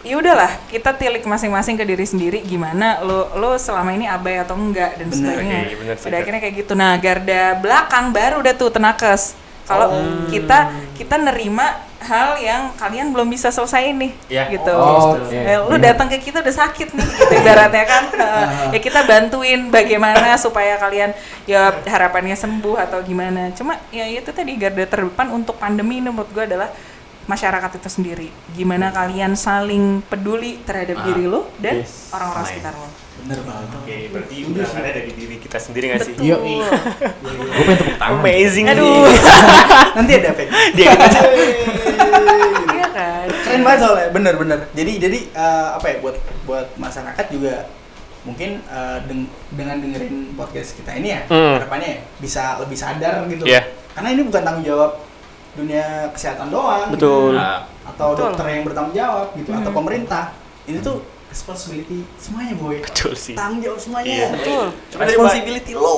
ya 0.00 0.16
udahlah 0.16 0.48
kita 0.72 0.96
tilik 0.96 1.20
masing-masing 1.20 1.76
ke 1.76 1.84
diri 1.84 2.08
sendiri 2.08 2.40
gimana 2.40 3.04
lo 3.04 3.36
lo 3.36 3.52
selama 3.56 3.92
ini 3.92 4.08
abai 4.08 4.40
atau 4.40 4.56
enggak 4.56 4.96
dan 4.96 5.12
Bener, 5.12 5.16
sebagainya. 5.36 5.60
bener 5.76 5.96
sih, 6.00 6.04
Pada 6.08 6.16
akhirnya 6.24 6.40
kayak 6.40 6.54
gitu. 6.56 6.72
Nah 6.72 6.96
garda 6.96 7.42
belakang 7.60 8.08
baru 8.10 8.40
udah 8.40 8.54
tuh 8.56 8.72
tenakes. 8.72 9.36
Kalau 9.70 9.86
Oh. 9.86 10.26
kita 10.26 10.58
kita 10.98 11.14
nerima 11.16 11.78
hal 12.00 12.34
yang 12.36 12.72
kalian 12.74 13.12
belum 13.12 13.28
bisa 13.28 13.48
selesai 13.48 13.92
nih, 13.92 14.12
Ya. 14.26 14.48
gitu. 14.48 14.72
Oh, 14.72 15.14
oke. 15.14 15.30
Eh, 15.30 15.54
lu 15.60 15.76
datang 15.78 16.08
ke 16.08 16.18
kita 16.18 16.40
udah 16.40 16.56
sakit 16.56 16.90
nih 16.90 17.06
gitu 17.06 17.34
ibaratnya 17.38 17.84
kan 17.86 18.04
ya 18.74 18.78
kita 18.80 19.04
bantuin 19.04 19.68
bagaimana 19.68 20.34
supaya 20.34 20.74
kalian 20.74 21.12
ya 21.44 21.70
harapannya 21.84 22.34
sembuh 22.34 22.76
atau 22.80 22.98
gimana 23.00 23.52
cuma 23.52 23.76
ya 23.88 24.08
itu 24.08 24.32
tadi 24.32 24.56
garda 24.56 24.82
terdepan 24.82 25.28
untuk 25.30 25.54
pandemi 25.54 26.00
ini 26.00 26.08
menurut 26.08 26.32
gue 26.32 26.42
adalah 26.42 26.72
masyarakat 27.30 27.70
itu 27.76 27.88
sendiri 27.88 28.28
gimana 28.50 28.90
kalian 28.90 29.32
saling 29.32 30.02
peduli 30.04 30.58
terhadap 30.60 30.98
Ah, 30.98 31.04
diri 31.06 31.24
lo 31.24 31.46
dan 31.56 31.78
yes. 31.78 32.10
orang-orang 32.10 32.42
Nice. 32.42 32.52
sekitar 32.52 32.74
lo 32.74 32.88
Bener 33.20 33.36
banget. 33.44 33.68
Oke, 33.76 33.96
berarti 34.08 34.36
udah 34.48 34.64
dari 34.80 35.12
diri 35.12 35.36
kita 35.36 35.60
sendiri 35.60 35.92
nggak 35.92 36.00
sih? 36.00 36.16
betul 36.16 36.24
Iya, 36.24 36.36
Gue 37.52 37.62
pengen 37.68 37.76
tepuk 37.76 37.96
tangan. 38.00 38.16
Amazing 38.16 38.66
aduh 38.66 39.04
Nanti 40.00 40.12
ada 40.16 40.28
efek. 40.32 40.46
Dia 40.76 40.88
gitu. 40.88 41.20
iya 42.70 42.86
kan 42.88 43.26
Keren 43.44 43.60
banget 43.60 43.78
soalnya, 43.78 44.08
bener-bener. 44.08 44.58
Jadi 44.72 44.92
jadi 44.98 45.18
eh, 45.30 45.68
apa 45.70 45.86
ya 45.86 45.96
buat 46.00 46.16
buat 46.42 46.66
masyarakat 46.76 47.26
juga 47.28 47.68
mungkin 48.20 48.60
eh, 48.62 48.98
deng- 49.04 49.28
dengan 49.50 49.76
dengerin 49.78 50.16
podcast 50.32 50.76
kita 50.76 50.92
ini 50.94 51.08
ya 51.10 51.20
Hmm. 51.26 51.60
harapannya 51.60 51.88
ya 51.90 51.98
bisa 52.18 52.56
lebih 52.56 52.76
sadar 52.76 53.20
gitu. 53.26 53.44
Iya. 53.44 53.68
Karena 53.92 54.08
ini 54.10 54.22
bukan 54.22 54.40
tanggung 54.40 54.64
jawab 54.64 54.96
dunia 55.52 55.84
kesehatan 56.10 56.48
doang. 56.48 56.88
Betul. 56.90 57.34
Gitu. 57.34 57.38
Nah, 57.38 57.66
Atau 57.82 58.08
Betul. 58.12 58.22
dokter 58.28 58.46
yang 58.48 58.62
bertanggung 58.62 58.94
jawab 58.94 59.26
gitu 59.34 59.50
atau 59.50 59.66
Hmm. 59.66 59.78
pemerintah. 59.82 60.24
Ini 60.64 60.78
tuh 60.78 60.96
responsibility 61.26 62.06
semuanya 62.16 62.54
boy. 62.54 62.78
Betul 62.80 63.12
sih. 63.14 63.34
Tanggung 63.34 63.58
jawab 63.60 63.78
semuanya. 63.78 64.06
Iya. 64.06 64.26
betul 64.30 64.64
Cuma 64.88 65.00
responsibility 65.04 65.72
lo. 65.74 65.94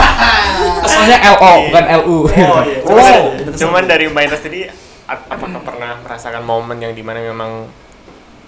Asalnya 0.86 1.18
LO 1.30 1.52
bukan 1.68 1.84
LU. 1.98 2.18
Oh, 2.24 2.60
iya. 2.62 2.78
Oh. 2.84 3.26
Cuman 3.52 3.84
dari 3.84 4.06
Mbak 4.06 4.32
sendiri 4.34 4.72
ap- 5.04 5.28
apakah 5.28 5.60
pernah 5.60 6.00
merasakan 6.00 6.42
momen 6.42 6.78
yang 6.78 6.92
di 6.92 7.02
mana 7.02 7.20
memang 7.20 7.66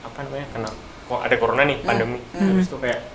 apa 0.02 0.18
namanya 0.22 0.46
kena 0.48 0.70
kok 1.02 1.20
ada 1.20 1.34
corona 1.34 1.62
nih 1.64 1.82
pandemi 1.82 2.20
habis 2.32 2.66
itu 2.66 2.76
kayak 2.78 3.00
anjing 3.00 3.11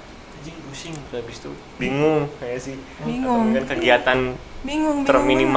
pusing 0.78 0.94
habis 1.10 1.42
itu 1.42 1.50
bingung 1.82 2.30
kayak 2.38 2.62
sih 2.62 2.78
Bingung. 3.02 3.26
atau 3.26 3.46
mungkin 3.50 3.66
kegiatan 3.66 4.20
bingung 4.62 5.02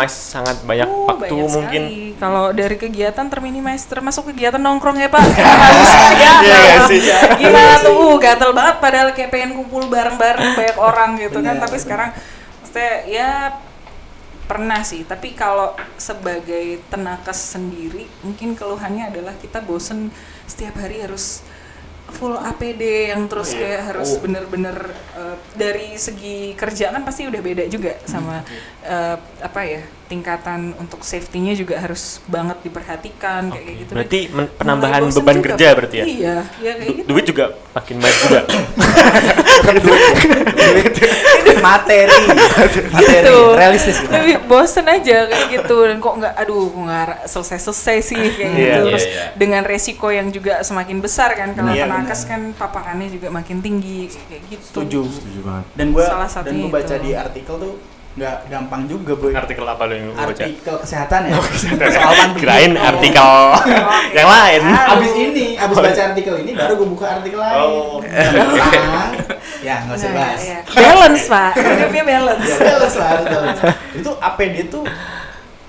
sangat 0.08 0.64
banyak 0.64 0.88
Oh, 0.88 1.04
waktu 1.12 1.28
banyak 1.28 1.52
mungkin 1.52 1.82
sekali. 1.92 2.16
Kalau 2.16 2.44
dari 2.56 2.76
kegiatan 2.80 3.26
terminimis 3.28 3.84
termasuk 3.84 4.32
kegiatan 4.32 4.60
nongkrong 4.60 4.96
ya 4.96 5.12
Pak. 5.12 5.20
Bisa 5.20 6.00
ya. 6.24 6.32
Iya 6.40 6.56
nggak 6.56 6.80
sih? 6.88 7.00
Gimana 7.36 7.74
tuh? 7.84 7.96
Uh, 7.96 8.16
gatel 8.20 8.52
banget 8.56 8.76
padahal 8.80 9.08
kayak 9.12 9.32
pengen 9.32 9.56
kumpul 9.56 9.88
bareng-bareng 9.88 10.52
banyak 10.56 10.78
orang 10.78 11.10
gitu 11.16 11.40
kan. 11.40 11.56
Tapi 11.58 11.76
benar. 11.76 11.84
sekarang 11.84 12.10
maksudnya 12.60 12.92
ya 13.08 13.30
pernah 14.46 14.80
sih. 14.84 15.02
Tapi 15.08 15.32
kalau 15.32 15.74
sebagai 15.96 16.84
tenakes 16.92 17.56
sendiri 17.56 18.04
mungkin 18.20 18.52
keluhannya 18.52 19.10
adalah 19.10 19.34
kita 19.40 19.64
bosen 19.64 20.12
setiap 20.44 20.76
hari 20.76 21.02
harus 21.02 21.40
full 22.10 22.34
APD 22.34 22.82
yang 23.08 23.24
terus 23.24 23.48
Oh, 23.48 23.52
iya. 23.52 23.60
kayak 23.64 23.82
harus 23.88 24.08
Oh. 24.10 24.20
bener-bener 24.20 24.76
uh, 25.12 25.36
dari 25.52 25.94
segi 25.94 26.52
kerja 26.52 26.90
kan 26.90 27.00
pasti 27.00 27.24
udah 27.24 27.40
beda 27.40 27.64
juga 27.66 27.96
sama 28.04 28.42
uh, 28.82 29.14
apa 29.38 29.60
ya 29.62 29.80
tingkatan 30.04 30.74
untuk 30.76 31.00
safety-nya 31.00 31.54
juga 31.54 31.78
harus 31.78 32.18
banget 32.26 32.58
diperhatikan 32.60 33.46
kayak 33.48 33.62
Oke, 33.64 33.78
gitu. 33.78 33.92
berarti 33.92 34.20
men- 34.28 34.42
Mulai 34.42 34.58
penambahan 34.58 35.02
beban 35.08 35.36
juga, 35.36 35.46
kerja 35.48 35.66
berarti 35.72 35.96
ya 35.96 36.04
Iya, 36.04 36.36
ya 36.56 36.72
kayak 36.72 36.78
Du- 36.84 36.96
gitu. 36.96 37.06
duit 37.08 37.24
juga 37.26 37.44
makin 37.70 37.96
banyak 37.96 38.18
juga 38.20 38.40
materi. 41.60 42.20
materi. 42.32 42.88
Gitu. 42.96 43.36
Realistis. 43.52 43.96
gitu. 43.98 44.08
Tapi 44.08 44.30
bosen 44.42 44.86
aja 44.86 45.16
kayak 45.26 45.46
gitu 45.52 45.76
dan 45.84 45.98
kok 45.98 46.14
nggak 46.16 46.34
aduh 46.36 46.64
kok 46.66 46.80
nggak 46.80 47.06
selesai-selesai 47.26 47.96
sih 48.02 48.16
kayak 48.32 48.32
Iya. 48.32 48.48
gitu. 48.50 48.60
Iya, 48.60 48.74
Terus 48.86 49.04
iya. 49.04 49.24
dengan 49.36 49.62
resiko 49.62 50.08
yang 50.08 50.28
juga 50.30 50.62
semakin 50.62 50.98
besar 50.98 51.34
kan 51.34 51.52
kalau 51.52 51.70
Iya, 51.70 51.84
benar. 52.02 52.20
kan 52.26 52.40
paparannya 52.54 53.08
juga 53.08 53.28
makin 53.28 53.58
tinggi 53.58 53.98
kayak 54.22 54.42
gitu. 54.48 54.64
Setuju. 54.64 55.00
Setuju 55.06 55.40
banget. 55.42 55.64
Dan 55.74 55.86
gua 55.90 56.04
Salah 56.04 56.20
dan 56.22 56.34
satunya 56.46 56.64
gua 56.64 56.74
baca 56.76 56.94
itu. 56.94 57.02
di 57.02 57.10
artikel 57.12 57.56
tuh 57.56 57.74
nggak 58.10 58.36
gampang 58.48 58.82
juga 58.84 59.12
boy. 59.14 59.30
artikel 59.30 59.62
apa 59.62 59.82
lo 59.84 59.94
yang 59.94 60.06
lu 60.06 60.12
baca 60.12 60.26
Artikel 60.34 60.74
kesehatan 60.76 61.20
ya. 61.24 61.32
Oh, 61.32 61.44
Soal 61.46 61.86
pandemi. 62.10 62.38
kirain 62.42 62.72
Oh. 62.74 62.82
artikel 62.84 63.30
yang 64.12 64.28
lain 64.28 64.62
Abis 64.66 65.12
ini, 65.14 65.46
abis 65.54 65.76
baca 65.78 66.02
artikel 66.04 66.34
ini 66.38 66.50
baru 66.52 66.72
gue 66.74 66.88
buka 66.90 67.06
artikel 67.16 67.38
lain. 67.38 67.60
Oh. 67.62 68.02
Tentang, 68.02 69.10
ya 69.62 69.74
nggak 69.80 69.94
usah 69.94 70.10
Nah, 70.10 70.16
bahas. 70.18 70.40
iya. 70.42 70.58
Balance 70.66 71.24
pak, 71.24 71.52
hidupnya 71.54 72.02
balance. 72.04 72.50
Ya 72.50 72.58
balance 72.58 72.96
lah. 72.98 73.10
Itu 73.94 74.10
APD 74.18 74.56
tuh 74.66 74.82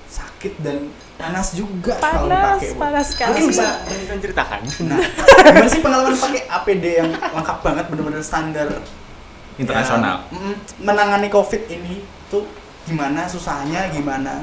sakit 0.08 0.54
dan 0.60 0.90
panas 1.22 1.48
juga 1.54 1.94
kalau 1.96 2.26
Panas. 2.26 2.60
Bu. 2.66 2.74
panas 2.76 3.06
sekali. 3.08 3.30
Mungkin 3.30 3.46
bisa 3.48 3.66
bisa 3.86 4.14
ceritakan 4.18 4.58
Nah, 4.84 4.98
gimana 5.46 5.68
sih 5.68 5.80
pengalaman 5.80 6.14
pakai 6.14 6.42
APD 6.44 6.84
yang 6.98 7.08
lengkap 7.14 7.58
banget 7.62 7.84
bener-bener 7.86 8.18
standar 8.20 8.68
Internasional. 9.54 10.26
ya, 10.26 10.52
menangani 10.80 11.28
COVID 11.28 11.62
ini 11.68 12.00
tuh 12.26 12.42
gimana 12.82 13.28
susahnya 13.28 13.86
gimana 13.88 14.42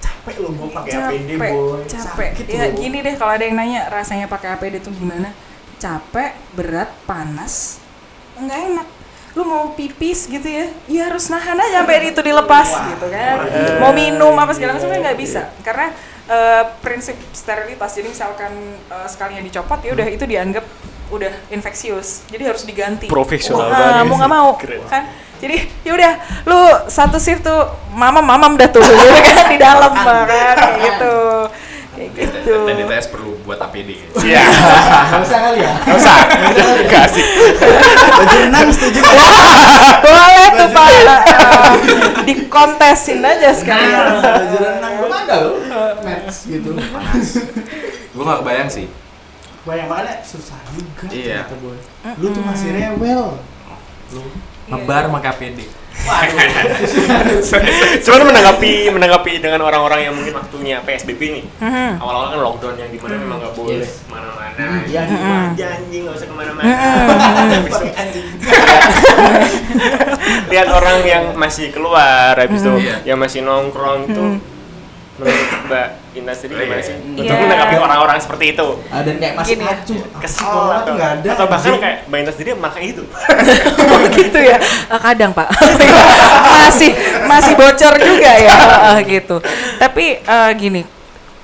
capek 0.00 0.40
loh 0.40 0.50
mau 0.50 0.66
pakai 0.72 0.96
APD 0.96 1.30
boy 1.36 1.84
capek. 1.86 2.28
Sakit 2.34 2.46
Ya 2.48 2.66
loh. 2.66 2.74
gini 2.74 2.98
deh 3.00 3.14
kalau 3.14 3.32
ada 3.32 3.44
yang 3.44 3.54
nanya 3.54 3.86
rasanya 3.86 4.26
pakai 4.26 4.56
APD 4.56 4.80
itu 4.80 4.90
gimana? 4.90 5.30
Capek, 5.76 6.36
berat, 6.52 6.92
panas, 7.04 7.78
enggak 8.34 8.58
enak. 8.66 8.88
Lu 9.38 9.42
mau 9.46 9.70
pipis 9.78 10.26
gitu 10.26 10.48
ya? 10.48 10.66
Ya 10.90 11.02
harus 11.06 11.30
nahan 11.30 11.54
aja 11.54 11.82
sampai 11.82 12.10
itu 12.10 12.18
dilepas 12.18 12.68
gitu 12.96 13.06
kan. 13.10 13.36
mau 13.78 13.94
minum 13.94 14.34
apa 14.34 14.50
segala 14.54 14.74
macam 14.74 14.90
kan 14.90 15.00
nggak 15.00 15.18
bisa. 15.18 15.54
Karena 15.62 15.94
eh, 16.26 16.62
prinsip 16.82 17.14
sterilitas 17.30 17.94
jadi 17.94 18.08
misalkan 18.10 18.52
eh, 18.90 19.06
sekalinya 19.06 19.42
dicopot 19.42 19.78
ya 19.86 19.94
udah 19.94 20.06
itu 20.10 20.24
dianggap 20.26 20.64
udah 21.14 21.32
infeksius. 21.50 22.26
Jadi 22.30 22.42
harus 22.46 22.62
diganti. 22.66 23.06
Profesional 23.06 23.70
Wah, 23.70 23.78
banget. 23.78 24.06
mau 24.06 24.16
nggak 24.18 24.32
mau 24.32 24.50
Keren. 24.58 24.82
kan? 24.90 25.02
Jadi 25.40 25.56
ya 25.88 25.92
udah 25.96 26.12
lu 26.44 26.60
satu 26.90 27.16
shift 27.16 27.46
tuh 27.46 27.60
mamam 27.96 28.20
mamam 28.20 28.60
dah 28.60 28.68
tuh 28.68 28.84
gitu 28.90 29.08
kan 29.24 29.46
di 29.48 29.56
dalam 29.56 29.88
kan 29.94 30.28
kayak 30.28 30.74
gitu 30.84 31.16
kayak 31.90 32.10
gitu 32.14 32.54
Dan 32.66 32.74
DTS 32.78 33.06
perlu 33.10 33.34
buat 33.42 33.58
APD. 33.58 33.90
Iya. 34.22 34.42
Nggak 35.10 35.22
usah 35.26 35.38
kali 35.42 35.58
ya. 35.64 35.74
Nggak 35.84 35.98
usah. 35.98 36.16
Nggak 36.86 37.02
asik. 37.10 37.26
Baju 38.14 38.36
renang 38.46 38.68
setuju. 38.70 39.00
boleh 40.00 40.46
tuh 40.54 40.68
pak 40.70 40.88
dikontesin 42.26 43.24
aja 43.24 43.50
sekalian 43.54 44.22
Baju 44.22 44.56
renang 44.58 44.92
belum 45.02 45.12
ada 45.12 45.36
loh. 45.42 45.56
Match 46.06 46.46
gitu. 46.46 46.70
Gue 48.10 48.22
gak 48.26 48.38
kebayang 48.42 48.70
sih. 48.70 48.86
Bayang 49.62 49.88
mana 49.92 50.18
susah 50.24 50.58
juga. 50.72 51.06
Iya. 51.12 51.46
ternyata, 51.46 51.54
Boy. 51.62 51.78
Lu 52.18 52.26
tuh 52.32 52.42
masih 52.42 52.74
rewel. 52.74 53.38
Ngebar 54.70 55.10
pakai 55.10 55.30
APD. 55.34 55.60
Cuman 58.00 58.32
menanggapi 58.32 58.88
menanggapi 58.88 59.32
dengan 59.42 59.60
orang-orang 59.68 60.08
yang 60.08 60.14
mungkin 60.16 60.32
waktunya 60.32 60.80
PSBB 60.80 61.20
nih. 61.20 61.44
Mhm. 61.60 62.00
Awal-awal 62.00 62.26
kan 62.32 62.40
lockdown 62.40 62.74
yang 62.80 62.88
di 62.88 62.98
mana 62.98 63.14
memang 63.20 63.38
nggak 63.44 63.54
boleh 63.54 63.84
Yes. 63.84 64.00
di 64.00 64.92
rumah 64.96 65.20
Mhm. 65.20 65.52
aja 65.54 65.66
anjing 65.76 66.02
nggak 66.08 66.16
usah 66.16 66.28
ke 66.28 66.34
mana-mana. 66.34 66.64
Mhm. 66.64 68.00
Anjing. 68.00 68.26
lihat 70.50 70.68
orang 70.70 70.98
yang 71.06 71.24
masih 71.36 71.70
keluar, 71.70 72.34
habis 72.34 72.60
itu 72.60 72.72
Iya. 72.80 72.96
yang 73.14 73.18
masih 73.20 73.40
nongkrong 73.44 74.10
itu. 74.10 74.24
Menurut 75.20 75.36
Mbak 75.68 75.86
Indah 76.10 76.32
sendiri 76.34 76.64
gimana 76.64 76.80
sih? 76.80 76.96
Iya. 76.96 77.20
Untuk 77.20 77.36
menanggapi 77.38 77.76
orang-orang 77.76 78.16
seperti 78.16 78.44
itu. 78.50 78.68
Ah, 78.88 79.04
dan 79.04 79.14
kayak 79.14 79.34
masih 79.36 79.54
ya. 79.54 79.68
acuh. 79.70 80.00
Kesel 80.16 80.40
Sekolah 80.40 80.74
atau, 80.74 80.86
tuh 80.86 80.92
nggak 80.96 81.10
ada. 81.12 81.28
atau 81.30 81.46
bahkan 81.46 81.72
kayak 81.76 81.98
Mbak 82.06 82.18
Indah 82.18 82.32
sendiri 82.32 82.50
malah 82.56 82.80
itu. 82.80 83.02
gitu 84.16 84.38
ya 84.40 84.56
Eh, 84.88 85.00
kadang 85.00 85.30
pak 85.30 85.48
masih 86.56 86.90
masih 87.24 87.52
bocor 87.54 87.94
juga 87.96 88.32
ya 88.32 88.56
Eh, 88.90 88.98
gitu 89.06 89.36
tapi 89.76 90.18
eh, 90.18 90.50
gini 90.56 90.82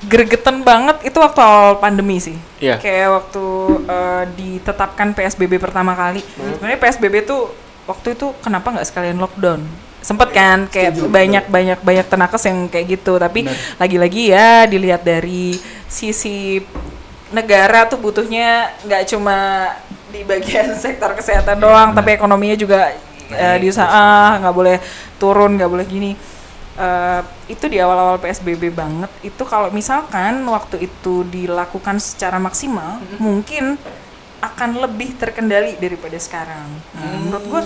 gregetan 0.02 0.60
banget 0.60 1.02
itu 1.04 1.16
waktu 1.16 1.40
awal 1.40 1.76
pandemi 1.76 2.16
sih 2.16 2.36
Iya. 2.56 2.78
kayak 2.78 3.08
waktu 3.12 3.44
eh, 3.84 4.24
ditetapkan 4.32 5.12
PSBB 5.12 5.56
pertama 5.56 5.92
kali 5.92 6.24
sebenarnya 6.56 6.78
PSBB 6.78 7.14
tuh 7.22 7.52
waktu 7.84 8.14
itu 8.14 8.32
kenapa 8.40 8.72
nggak 8.72 8.86
sekalian 8.86 9.16
lockdown 9.16 9.60
sempet 10.07 10.30
kan 10.30 10.70
kayak 10.70 10.94
Setuju, 10.94 11.11
banyak 11.11 11.44
banyak 11.50 11.78
banyak 11.82 12.07
tenakes 12.07 12.46
yang 12.46 12.70
kayak 12.70 12.86
gitu. 12.94 13.18
Tapi 13.18 13.50
lagi-lagi 13.82 14.30
ya 14.30 14.70
dilihat 14.70 15.02
dari 15.02 15.59
sisi 15.90 16.62
negara 17.34 17.90
tuh 17.90 17.98
butuhnya 17.98 18.70
nggak 18.86 19.02
cuma 19.11 19.66
di 20.14 20.22
bagian 20.22 20.78
sektor 20.84 21.11
kesehatan 21.18 21.59
doang 21.59 21.90
tapi 21.90 22.14
ekonominya 22.14 22.54
juga 22.54 22.94
eh, 23.34 23.57
diusaha 23.59 23.90
ah, 23.90 24.38
nggak 24.38 24.54
boleh 24.54 24.76
turun 25.18 25.59
nggak 25.59 25.70
boleh 25.70 25.86
gini. 25.90 26.12
Eh, 26.76 27.20
itu 27.50 27.66
di 27.66 27.80
awal-awal 27.82 28.20
PSBB 28.22 28.70
banget. 28.70 29.11
Itu 29.26 29.42
kalau 29.42 29.74
misalkan 29.74 30.44
waktu 30.46 30.86
itu 30.86 31.26
dilakukan 31.26 31.98
secara 31.98 32.38
maksimal 32.38 33.02
mungkin 33.18 33.74
akan 34.44 34.84
lebih 34.84 35.16
terkendali 35.16 35.80
daripada 35.80 36.20
sekarang. 36.20 36.68
Nah, 36.94 37.16
menurut 37.24 37.44
gua 37.48 37.62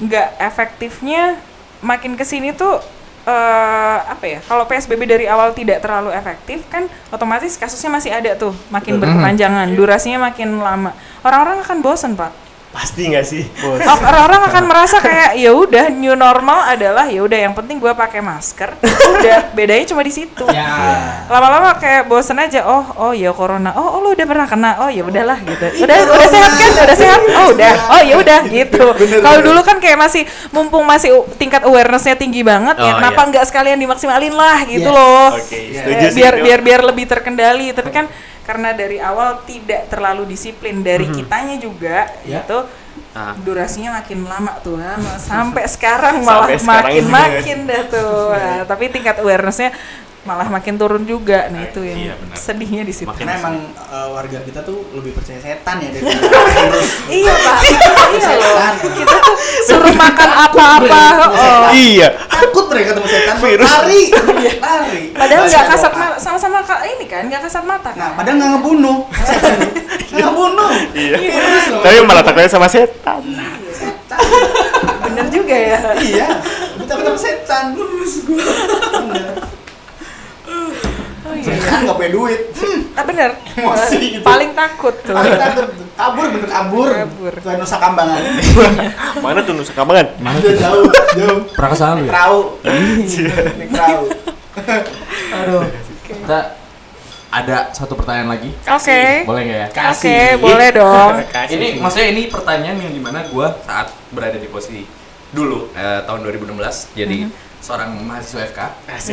nggak 0.00 0.28
efektifnya 0.38 1.36
makin 1.82 2.14
ke 2.16 2.24
sini 2.24 2.54
tuh 2.54 2.80
eh 3.22 3.98
apa 4.02 4.26
ya 4.26 4.40
kalau 4.42 4.66
PSBB 4.66 5.06
dari 5.06 5.30
awal 5.30 5.54
tidak 5.54 5.78
terlalu 5.78 6.10
efektif 6.10 6.66
kan 6.66 6.90
otomatis 7.14 7.54
kasusnya 7.54 7.94
masih 7.94 8.10
ada 8.10 8.34
tuh 8.34 8.50
makin 8.66 8.98
berkepanjangan 8.98 9.70
durasinya 9.78 10.30
makin 10.30 10.58
lama. 10.58 10.90
Orang-orang 11.22 11.62
akan 11.62 11.78
bosan 11.86 12.18
pak 12.18 12.34
Pasti 12.72 13.04
nggak 13.04 13.26
sih? 13.28 13.44
orang-orang 13.84 14.48
akan 14.48 14.64
merasa 14.64 14.96
kayak 14.96 15.36
ya 15.36 15.52
udah 15.52 15.92
new 15.92 16.16
normal 16.16 16.64
adalah 16.64 17.04
ya 17.04 17.20
udah 17.20 17.36
yang 17.36 17.52
penting 17.52 17.76
gue 17.76 17.92
pakai 17.92 18.24
masker. 18.24 18.72
Udah 19.12 19.52
bedanya 19.52 19.84
cuma 19.84 20.00
di 20.00 20.08
situ. 20.08 20.48
Ya. 20.48 20.64
lama-lama 21.28 21.76
kayak 21.76 22.08
bosen 22.08 22.40
aja 22.40 22.64
oh 22.64 22.84
oh 22.96 23.12
ya 23.12 23.28
corona. 23.30 23.76
Oh, 23.76 23.96
oh 23.96 24.00
lu 24.00 24.16
udah 24.16 24.24
pernah 24.24 24.48
kena? 24.48 24.80
Oh 24.80 24.88
ya 24.88 25.04
udahlah 25.04 25.36
gitu. 25.44 25.84
Udah 25.84 25.96
udah 26.08 26.28
sehat 26.28 26.52
kan? 26.56 26.70
Udah 26.80 26.96
sehat? 26.96 27.20
Oh 27.36 27.46
udah. 27.52 27.72
Oh 27.92 28.00
ya 28.00 28.14
udah 28.16 28.40
gitu. 28.48 28.84
Kalau 29.20 29.40
dulu 29.44 29.60
kan 29.60 29.76
kayak 29.76 29.98
masih 30.00 30.22
mumpung 30.48 30.88
masih 30.88 31.12
tingkat 31.36 31.68
awarenessnya 31.68 32.16
tinggi 32.16 32.40
banget 32.40 32.80
ya 32.80 32.88
Oh, 32.88 32.98
kenapa 32.98 33.20
iya. 33.20 33.28
nggak 33.36 33.44
sekalian 33.52 33.78
dimaksimalin 33.78 34.32
lah 34.32 34.64
gitu 34.64 34.88
Yes. 34.88 34.96
loh. 34.96 35.28
Ya. 35.52 35.82
setuju 35.84 36.06
sih. 36.08 36.16
biar 36.16 36.34
biar 36.40 36.60
biar 36.64 36.80
lebih 36.88 37.04
terkendali. 37.04 37.76
Tapi 37.76 37.92
kan 37.92 38.08
karena 38.42 38.70
dari 38.72 38.98
awal 38.98 39.42
tidak 39.42 39.86
terlalu 39.86 40.26
disiplin 40.26 40.80
dari 40.80 41.06
kitanya 41.08 41.56
juga 41.56 42.10
Ya. 42.22 42.42
gitu 42.42 42.66
Ah. 43.12 43.32
durasinya 43.38 44.00
makin 44.00 44.24
lama 44.24 44.52
tuh 44.60 44.76
kan 44.76 45.00
sampai 45.16 45.64
sekarang 45.64 46.20
malah 46.20 46.44
Sampai 46.44 46.56
sekarang 46.60 46.92
makin 46.92 47.04
makin 47.08 47.58
dah 47.64 47.82
tuh 47.86 48.32
Nah, 48.32 48.64
tapi 48.70 48.88
tingkat 48.88 49.16
awarenessnya 49.16 49.72
malah 50.22 50.46
makin 50.46 50.78
turun 50.78 51.02
juga 51.02 51.50
nah 51.50 51.60
itu 51.60 51.82
yang 51.82 51.98
Iya, 52.00 52.14
benar. 52.14 52.36
sedihnya 52.36 52.82
di 52.82 52.94
situ 52.94 53.10
Karena 53.10 53.34
emang 53.36 53.58
eh, 53.74 54.08
warga 54.08 54.38
kita 54.38 54.62
tuh 54.62 54.86
lebih 54.92 55.12
percaya 55.12 55.34
setan 55.36 55.76
ya 55.78 55.90
daripada 55.90 56.22
virus. 56.54 56.90
iya 57.18 57.34
pak 57.34 57.56
iya 58.14 58.30
loh 58.32 58.54
Setan. 58.54 58.74
kita 58.94 59.14
tuh 59.18 59.36
suruh 59.62 59.94
makan 59.94 60.30
apa-apa 60.30 61.02
oh. 61.26 61.70
Iya. 61.72 62.08
Takut 62.22 62.64
mereka 62.68 62.94
ketemu 62.94 63.08
setan, 63.08 63.36
Virus. 63.36 63.66
lari, 63.68 64.02
lari. 64.58 65.02
padahal 65.12 65.42
nggak 65.44 65.64
kasat 65.68 65.92
mata 65.92 66.16
sama-sama 66.16 66.58
ini 66.84 67.04
kan 67.04 67.22
nggak 67.26 67.42
kasat 67.42 67.64
mata 67.64 67.90
Nah, 67.92 68.14
kan 68.14 68.16
padahal 68.16 68.36
nggak 68.38 68.50
ngebunuh. 68.56 68.98
Setan. 69.20 69.58
Nggak 70.08 70.26
ngebunuh. 70.28 70.70
Iya. 70.92 71.16
Virus 71.18 71.64
loh. 71.68 71.82
Tapi 71.82 71.96
malah 72.02 72.22
takutnya 72.22 72.46
sama 72.46 72.66
setan. 72.66 73.20
Setan. 73.72 74.18
bener 75.02 75.26
juga 75.28 75.54
ya 75.54 75.76
Iya. 75.98 76.26
Gue 76.78 76.86
takut 76.86 77.04
sama 77.08 77.18
setan. 77.18 77.64
Bener. 77.74 79.61
Oh, 81.32 81.36
iya. 81.40 81.56
Setan 81.56 81.78
nggak 81.82 81.96
punya 81.96 82.10
duit. 82.12 82.40
Hmm. 82.52 82.80
ah 82.92 83.04
bener 83.08 83.30
Emosi 83.56 83.98
gitu. 84.20 84.24
paling 84.24 84.50
takut 84.52 84.94
tuh 85.00 85.16
Aku 85.16 85.32
takut 85.32 85.66
kabur 85.92 86.26
bener 86.28 86.48
kabur. 86.48 86.88
Kabur. 86.92 87.32
Tuhan 87.44 87.56
Nusa 87.56 87.76
Kambangan. 87.80 88.20
Mana 89.18 89.38
tuh 89.40 89.54
Nusa 89.56 89.72
Kambangan? 89.72 90.06
Udah 90.20 90.54
jauh, 90.54 90.84
jauh. 91.16 91.40
Pernah 91.56 91.70
ke 91.72 91.76
sana 91.76 91.92
lu 91.96 92.04
ya? 92.04 92.10
Perahu. 92.12 92.40
Naik 92.62 93.68
perahu. 93.72 94.02
Aduh. 95.40 95.64
Kita 96.02 96.38
ada 97.32 97.72
satu 97.72 97.96
pertanyaan 97.96 98.28
lagi. 98.28 98.52
oke 98.60 99.00
Boleh 99.24 99.40
nggak 99.48 99.58
ya? 99.58 99.68
oke 99.72 99.80
Kasih. 99.80 100.24
boleh 100.36 100.68
dong 100.76 101.12
Kasih. 101.32 101.56
Ini 101.56 101.66
maksudnya 101.80 102.08
ini 102.12 102.22
pertanyaan 102.28 102.76
yang 102.76 102.92
di 102.92 103.00
mana 103.00 103.24
gue 103.24 103.46
saat 103.64 103.88
berada 104.12 104.36
di 104.36 104.48
posisi 104.52 104.84
dulu 105.32 105.72
eh, 105.72 106.04
tahun 106.04 106.28
2016 106.28 106.92
jadi 106.92 107.18
seorang 107.62 107.94
mahasiswa 107.96 108.42
FK 108.44 108.60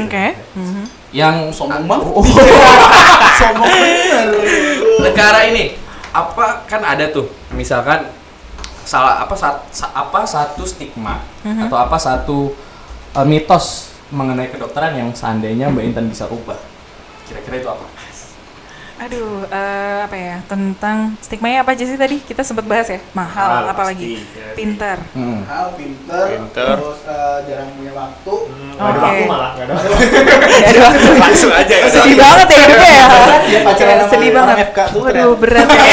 oke 0.03 0.25
Mhm. 0.55 0.83
yang 1.11 1.35
Sombong 1.49 1.85
banget. 1.85 2.09
Sombong 3.39 3.69
bener. 3.69 4.27
negara 4.99 5.45
ini 5.45 5.77
apa 6.09 6.65
kan 6.65 6.81
ada 6.83 7.05
tuh 7.07 7.29
misalkan 7.49 8.09
salah 8.81 9.21
apa 9.21 9.33
sat- 9.33 9.69
sa- 9.69 9.93
apa 9.93 10.25
satu 10.25 10.65
stigma 10.65 11.21
atau 11.61 11.77
apa 11.77 11.93
satu 11.95 12.57
uh, 13.11 13.21
mitos 13.23 13.93
mengenai 14.09 14.49
kedokteran 14.49 14.93
yang 14.95 15.09
seandainya 15.11 15.69
Mbak 15.69 15.85
Intan 15.85 16.09
bisa 16.09 16.25
ubah. 16.25 16.57
Kira-kira 17.23 17.57
itu 17.57 17.69
apa? 17.69 17.85
Aduh, 18.99 19.47
eh, 19.47 19.99
apa 20.03 20.11
ya 20.13 20.37
tentang 20.43 21.15
stigmanya 21.19 21.63
apa 21.63 21.71
aja 21.71 21.81
sih 21.81 21.95
tadi 21.95 22.19
kita 22.19 22.43
sempat 22.43 22.63
bahas 22.63 22.83
ya 22.85 22.99
mahal, 23.11 23.63
Mahal, 23.63 23.71
apalagi 23.71 24.19
pasti, 24.19 24.35
ya. 24.35 24.51
pintar. 24.53 24.97
Hmm. 25.11 25.39
Hal 25.41 25.71
pinter, 25.73 26.25
Pinter. 26.29 26.67
terus 26.75 26.99
eh, 27.03 27.37
jarang 27.47 27.69
punya 27.73 27.93
waktu. 27.93 28.33
Nggak 28.75 28.83
ada 28.83 28.91
Oke. 28.91 29.07
waktu 29.07 29.23
malah, 29.25 29.49
nggak 29.55 29.65
ada 29.65 29.73
waktu. 29.73 29.93
Gak 29.95 30.67
ada 30.67 30.81
waktu. 30.83 31.07
Langsung 31.23 31.51
aja. 31.53 31.73
ya. 31.73 31.87
Sedih 31.87 32.15
banget 32.15 32.47
ya 32.47 32.57
hidupnya 32.59 32.91
ya. 32.91 33.05
Dia 33.41 33.59
pacaran 33.63 33.95
sama 33.97 34.11
sedih 34.11 34.31
banget. 34.31 34.55
FK 34.67 34.79
tuh 34.85 34.99
Waduh 35.01 35.33
berat 35.33 35.67
ya. 35.69 35.83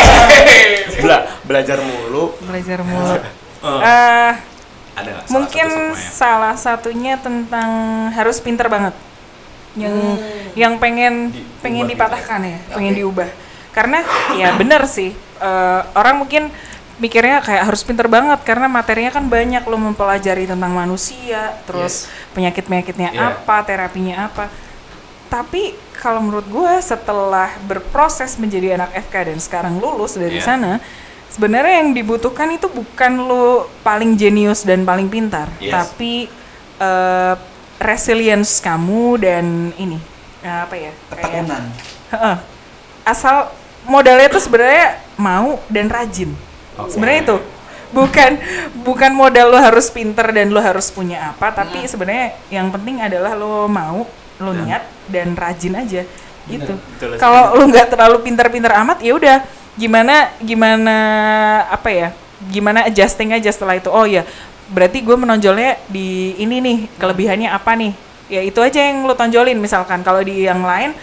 Bela- 1.00 1.24
belajar 1.42 1.78
mulu. 1.78 2.24
Belajar 2.42 2.78
mulu. 2.82 3.14
Oh, 3.62 3.78
Eh, 3.78 4.30
ada 4.92 5.10
salah 5.12 5.30
mungkin 5.30 5.66
satu 5.66 5.78
stigma 5.78 5.94
ya? 5.94 6.10
salah 6.10 6.54
satunya 6.56 7.14
tentang 7.16 7.70
harus 8.10 8.36
pintar 8.40 8.66
banget. 8.66 8.94
Yang 9.76 9.96
yang 10.56 10.72
pengen 10.80 11.14
Diubah 11.30 11.60
pengen 11.60 11.84
gitu 11.84 11.92
dipatahkan 11.94 12.40
ya, 12.42 12.58
pengen 12.72 12.94
diubah. 12.96 13.28
Karena 13.70 14.00
ya 14.34 14.56
bener 14.56 14.88
sih 14.88 15.12
eh, 15.36 15.80
orang 15.92 16.16
mungkin 16.18 16.48
mikirnya 16.96 17.44
kayak 17.44 17.68
harus 17.68 17.84
pinter 17.84 18.08
banget 18.08 18.40
karena 18.40 18.72
materinya 18.72 19.12
kan 19.12 19.28
banyak 19.28 19.60
lo 19.68 19.76
mempelajari 19.76 20.48
tentang 20.48 20.72
manusia, 20.72 21.52
terus 21.68 22.08
penyakit-penyakitnya 22.32 23.12
Iya. 23.12 23.36
apa, 23.36 23.56
terapinya 23.68 24.32
apa. 24.32 24.48
Tapi 25.28 25.76
kalau 25.92 26.24
menurut 26.24 26.48
gue 26.48 26.72
setelah 26.80 27.52
berproses 27.68 28.40
menjadi 28.40 28.80
anak 28.80 28.96
FK 28.96 29.14
dan 29.28 29.38
sekarang 29.42 29.74
lulus 29.76 30.16
dari 30.16 30.40
Iya. 30.40 30.48
sana, 30.48 30.72
sebenarnya 31.28 31.84
yang 31.84 31.92
dibutuhkan 31.92 32.48
itu 32.56 32.64
bukan 32.64 33.12
lo 33.28 33.68
paling 33.84 34.16
jenius 34.16 34.64
dan 34.64 34.88
paling 34.88 35.12
pintar, 35.12 35.52
Yes. 35.60 35.76
tapi 35.76 36.32
eh, 36.76 37.34
resilience 37.78 38.58
kamu 38.58 39.18
dan 39.18 39.44
ini 39.76 39.98
eh, 40.40 40.58
apa 40.62 40.74
ya? 40.74 40.92
kayak- 41.08 41.20
Ketekunan. 41.20 41.62
Heeh. 42.08 42.36
Asal 43.02 43.50
modalnya 43.84 44.28
tuh 44.28 44.40
sebenarnya 44.40 44.86
mau 45.16 45.60
dan 45.66 45.86
rajin. 45.86 46.30
Sebenarnya 46.88 47.20
itu 47.24 47.36
bukan 47.86 48.32
bukan 48.82 49.10
modal 49.10 49.46
lo 49.48 49.58
harus 49.58 49.88
pinter 49.88 50.26
dan 50.28 50.50
lo 50.50 50.58
harus 50.58 50.90
punya 50.90 51.30
apa, 51.30 51.54
tapi 51.54 51.86
sebenarnya 51.86 52.34
yang 52.48 52.68
penting 52.68 52.98
adalah 53.00 53.32
lo 53.32 53.64
mau, 53.66 54.04
lo 54.36 54.50
niat 54.52 54.82
dan 55.06 55.32
rajin 55.32 55.72
aja 55.72 56.02
gitu. 56.46 56.72
Kalau 57.16 57.54
lo 57.54 57.64
nggak 57.64 57.88
terlalu 57.88 58.18
pinter-pinter 58.22 58.74
amat, 58.76 58.98
ya 59.00 59.12
udah 59.14 59.36
gimana 59.74 60.34
gimana 60.38 60.96
apa 61.68 61.88
ya? 61.88 62.08
Gimana 62.46 62.84
adjusting 62.84 63.32
aja 63.32 63.48
setelah 63.48 63.74
itu. 63.74 63.88
Oh 63.88 64.04
ya, 64.04 64.26
berarti 64.70 65.02
gue 65.02 65.16
menonjolnya 65.16 65.78
di 65.86 66.34
ini 66.38 66.58
nih 66.62 66.78
kelebihannya 66.98 67.48
apa 67.50 67.72
nih? 67.78 67.92
Ya 68.26 68.42
itu 68.42 68.58
aja 68.58 68.82
yang 68.82 69.06
lo 69.06 69.14
tonjolin 69.14 69.58
misalkan. 69.58 70.02
Kalau 70.02 70.22
di 70.22 70.46
yang 70.46 70.62
lain 70.62 70.94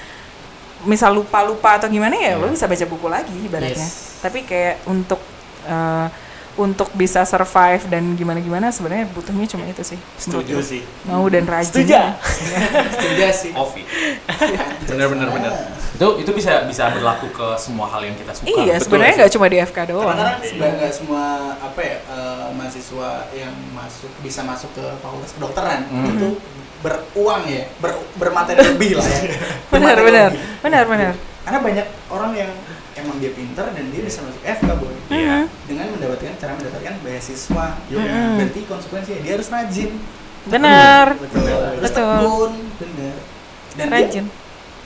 misal 0.84 1.16
lupa-lupa 1.16 1.80
atau 1.80 1.88
gimana 1.88 2.16
ya 2.20 2.36
lo 2.36 2.52
bisa 2.52 2.68
baca 2.68 2.86
buku 2.88 3.08
lagi 3.08 3.36
ibaratnya. 3.48 3.80
Yes. 3.80 4.20
Tapi 4.20 4.44
kayak 4.44 4.84
untuk 4.88 5.20
eh, 5.64 6.08
untuk 6.54 6.94
bisa 6.94 7.26
survive 7.26 7.82
dan 7.90 8.14
gimana-gimana 8.14 8.70
sebenarnya 8.70 9.10
butuhnya 9.10 9.50
cuma 9.50 9.66
itu 9.66 9.82
sih. 9.82 10.00
Setuju 10.22 10.62
sih. 10.62 10.82
Mau 11.10 11.26
dan 11.26 11.50
rajin. 11.50 11.74
Setuju. 11.74 11.98
Setuju 12.94 13.24
sih. 13.34 13.52
Ovi. 13.58 13.82
bener 14.90 15.08
bener 15.10 15.28
bener. 15.34 15.52
Itu 15.98 16.22
itu 16.22 16.32
bisa 16.34 16.66
bisa 16.70 16.94
berlaku 16.94 17.34
ke 17.34 17.48
semua 17.58 17.90
hal 17.90 18.06
yang 18.06 18.14
kita 18.14 18.34
suka. 18.38 18.50
Iya, 18.50 18.78
sebenarnya 18.78 19.14
nggak 19.26 19.34
cuma 19.34 19.46
di 19.50 19.58
FK 19.62 19.78
doang. 19.90 20.14
Karena 20.14 20.38
sebenarnya 20.42 20.76
nggak 20.78 20.94
semua 20.94 21.24
apa 21.58 21.80
ya 21.82 21.98
eh, 22.06 22.48
mahasiswa 22.54 23.10
yang 23.34 23.54
masuk 23.74 24.12
bisa 24.22 24.42
masuk 24.46 24.70
ke 24.78 24.86
fakultas 25.02 25.34
kedokteran 25.34 25.86
Hmm. 25.90 26.06
itu 26.06 26.14
tuh 26.22 26.34
beruang 26.84 27.48
ya, 27.48 27.64
ber, 27.80 27.96
bermateri 28.20 28.60
lebih 28.60 29.00
lah 29.00 29.08
ya. 29.08 29.32
Benar, 29.74 29.98
benar. 30.04 30.30
Benar, 30.60 30.84
benar. 30.84 31.14
Karena 31.48 31.60
banyak 31.64 31.88
orang 32.12 32.32
yang 32.36 32.52
emang 32.96 33.16
dia 33.18 33.32
pinter 33.32 33.66
dan 33.68 33.84
dia 33.88 34.02
bisa 34.02 34.22
masuk 34.22 34.40
FK 34.40 34.70
boy 34.76 34.94
Iya. 35.10 35.50
dengan 35.66 35.86
mendapatkan 35.90 36.34
cara 36.36 36.54
mendapatkan 36.54 36.94
beasiswa. 37.00 37.66
Mm-mm. 37.88 38.38
Berarti 38.38 38.60
konsekuensinya 38.64 39.20
dia 39.20 39.34
harus 39.34 39.48
rajin, 39.48 39.92
Benar. 40.44 41.06
harus 41.16 41.82
Betul. 41.82 42.20
tekun, 42.20 42.52
benar. 42.78 43.16
Dan 43.74 43.86
dia 43.88 43.96
Rajin. 43.96 44.26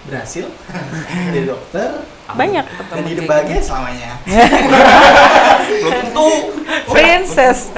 berhasil 0.03 0.45
jadi 1.35 1.45
dokter 1.45 1.89
Banyak 2.27 2.65
dan 2.67 3.03
hidup 3.03 3.23
bahagia 3.25 3.55
selamanya. 3.57 4.19
belum 5.79 5.91
tentu. 5.97 6.27
gitu. 6.27 6.59
Princess. 6.91 7.71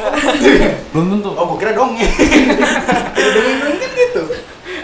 Belum 0.90 1.08
tentu. 1.12 1.30
Oh, 1.32 1.46
gue 1.48 1.58
kira 1.60 1.72
dongeng. 1.72 2.02
Jadi 3.14 3.30
dongeng 3.32 3.58
kan 3.60 3.72
gitu. 3.72 3.79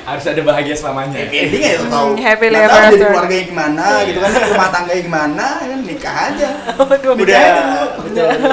Harus 0.05 0.21
ada 0.23 0.41
bahagia 0.41 0.75
selamanya. 0.75 1.17
Happy 1.17 1.37
ending 1.39 1.61
ya 1.61 1.81
tahu. 1.83 2.13
Hmm, 2.13 2.21
happy 2.21 2.45
Nggak 2.45 2.61
ever 2.61 2.69
tahu 2.69 2.77
jadi 2.77 2.93
after. 2.93 3.09
keluarganya 3.09 3.43
gimana 3.43 3.85
gitu 4.05 4.19
kan, 4.21 4.31
rumah 4.45 4.69
tangganya 4.69 5.01
gimana, 5.01 5.45
kan 5.59 5.79
nikah 5.81 6.15
aja. 6.29 6.49
Waduh, 6.79 7.13
Udah. 7.15 7.41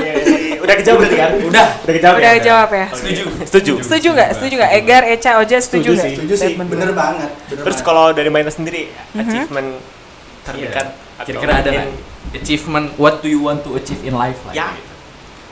Iya 0.01 0.15
sih. 0.23 0.49
Udah 0.59 0.75
kejawab 0.75 0.99
berarti 0.99 1.17
kan? 1.19 1.31
Udah. 1.43 1.67
Udah 1.79 1.93
kejawab 1.93 2.17
Udah 2.17 2.33
ya? 2.33 2.41
jawab 2.41 2.69
ya. 2.73 2.87
Setuju. 2.91 3.25
Setuju. 3.45 3.73
Setuju 3.81 4.09
nggak? 4.11 4.31
Setuju 4.33 4.55
nggak? 4.57 4.73
Egar, 4.75 5.03
Eca, 5.05 5.31
Oja 5.39 5.59
setuju 5.59 5.69
Setuju 5.85 5.91
nggak? 5.93 6.03
sih. 6.03 6.15
Setuju 6.17 6.35
sih, 6.35 6.53
bener 6.57 6.91
banget. 6.93 7.31
Terus 7.47 7.79
kalau 7.81 8.05
dari 8.11 8.29
Maina 8.29 8.49
sendiri, 8.49 8.89
Mhm. 9.13 9.21
achievement 9.21 9.69
terdekat 10.43 10.87
atau 11.15 11.27
Kira-kira 11.29 11.53
ada 11.59 11.71
achievement 12.33 12.87
what 12.97 13.21
do 13.21 13.29
you 13.29 13.39
want 13.41 13.61
to 13.61 13.77
achieve 13.77 14.01
in 14.01 14.15
life 14.15 14.41
lah 14.43 14.55
Ya. 14.55 14.73
gitu. 14.73 14.91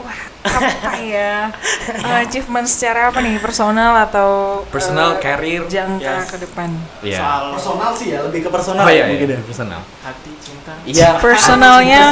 Wah, 0.01 0.30
apa 0.45 0.97
ya? 1.01 1.53
Uh, 2.01 2.18
achievement 2.24 2.66
secara 2.66 3.12
apa 3.12 3.18
nih? 3.20 3.36
Personal 3.41 3.93
atau 4.09 4.62
Personal, 4.68 5.16
uh, 5.16 5.20
career, 5.20 5.64
jangka 5.68 6.14
yes. 6.24 6.30
ke 6.30 6.36
depan? 6.41 6.68
Iya. 7.05 7.18
Soal 7.20 7.45
personal 7.57 7.91
sih 7.97 8.09
ya, 8.12 8.18
lebih 8.24 8.41
ke 8.47 8.51
personal. 8.51 8.84
Oh 8.84 8.91
iya, 8.91 9.05
mungkin 9.09 9.28
iya, 9.28 9.38
ya. 9.38 9.47
personal. 9.47 9.80
hati, 10.05 10.30
cinta. 10.41 10.72
Iya. 10.88 11.11
Personalnya, 11.20 12.03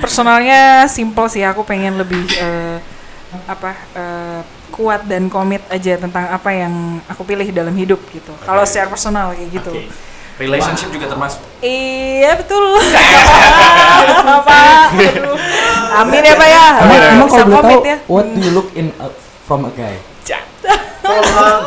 personalnya 0.00 0.60
simple 0.88 1.26
sih. 1.28 1.42
Aku 1.44 1.62
pengen 1.62 2.00
lebih 2.00 2.24
uh, 2.40 2.78
apa? 3.48 3.72
uh, 3.96 4.40
kuat 4.76 5.08
dan 5.08 5.32
komit 5.32 5.64
aja 5.72 5.96
tentang 5.96 6.28
apa 6.28 6.52
yang 6.52 7.00
aku 7.08 7.24
pilih 7.24 7.48
dalam 7.48 7.72
hidup 7.72 7.96
gitu. 8.12 8.28
Kalau 8.44 8.60
secara 8.68 8.92
personal 8.92 9.32
kayak 9.32 9.50
gitu. 9.56 9.72
Oke. 9.72 9.88
Relationship 10.36 10.92
juga 10.92 11.08
termasuk. 11.08 11.40
Iya 11.64 12.36
betul. 12.36 12.60
apa? 14.36 14.60
Amin 16.04 16.20
ya 16.20 16.34
pak 16.36 16.48
ya. 16.52 16.66
Emang, 17.16 17.28
kalau 17.32 17.46
boleh 17.48 17.64
tahu, 17.64 17.80
ya. 17.88 17.96
what 18.04 18.26
do 18.28 18.38
you 18.44 18.52
look 18.52 18.68
in 18.76 18.92
a, 19.00 19.08
from 19.48 19.64
a 19.64 19.72
guy? 19.72 19.96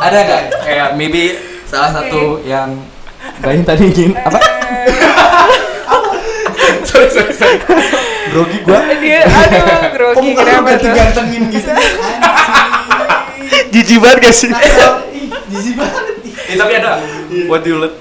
Ada 0.00 0.18
nggak 0.22 0.42
kayak 0.62 0.88
maybe 0.94 1.34
salah 1.66 1.90
satu 1.90 2.44
yang 2.46 2.76
yang 3.42 3.64
tadi 3.66 3.88
ingin 3.90 4.12
apa? 4.14 4.38
grogi 8.30 8.58
gua 8.62 8.78
Dia, 9.02 9.26
aduh, 9.26 9.62
kok 9.66 9.82
grogi 9.96 10.30
kenapa 10.38 10.78
ganti 10.78 10.86
tuh? 10.86 10.94
gantengin 10.94 11.42
gitu? 11.50 11.70
Jijik 13.74 13.98
banget 13.98 14.18
gak 14.30 14.34
sih? 14.34 14.50
Jijik 15.50 15.74
banget. 15.74 16.04
Eh, 16.50 16.56
tapi 16.58 16.72
ada 16.78 17.02
what 17.50 17.66
do 17.66 17.74
you 17.74 17.78
look 17.82 17.94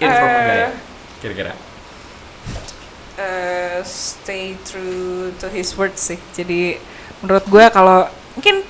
in 0.00 0.08
from 0.10 0.30
a 0.30 0.40
guy? 0.42 0.58
Eh. 0.68 0.72
Kira-kira. 1.22 1.52
Eh, 3.14 3.78
stay 3.86 4.58
true 4.66 5.30
to 5.38 5.46
his 5.50 5.70
words 5.78 6.02
sih. 6.02 6.18
Jadi 6.34 6.78
menurut 7.22 7.46
gue 7.46 7.64
kalau 7.70 8.10
mungkin 8.34 8.66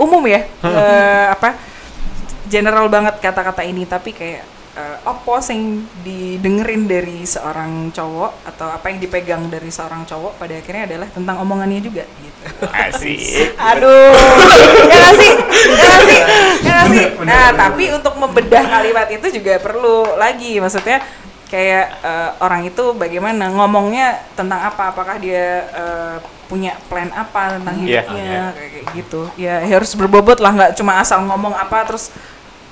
umum 0.00 0.22
ya 0.24 0.46
eh, 0.64 1.26
apa 1.28 1.58
general 2.48 2.88
banget 2.88 3.20
kata-kata 3.20 3.62
ini 3.66 3.84
tapi 3.84 4.16
kayak 4.16 4.57
eh, 4.78 4.96
apa 5.02 5.42
yang 5.50 5.82
didengerin 6.06 6.86
dari 6.86 7.26
seorang 7.26 7.90
cowok 7.90 8.46
atau 8.46 8.70
apa 8.70 8.86
yang 8.88 9.02
dipegang 9.02 9.42
dari 9.50 9.68
seorang 9.68 10.06
cowok 10.06 10.38
pada 10.38 10.54
akhirnya 10.54 10.86
adalah 10.86 11.08
tentang 11.10 11.36
omongannya 11.42 11.82
juga 11.82 12.06
gitu. 12.06 12.64
Asik. 12.70 13.18
Aduh, 13.58 14.14
ya 14.94 15.04
sih, 15.18 15.32
ya 15.74 15.92
sih, 16.06 16.20
ya 16.62 16.78
sih. 16.86 17.04
Nah, 17.26 17.50
tapi 17.52 17.90
untuk 17.90 18.14
membedah 18.14 18.62
kalimat 18.62 19.10
itu 19.10 19.26
juga 19.34 19.58
perlu 19.58 20.14
lagi, 20.14 20.62
maksudnya 20.62 21.02
kayak 21.50 21.86
eh, 22.04 22.30
orang 22.38 22.62
itu 22.68 22.94
bagaimana 22.94 23.50
ngomongnya 23.50 24.22
tentang 24.38 24.62
apa, 24.62 24.94
apakah 24.94 25.18
dia 25.18 25.66
eh, 25.72 26.16
punya 26.48 26.72
plan 26.88 27.12
apa 27.12 27.60
tentang 27.60 27.76
Iya. 27.84 28.06
hidupnya, 28.06 28.40
kayak 28.56 28.70
kayak 28.72 28.86
gitu. 28.96 29.22
Ya 29.36 29.60
harus 29.60 29.92
berbobot 29.92 30.38
lah, 30.40 30.52
nggak 30.54 30.72
cuma 30.78 30.96
asal 31.02 31.20
ngomong 31.26 31.52
apa 31.52 31.84
terus. 31.84 32.08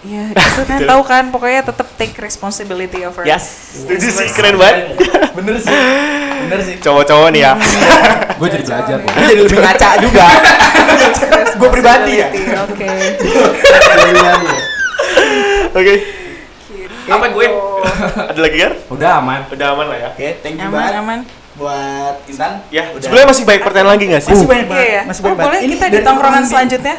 Ya, 0.06 0.22
itu 0.30 0.62
kan 0.62 0.78
Betul. 0.78 0.86
tahu 0.86 1.02
kan, 1.02 1.24
pokoknya 1.28 1.60
tetap 1.64 1.86
take 1.94 2.14
responsibility 2.16 3.02
over. 3.02 3.22
Yes, 3.22 3.42
setuju 3.74 4.06
sih, 4.08 4.28
keren 4.30 4.54
banget. 4.54 4.94
Bener 5.34 5.58
sih. 5.58 5.74
Bener 6.46 6.60
sih. 6.62 6.74
Cowok-cowok 6.78 7.28
nih 7.28 7.42
ya. 7.42 7.52
Gue 8.38 8.48
jadi 8.48 8.62
belajar. 8.62 8.96
Gue 9.02 9.24
jadi 9.26 9.42
lebih 9.42 9.58
ngaca 9.58 9.88
juga. 9.98 10.26
Gue 11.58 11.68
pribadi 11.68 12.12
ya. 12.16 12.28
Oke. 12.62 12.86
Oke, 15.74 15.94
Apa 17.06 17.26
gue? 17.28 17.46
ada 18.26 18.40
lagi 18.40 18.58
kan? 18.58 18.72
Udah 18.88 19.10
aman. 19.18 19.40
Udah 19.48 19.66
aman 19.72 19.86
lah 19.86 19.98
ya. 19.98 20.08
Oke, 20.10 20.38
thank 20.40 20.56
you 20.56 20.64
Aman, 20.64 20.74
banget 20.76 20.94
aman. 20.96 21.18
buat 21.54 22.16
Intan. 22.26 22.52
Ya, 22.68 22.90
Udah. 22.90 23.02
sebenarnya 23.02 23.28
masih 23.28 23.42
banyak 23.42 23.62
pertanyaan 23.62 23.90
lagi 23.90 24.04
gak 24.06 24.22
sih? 24.22 24.32
Masih 24.32 24.46
banyak 24.46 24.66
Iya 24.66 24.72
banget. 24.72 24.88
ya. 24.88 25.02
Masih 25.04 25.18
Oh, 25.18 25.24
banyak 25.24 25.36
banget. 25.36 25.50
boleh 25.50 25.60
kita 25.68 25.86
di 25.88 25.98
tongkrongan 26.00 26.44
selanjutnya. 26.44 26.94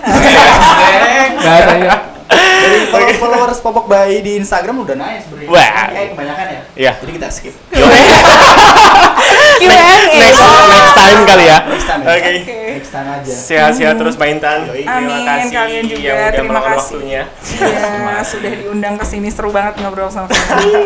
Gak 1.38 1.56
ada 1.58 1.76
ya. 1.78 1.96
Dari 2.28 2.92
follow 2.92 3.12
followers 3.22 3.60
Popok 3.64 3.88
Bayi 3.88 4.20
di 4.20 4.36
Instagram 4.36 4.84
udah 4.84 4.96
naik 5.00 5.24
sebenarnya. 5.28 5.50
Wah. 5.52 5.88
Eh, 5.96 6.06
kebanyakan 6.12 6.46
ya. 6.48 6.62
Iya. 6.76 6.92
Jadi 7.00 7.12
kita 7.16 7.28
skip. 7.32 7.56
Q&A. 9.58 9.90
Next, 10.08 10.42
next 10.68 10.94
time 10.96 11.20
kali 11.24 11.46
ya. 11.46 11.58
Next 11.64 11.86
time. 11.86 12.02
Oke. 12.04 12.32
Oke. 12.38 12.58
Next 12.74 12.92
time 12.92 13.08
aja. 13.12 13.32
Sehat-sehat 13.32 13.96
terus 13.96 14.14
Mbak 14.16 14.30
Intan. 14.32 14.60
Yoi. 14.66 14.84
Terima 14.84 14.94
Amin, 14.94 15.26
kasih 15.26 15.50
kalian 15.52 15.84
juga. 15.84 16.02
yang 16.04 16.18
udah 16.18 16.32
Terima 16.32 16.62
kasih. 16.64 16.96
waktunya. 16.96 17.22
Iya, 17.58 18.16
sudah 18.32 18.52
diundang 18.54 18.96
ke 18.96 19.06
sini 19.06 19.28
seru 19.28 19.50
banget 19.50 19.74
ngobrol 19.80 20.08
sama 20.08 20.28
kalian. 20.28 20.86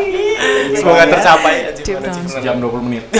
Semoga 0.73 1.03
Ya. 1.03 1.11
tercapai 1.11 1.53
down. 1.77 2.25
Sejam 2.25 2.55
20 2.57 2.81
menit. 2.81 3.03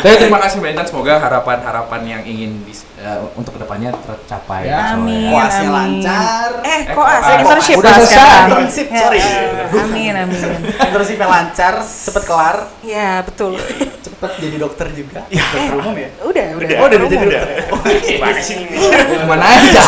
Tapi 0.00 0.14
terima 0.16 0.38
kasih 0.38 0.62
Mbak 0.62 0.70
Intan, 0.70 0.86
semoga 0.86 1.18
harapan-harapan 1.18 2.00
yang 2.06 2.22
ingin 2.22 2.62
dis- 2.62 2.86
eh, 2.96 3.20
untuk 3.34 3.52
ke 3.52 3.60
depannya 3.60 3.90
tercapai. 3.92 4.64
Ya, 4.64 4.94
Amin. 4.94 5.28
Koasnya 5.28 5.66
amin. 5.66 6.00
lancar. 6.00 6.48
Eh, 6.62 6.68
Eh, 6.70 6.80
kok 6.86 6.94
koas. 6.96 7.20
asli 7.20 7.34
internship 7.36 7.76
Udah 7.76 7.92
selesai. 7.98 8.40
Internship, 8.46 8.86
Ya, 8.86 8.98
sorry. 8.98 9.18
eh, 9.18 9.82
Amin, 9.82 10.12
amin. 10.14 10.40
Internship 10.72 11.18
lancar, 11.20 11.74
cepet 11.82 12.22
kelar, 12.22 12.56
Ya, 12.80 13.20
betul. 13.20 13.58
Cepet 14.00 14.30
jadi 14.38 14.56
dokter 14.56 14.86
juga. 14.90 15.20
Dokter 15.26 15.74
umum 15.74 15.94
ya. 15.94 16.08
Udah, 16.20 16.44
udah. 16.52 16.66
Udah, 16.66 16.76
Oh, 16.76 16.86
udah 16.86 16.98
jadi 16.98 17.16
udah. 17.16 17.42
dokter. 17.42 18.00
Gimana 18.00 18.40
sih 18.40 18.56
ini? 18.60 18.76
Ke 18.76 19.24
mana 19.24 19.44
aja? 19.46 19.82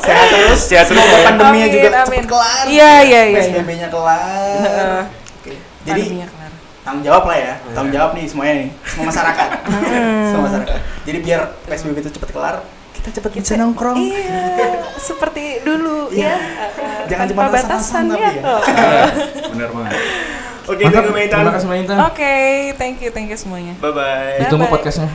Sehat 0.00 0.26
terus. 0.28 0.60
Sehat 0.60 0.86
terus, 0.86 0.98
Semoga 1.00 1.16
ya. 1.16 1.26
pandeminya 1.28 1.68
juga 1.68 1.88
cepet 2.02 2.26
kelar. 2.26 2.64
Iya, 2.66 2.92
iya, 3.02 3.20
iya. 3.28 3.38
PSBB-nya 3.40 3.88
kelar. 3.88 4.58
Heeh. 4.60 5.00
Oke. 5.38 5.52
Jadi 5.84 6.02
kelar. 6.20 6.52
tanggung 6.84 7.00
jawab 7.00 7.24
lah 7.24 7.38
ya 7.40 7.52
tanggung 7.72 7.96
jawab 7.96 8.12
nih 8.12 8.28
semuanya 8.28 8.54
nih 8.60 8.68
semua 8.84 9.04
masyarakat 9.08 9.48
semua 10.28 10.42
masyarakat 10.44 10.76
jadi 11.08 11.18
biar 11.24 11.40
psbb 11.64 11.96
itu 11.96 12.10
cepet 12.12 12.28
kelar 12.28 12.60
kita 13.04 13.20
cepet 13.20 13.36
bisa 13.36 13.54
nongkrong 13.54 14.00
Iya, 14.00 14.80
seperti 14.96 15.60
dulu 15.60 16.08
Iya. 16.08 16.32
ya. 16.32 16.36
Jangan 17.04 17.26
cuma 17.28 17.42
batasan 17.46 18.04
ya. 18.10 18.16
ya. 18.16 18.30
Oh. 18.42 18.60
Bener 19.52 19.68
banget. 19.68 19.92
Oke, 20.64 20.80
Mantap, 20.80 20.96
thank 20.96 21.04
you 21.04 21.12
Maitan. 21.12 21.36
terima 21.36 21.52
kasih 21.52 21.68
Maintan. 21.68 21.96
Oke, 22.08 22.34
thank 22.80 22.96
you, 22.98 23.10
thank 23.12 23.28
you 23.28 23.36
semuanya. 23.36 23.76
Bye 23.84 23.92
bye. 23.92 24.40
Ditunggu 24.40 24.64
podcastnya. 24.66 25.12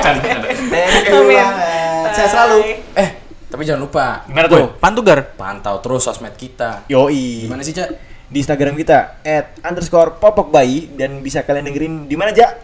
thank 0.00 1.04
you 1.04 1.20
Amin. 1.20 1.36
banget 1.36 2.12
saya 2.14 2.28
selalu. 2.32 2.80
Eh, 2.96 3.08
tapi 3.46 3.62
jangan 3.62 3.82
lupa 3.82 4.24
Gimana 4.24 4.48
tuh? 4.48 4.72
Pantugar. 4.80 5.36
pantau 5.36 5.76
terus 5.78 6.00
sosmed 6.00 6.32
kita. 6.34 6.88
Yoi. 6.88 7.44
Gimana 7.44 7.60
sih, 7.60 7.76
Cak? 7.76 7.88
Di 8.26 8.40
Instagram 8.40 8.74
kita 8.74 9.20
at 9.20 9.60
underscore 9.60 10.16
popok 10.16 10.48
bayi 10.48 10.88
dan 10.90 11.20
bisa 11.20 11.44
kalian 11.44 11.68
dengerin 11.68 11.94
di 12.08 12.16
mana 12.16 12.32
aja? 12.32 12.56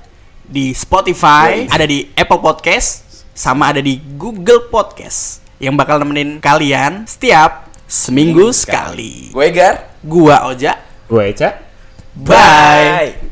Di 0.42 0.72
Spotify, 0.72 1.68
ada 1.68 1.84
di 1.84 2.10
Apple 2.12 2.40
Podcast, 2.40 3.01
sama 3.32 3.72
ada 3.72 3.80
di 3.80 4.00
Google 4.16 4.68
Podcast. 4.68 5.40
Yang 5.56 5.74
bakal 5.80 5.96
nemenin 6.04 6.38
kalian 6.38 7.08
setiap 7.08 7.72
seminggu 7.88 8.52
sekali. 8.52 9.32
Gue 9.32 9.48
Gar. 9.52 9.92
Gua 10.04 10.48
Oja. 10.48 10.76
Gue 11.08 11.32
Eca. 11.32 11.60
Bye. 12.16 13.31